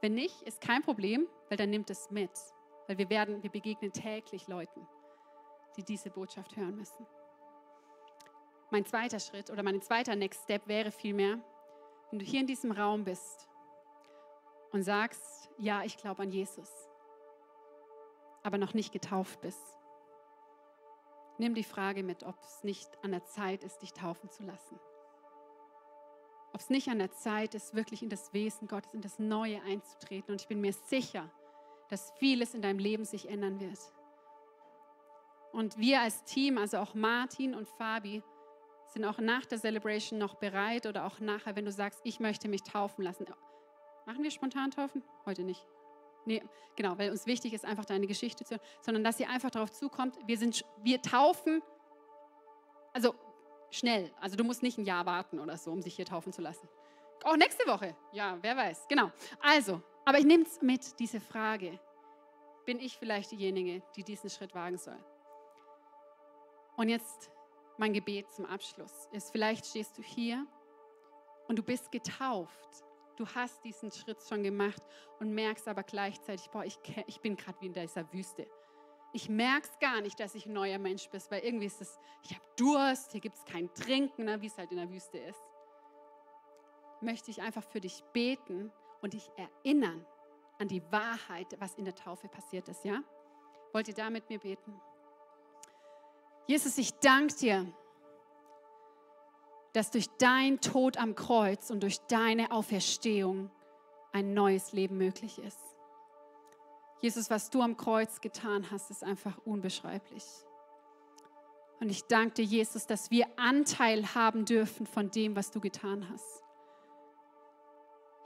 Wenn 0.00 0.14
nicht, 0.14 0.42
ist 0.42 0.60
kein 0.60 0.82
Problem, 0.82 1.26
weil 1.48 1.58
dann 1.58 1.70
nimmt 1.70 1.90
es 1.90 2.10
mit. 2.10 2.30
Weil 2.86 2.98
wir 2.98 3.10
werden, 3.10 3.42
wir 3.42 3.50
begegnen 3.50 3.92
täglich 3.92 4.48
Leuten, 4.48 4.86
die 5.76 5.84
diese 5.84 6.10
Botschaft 6.10 6.56
hören 6.56 6.76
müssen. 6.76 7.06
mein 8.70 8.86
zweiter 8.86 9.18
Schritt 9.18 9.50
oder 9.50 9.62
mein 9.62 9.82
zweiter 9.82 10.14
Next 10.14 10.44
Step 10.44 10.66
wäre 10.68 10.90
vielmehr, 10.90 11.38
wenn 12.10 12.18
du 12.18 12.24
hier 12.24 12.40
in 12.40 12.46
diesem 12.46 12.72
Raum 12.72 13.04
bist 13.04 13.48
und 14.72 14.84
sagst, 14.84 15.50
ja, 15.58 15.82
ich 15.82 15.96
glaube 15.96 16.22
an 16.22 16.30
Jesus, 16.30 16.70
aber 18.42 18.58
noch 18.58 18.72
nicht 18.72 18.92
getauft 18.92 19.40
bist. 19.40 19.79
Nimm 21.40 21.54
die 21.54 21.64
Frage 21.64 22.02
mit, 22.02 22.22
ob 22.24 22.38
es 22.42 22.62
nicht 22.64 22.86
an 23.02 23.12
der 23.12 23.24
Zeit 23.24 23.64
ist, 23.64 23.80
dich 23.80 23.94
taufen 23.94 24.28
zu 24.28 24.42
lassen. 24.42 24.78
Ob 26.52 26.60
es 26.60 26.68
nicht 26.68 26.88
an 26.88 26.98
der 26.98 27.12
Zeit 27.12 27.54
ist, 27.54 27.74
wirklich 27.74 28.02
in 28.02 28.10
das 28.10 28.34
Wesen 28.34 28.68
Gottes, 28.68 28.92
in 28.92 29.00
das 29.00 29.18
Neue 29.18 29.62
einzutreten. 29.62 30.32
Und 30.32 30.42
ich 30.42 30.48
bin 30.48 30.60
mir 30.60 30.74
sicher, 30.74 31.30
dass 31.88 32.12
vieles 32.18 32.52
in 32.52 32.60
deinem 32.60 32.78
Leben 32.78 33.06
sich 33.06 33.26
ändern 33.26 33.58
wird. 33.58 33.78
Und 35.52 35.78
wir 35.78 36.02
als 36.02 36.24
Team, 36.24 36.58
also 36.58 36.76
auch 36.76 36.92
Martin 36.92 37.54
und 37.54 37.70
Fabi, 37.70 38.22
sind 38.88 39.06
auch 39.06 39.16
nach 39.16 39.46
der 39.46 39.58
Celebration 39.58 40.18
noch 40.18 40.34
bereit 40.34 40.84
oder 40.84 41.06
auch 41.06 41.20
nachher, 41.20 41.56
wenn 41.56 41.64
du 41.64 41.72
sagst, 41.72 42.00
ich 42.04 42.20
möchte 42.20 42.48
mich 42.48 42.64
taufen 42.64 43.02
lassen. 43.02 43.24
Machen 44.04 44.22
wir 44.22 44.30
spontan 44.30 44.72
taufen? 44.72 45.02
Heute 45.24 45.42
nicht. 45.42 45.66
Nee, 46.24 46.42
genau, 46.76 46.98
weil 46.98 47.10
uns 47.10 47.26
wichtig 47.26 47.52
ist, 47.52 47.64
einfach 47.64 47.84
deine 47.84 48.06
Geschichte 48.06 48.44
zu, 48.44 48.60
sondern 48.82 49.04
dass 49.04 49.18
ihr 49.20 49.28
einfach 49.28 49.50
darauf 49.50 49.70
zukommt, 49.70 50.16
wir 50.26 50.38
sind, 50.38 50.64
wir 50.82 51.00
taufen, 51.02 51.62
also 52.92 53.14
schnell. 53.70 54.10
Also 54.20 54.36
du 54.36 54.44
musst 54.44 54.62
nicht 54.62 54.78
ein 54.78 54.84
Jahr 54.84 55.06
warten 55.06 55.38
oder 55.38 55.56
so, 55.56 55.70
um 55.70 55.82
sich 55.82 55.94
hier 55.94 56.04
taufen 56.04 56.32
zu 56.32 56.42
lassen. 56.42 56.68
Auch 57.24 57.36
nächste 57.36 57.66
Woche. 57.66 57.94
Ja, 58.12 58.38
wer 58.40 58.56
weiß. 58.56 58.86
Genau. 58.88 59.10
Also, 59.40 59.82
aber 60.04 60.18
ich 60.18 60.24
nehme 60.24 60.44
es 60.44 60.60
mit, 60.62 60.98
diese 60.98 61.20
Frage. 61.20 61.78
Bin 62.64 62.78
ich 62.78 62.96
vielleicht 62.96 63.30
diejenige, 63.32 63.82
die 63.96 64.04
diesen 64.04 64.30
Schritt 64.30 64.54
wagen 64.54 64.78
soll? 64.78 64.98
Und 66.76 66.88
jetzt 66.88 67.30
mein 67.78 67.92
Gebet 67.92 68.30
zum 68.30 68.46
Abschluss 68.46 69.08
ist, 69.12 69.32
vielleicht 69.32 69.66
stehst 69.66 69.98
du 69.98 70.02
hier 70.02 70.46
und 71.48 71.58
du 71.58 71.62
bist 71.62 71.90
getauft. 71.90 72.84
Du 73.16 73.26
hast 73.34 73.62
diesen 73.64 73.90
Schritt 73.90 74.22
schon 74.28 74.42
gemacht 74.42 74.82
und 75.18 75.34
merkst 75.34 75.68
aber 75.68 75.82
gleichzeitig, 75.82 76.48
boah, 76.50 76.64
ich, 76.64 76.78
ich 77.06 77.20
bin 77.20 77.36
gerade 77.36 77.60
wie 77.60 77.66
in 77.66 77.72
dieser 77.72 78.10
Wüste. 78.12 78.46
Ich 79.12 79.28
merke 79.28 79.68
es 79.68 79.78
gar 79.80 80.00
nicht, 80.00 80.18
dass 80.20 80.34
ich 80.34 80.46
ein 80.46 80.52
neuer 80.52 80.78
Mensch 80.78 81.08
bin, 81.10 81.20
weil 81.30 81.42
irgendwie 81.42 81.66
ist 81.66 81.80
es, 81.80 81.98
ich 82.22 82.34
habe 82.34 82.44
Durst, 82.56 83.12
hier 83.12 83.20
gibt 83.20 83.36
es 83.36 83.44
kein 83.44 83.72
Trinken, 83.74 84.24
ne, 84.24 84.40
wie 84.40 84.46
es 84.46 84.56
halt 84.56 84.70
in 84.70 84.78
der 84.78 84.90
Wüste 84.90 85.18
ist. 85.18 85.40
Möchte 87.00 87.30
ich 87.30 87.42
einfach 87.42 87.64
für 87.64 87.80
dich 87.80 88.04
beten 88.12 88.70
und 89.00 89.14
dich 89.14 89.30
erinnern 89.36 90.06
an 90.58 90.68
die 90.68 90.82
Wahrheit, 90.92 91.56
was 91.58 91.74
in 91.74 91.86
der 91.86 91.94
Taufe 91.94 92.28
passiert 92.28 92.68
ist, 92.68 92.84
ja? 92.84 93.02
Wollt 93.72 93.88
ihr 93.88 93.94
da 93.94 94.10
mit 94.10 94.28
mir 94.28 94.38
beten? 94.38 94.80
Jesus, 96.46 96.76
ich 96.78 96.92
danke 96.98 97.34
dir, 97.34 97.66
dass 99.72 99.90
durch 99.90 100.08
dein 100.18 100.60
Tod 100.60 100.96
am 100.96 101.14
Kreuz 101.14 101.70
und 101.70 101.82
durch 101.82 102.00
deine 102.08 102.50
Auferstehung 102.50 103.50
ein 104.12 104.34
neues 104.34 104.72
Leben 104.72 104.96
möglich 104.96 105.38
ist. 105.38 105.60
Jesus, 107.00 107.30
was 107.30 107.50
du 107.50 107.62
am 107.62 107.76
Kreuz 107.76 108.20
getan 108.20 108.70
hast, 108.70 108.90
ist 108.90 109.04
einfach 109.04 109.38
unbeschreiblich. 109.44 110.24
Und 111.80 111.88
ich 111.88 112.04
danke 112.04 112.34
dir, 112.34 112.44
Jesus, 112.44 112.86
dass 112.86 113.10
wir 113.10 113.26
Anteil 113.36 114.14
haben 114.14 114.44
dürfen 114.44 114.86
von 114.86 115.10
dem, 115.10 115.34
was 115.34 115.50
du 115.50 115.60
getan 115.60 116.06
hast. 116.12 116.42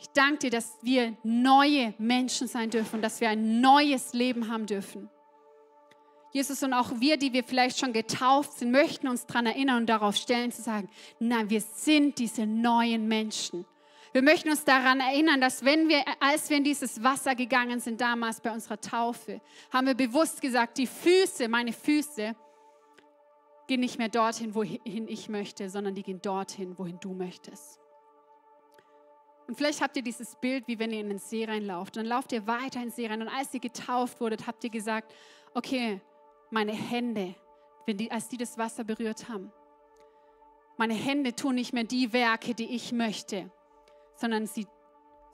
Ich 0.01 0.09
danke 0.09 0.38
dir, 0.38 0.51
dass 0.51 0.76
wir 0.82 1.16
neue 1.22 1.95
Menschen 1.99 2.49
sein 2.49 2.70
dürfen, 2.70 3.01
dass 3.01 3.20
wir 3.20 3.28
ein 3.28 3.61
neues 3.61 4.12
Leben 4.12 4.51
haben 4.51 4.66
dürfen. 4.66 5.09
Jesus, 6.35 6.64
und 6.64 6.72
auch 6.72 6.91
wir, 6.99 7.16
die 7.16 7.32
wir 7.32 7.45
vielleicht 7.45 7.78
schon 7.78 7.93
getauft 7.93 8.59
sind, 8.59 8.72
möchten 8.72 9.07
uns 9.07 9.24
daran 9.24 9.47
erinnern 9.47 9.82
und 9.82 9.87
darauf 9.87 10.16
stellen 10.16 10.51
zu 10.51 10.62
sagen, 10.62 10.91
nein, 11.20 11.49
wir 11.49 11.61
sind 11.61 12.18
diese 12.18 12.45
neuen 12.45 13.07
Menschen. 13.07 13.64
Wir 14.12 14.20
möchten 14.20 14.51
uns 14.51 14.64
daran 14.64 14.99
erinnern, 14.99 15.41
dass 15.41 15.64
wenn 15.64 15.89
wir, 15.89 16.03
als 16.18 16.51
wir 16.51 16.57
in 16.57 16.64
dieses 16.64 17.05
Wasser 17.05 17.37
gegangen 17.37 17.78
sind, 17.78 18.01
damals 18.01 18.41
bei 18.41 18.51
unserer 18.51 18.80
Taufe, 18.80 19.41
haben 19.72 19.87
wir 19.87 19.95
bewusst 19.95 20.43
gesagt, 20.43 20.76
die 20.78 20.89
Füße, 20.89 21.47
meine 21.47 21.72
Füße, 21.72 22.35
gehen 23.68 23.80
nicht 23.80 23.99
mehr 23.99 24.09
dorthin, 24.09 24.57
wohin 24.57 25.07
ich 25.07 25.28
möchte, 25.28 25.70
sondern 25.70 25.95
die 25.95 26.03
gehen 26.03 26.20
dorthin, 26.20 26.76
wohin 26.76 26.99
du 26.99 27.14
möchtest. 27.14 27.78
Und 29.47 29.57
vielleicht 29.57 29.80
habt 29.80 29.97
ihr 29.97 30.03
dieses 30.03 30.35
Bild, 30.35 30.66
wie 30.66 30.80
wenn 30.80 30.93
ihr 30.93 30.99
in 30.99 31.11
den 31.11 31.18
See 31.20 31.45
reinlauft. 31.45 31.97
Dann 31.97 32.07
lauft 32.07 32.32
ihr 32.32 32.45
weiter 32.49 32.80
in 32.80 32.87
den 32.87 32.91
See 32.91 33.07
rein. 33.07 33.22
Und 33.22 33.28
als 33.28 33.55
ihr 33.55 33.61
getauft 33.61 34.20
wurdet, 34.20 34.49
habt 34.49 34.64
ihr 34.64 34.70
gesagt, 34.70 35.14
okay, 35.55 36.01
meine 36.55 36.72
Hände, 36.72 37.34
die, 37.88 38.11
als 38.12 38.28
die 38.28 38.36
das 38.36 38.57
Wasser 38.57 38.84
berührt 38.84 39.28
haben. 39.28 39.52
Meine 40.76 40.94
Hände 40.94 41.34
tun 41.34 41.57
nicht 41.57 41.72
mehr 41.72 41.82
die 41.82 42.12
Werke, 42.12 42.55
die 42.55 42.74
ich 42.74 42.92
möchte, 42.92 43.50
sondern 44.14 44.46
sie, 44.46 44.66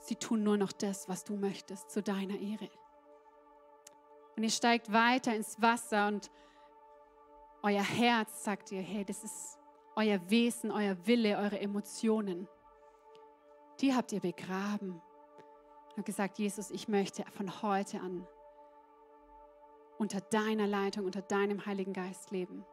sie 0.00 0.16
tun 0.16 0.42
nur 0.42 0.56
noch 0.56 0.72
das, 0.72 1.08
was 1.10 1.22
du 1.24 1.36
möchtest, 1.36 1.90
zu 1.90 2.02
deiner 2.02 2.38
Ehre. 2.38 2.70
Und 4.34 4.44
ihr 4.44 4.50
steigt 4.50 4.92
weiter 4.92 5.34
ins 5.34 5.60
Wasser 5.60 6.08
und 6.08 6.30
euer 7.62 7.82
Herz 7.82 8.42
sagt 8.42 8.72
ihr, 8.72 8.80
hey, 8.80 9.04
das 9.04 9.22
ist 9.22 9.58
euer 9.96 10.18
Wesen, 10.30 10.70
euer 10.70 10.96
Wille, 11.06 11.36
eure 11.36 11.60
Emotionen. 11.60 12.48
Die 13.80 13.94
habt 13.94 14.12
ihr 14.12 14.20
begraben. 14.20 15.02
Und 15.96 16.06
gesagt, 16.06 16.38
Jesus, 16.38 16.70
ich 16.70 16.88
möchte 16.88 17.24
von 17.36 17.60
heute 17.60 18.00
an 18.00 18.26
unter 20.00 20.22
deiner 20.22 20.66
Leitung, 20.66 21.04
unter 21.04 21.20
deinem 21.20 21.66
Heiligen 21.66 21.92
Geist 21.92 22.30
leben. 22.30 22.64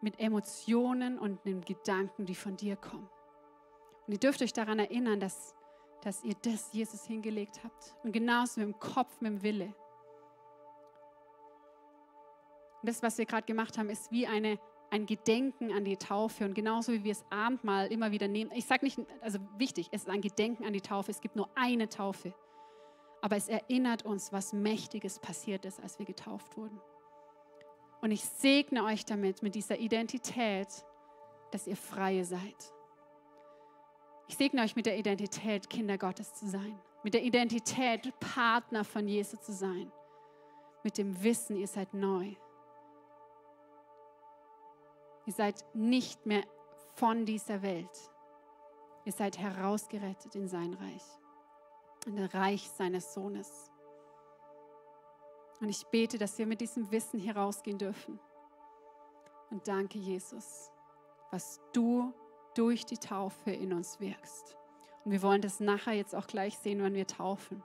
Mit 0.00 0.20
Emotionen 0.20 1.18
und 1.18 1.44
den 1.44 1.62
Gedanken, 1.62 2.26
die 2.26 2.36
von 2.36 2.56
dir 2.56 2.76
kommen. 2.76 3.10
Und 4.06 4.12
ihr 4.12 4.20
dürft 4.20 4.40
euch 4.40 4.52
daran 4.52 4.78
erinnern, 4.78 5.18
dass, 5.18 5.54
dass 6.02 6.22
ihr 6.22 6.34
das 6.42 6.72
Jesus 6.72 7.04
hingelegt 7.04 7.60
habt. 7.64 7.96
Und 8.04 8.12
genauso 8.12 8.60
mit 8.60 8.68
dem 8.68 8.78
Kopf, 8.78 9.20
mit 9.20 9.32
dem 9.32 9.42
Wille. 9.42 9.74
Und 12.80 12.88
das, 12.88 13.02
was 13.02 13.18
wir 13.18 13.26
gerade 13.26 13.46
gemacht 13.46 13.76
haben, 13.76 13.90
ist 13.90 14.12
wie 14.12 14.28
eine, 14.28 14.60
ein 14.90 15.06
Gedenken 15.06 15.72
an 15.72 15.84
die 15.84 15.96
Taufe. 15.96 16.44
Und 16.44 16.54
genauso 16.54 16.92
wie 16.92 17.02
wir 17.02 17.14
das 17.14 17.24
Abendmahl 17.30 17.88
immer 17.88 18.12
wieder 18.12 18.28
nehmen. 18.28 18.52
Ich 18.54 18.64
sage 18.64 18.84
nicht, 18.84 19.00
also 19.22 19.40
wichtig, 19.58 19.88
es 19.90 20.02
ist 20.02 20.08
ein 20.08 20.20
Gedenken 20.20 20.64
an 20.64 20.72
die 20.72 20.80
Taufe. 20.80 21.10
Es 21.10 21.20
gibt 21.20 21.34
nur 21.34 21.50
eine 21.56 21.88
Taufe 21.88 22.32
aber 23.22 23.36
es 23.36 23.48
erinnert 23.48 24.04
uns, 24.04 24.32
was 24.32 24.52
Mächtiges 24.52 25.18
passiert 25.18 25.64
ist, 25.64 25.80
als 25.80 25.98
wir 25.98 26.06
getauft 26.06 26.56
wurden. 26.56 26.80
Und 28.00 28.12
ich 28.12 28.24
segne 28.24 28.84
euch 28.84 29.04
damit, 29.04 29.42
mit 29.42 29.54
dieser 29.54 29.78
Identität, 29.78 30.68
dass 31.50 31.66
ihr 31.66 31.76
freie 31.76 32.24
seid. 32.24 32.72
Ich 34.28 34.36
segne 34.36 34.62
euch 34.62 34.74
mit 34.76 34.86
der 34.86 34.96
Identität, 34.96 35.68
Kinder 35.68 35.98
Gottes 35.98 36.34
zu 36.34 36.48
sein. 36.48 36.80
Mit 37.02 37.14
der 37.14 37.22
Identität, 37.22 38.12
Partner 38.20 38.84
von 38.84 39.06
Jesus 39.06 39.40
zu 39.40 39.52
sein. 39.52 39.92
Mit 40.82 40.96
dem 40.96 41.22
Wissen, 41.22 41.56
ihr 41.56 41.68
seid 41.68 41.92
neu. 41.92 42.34
Ihr 45.26 45.32
seid 45.32 45.62
nicht 45.74 46.24
mehr 46.24 46.44
von 46.94 47.26
dieser 47.26 47.60
Welt. 47.60 48.10
Ihr 49.04 49.12
seid 49.12 49.38
herausgerettet 49.38 50.34
in 50.36 50.48
sein 50.48 50.74
Reich 50.74 51.19
in 52.06 52.16
das 52.16 52.34
Reich 52.34 52.68
seines 52.70 53.14
Sohnes. 53.14 53.70
Und 55.60 55.68
ich 55.68 55.86
bete, 55.86 56.18
dass 56.18 56.38
wir 56.38 56.46
mit 56.46 56.60
diesem 56.60 56.90
Wissen 56.90 57.20
hier 57.20 57.36
rausgehen 57.36 57.78
dürfen. 57.78 58.18
Und 59.50 59.66
danke, 59.68 59.98
Jesus, 59.98 60.70
was 61.30 61.60
du 61.72 62.12
durch 62.54 62.86
die 62.86 62.98
Taufe 62.98 63.50
in 63.50 63.72
uns 63.72 64.00
wirkst. 64.00 64.56
Und 65.04 65.12
wir 65.12 65.22
wollen 65.22 65.42
das 65.42 65.60
nachher 65.60 65.94
jetzt 65.94 66.14
auch 66.14 66.26
gleich 66.26 66.58
sehen, 66.58 66.82
wenn 66.82 66.94
wir 66.94 67.06
taufen. 67.06 67.62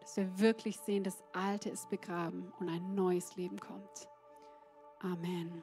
Dass 0.00 0.16
wir 0.16 0.38
wirklich 0.38 0.78
sehen, 0.78 1.04
das 1.04 1.22
Alte 1.32 1.68
ist 1.70 1.88
begraben 1.90 2.52
und 2.58 2.68
ein 2.68 2.94
neues 2.94 3.36
Leben 3.36 3.58
kommt. 3.58 4.08
Amen. 5.00 5.62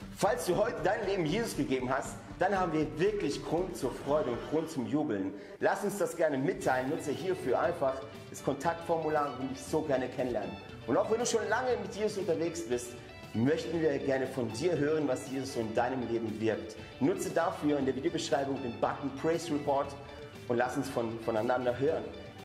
Falls 0.17 0.45
du 0.45 0.55
heute 0.55 0.77
dein 0.83 1.05
Leben 1.07 1.25
Jesus 1.25 1.55
gegeben 1.55 1.89
hast, 1.89 2.15
dann 2.37 2.57
haben 2.57 2.73
wir 2.73 2.99
wirklich 2.99 3.43
Grund 3.43 3.75
zur 3.77 3.91
Freude 3.91 4.31
und 4.31 4.49
Grund 4.49 4.69
zum 4.69 4.85
Jubeln. 4.85 5.33
Lass 5.59 5.83
uns 5.83 5.97
das 5.97 6.15
gerne 6.15 6.37
mitteilen. 6.37 6.89
Nutze 6.89 7.11
hierfür 7.11 7.59
einfach 7.59 7.93
das 8.29 8.43
Kontaktformular 8.43 9.37
und 9.39 9.49
dich 9.49 9.61
so 9.61 9.81
gerne 9.81 10.07
kennenlernen. 10.09 10.51
Und 10.87 10.97
auch 10.97 11.09
wenn 11.11 11.19
du 11.19 11.25
schon 11.25 11.47
lange 11.49 11.77
mit 11.81 11.95
Jesus 11.95 12.17
unterwegs 12.17 12.67
bist, 12.67 12.93
möchten 13.33 13.81
wir 13.81 13.97
gerne 13.99 14.27
von 14.27 14.51
dir 14.53 14.77
hören, 14.77 15.07
was 15.07 15.29
Jesus 15.31 15.55
in 15.55 15.73
deinem 15.73 16.07
Leben 16.11 16.39
wirkt. 16.39 16.75
Nutze 16.99 17.29
dafür 17.29 17.79
in 17.79 17.85
der 17.85 17.95
Videobeschreibung 17.95 18.61
den 18.61 18.79
Button 18.79 19.11
Praise 19.21 19.51
Report 19.53 19.87
und 20.47 20.57
lass 20.57 20.75
uns 20.75 20.89
von, 20.89 21.19
voneinander 21.21 21.77
hören. 21.79 22.03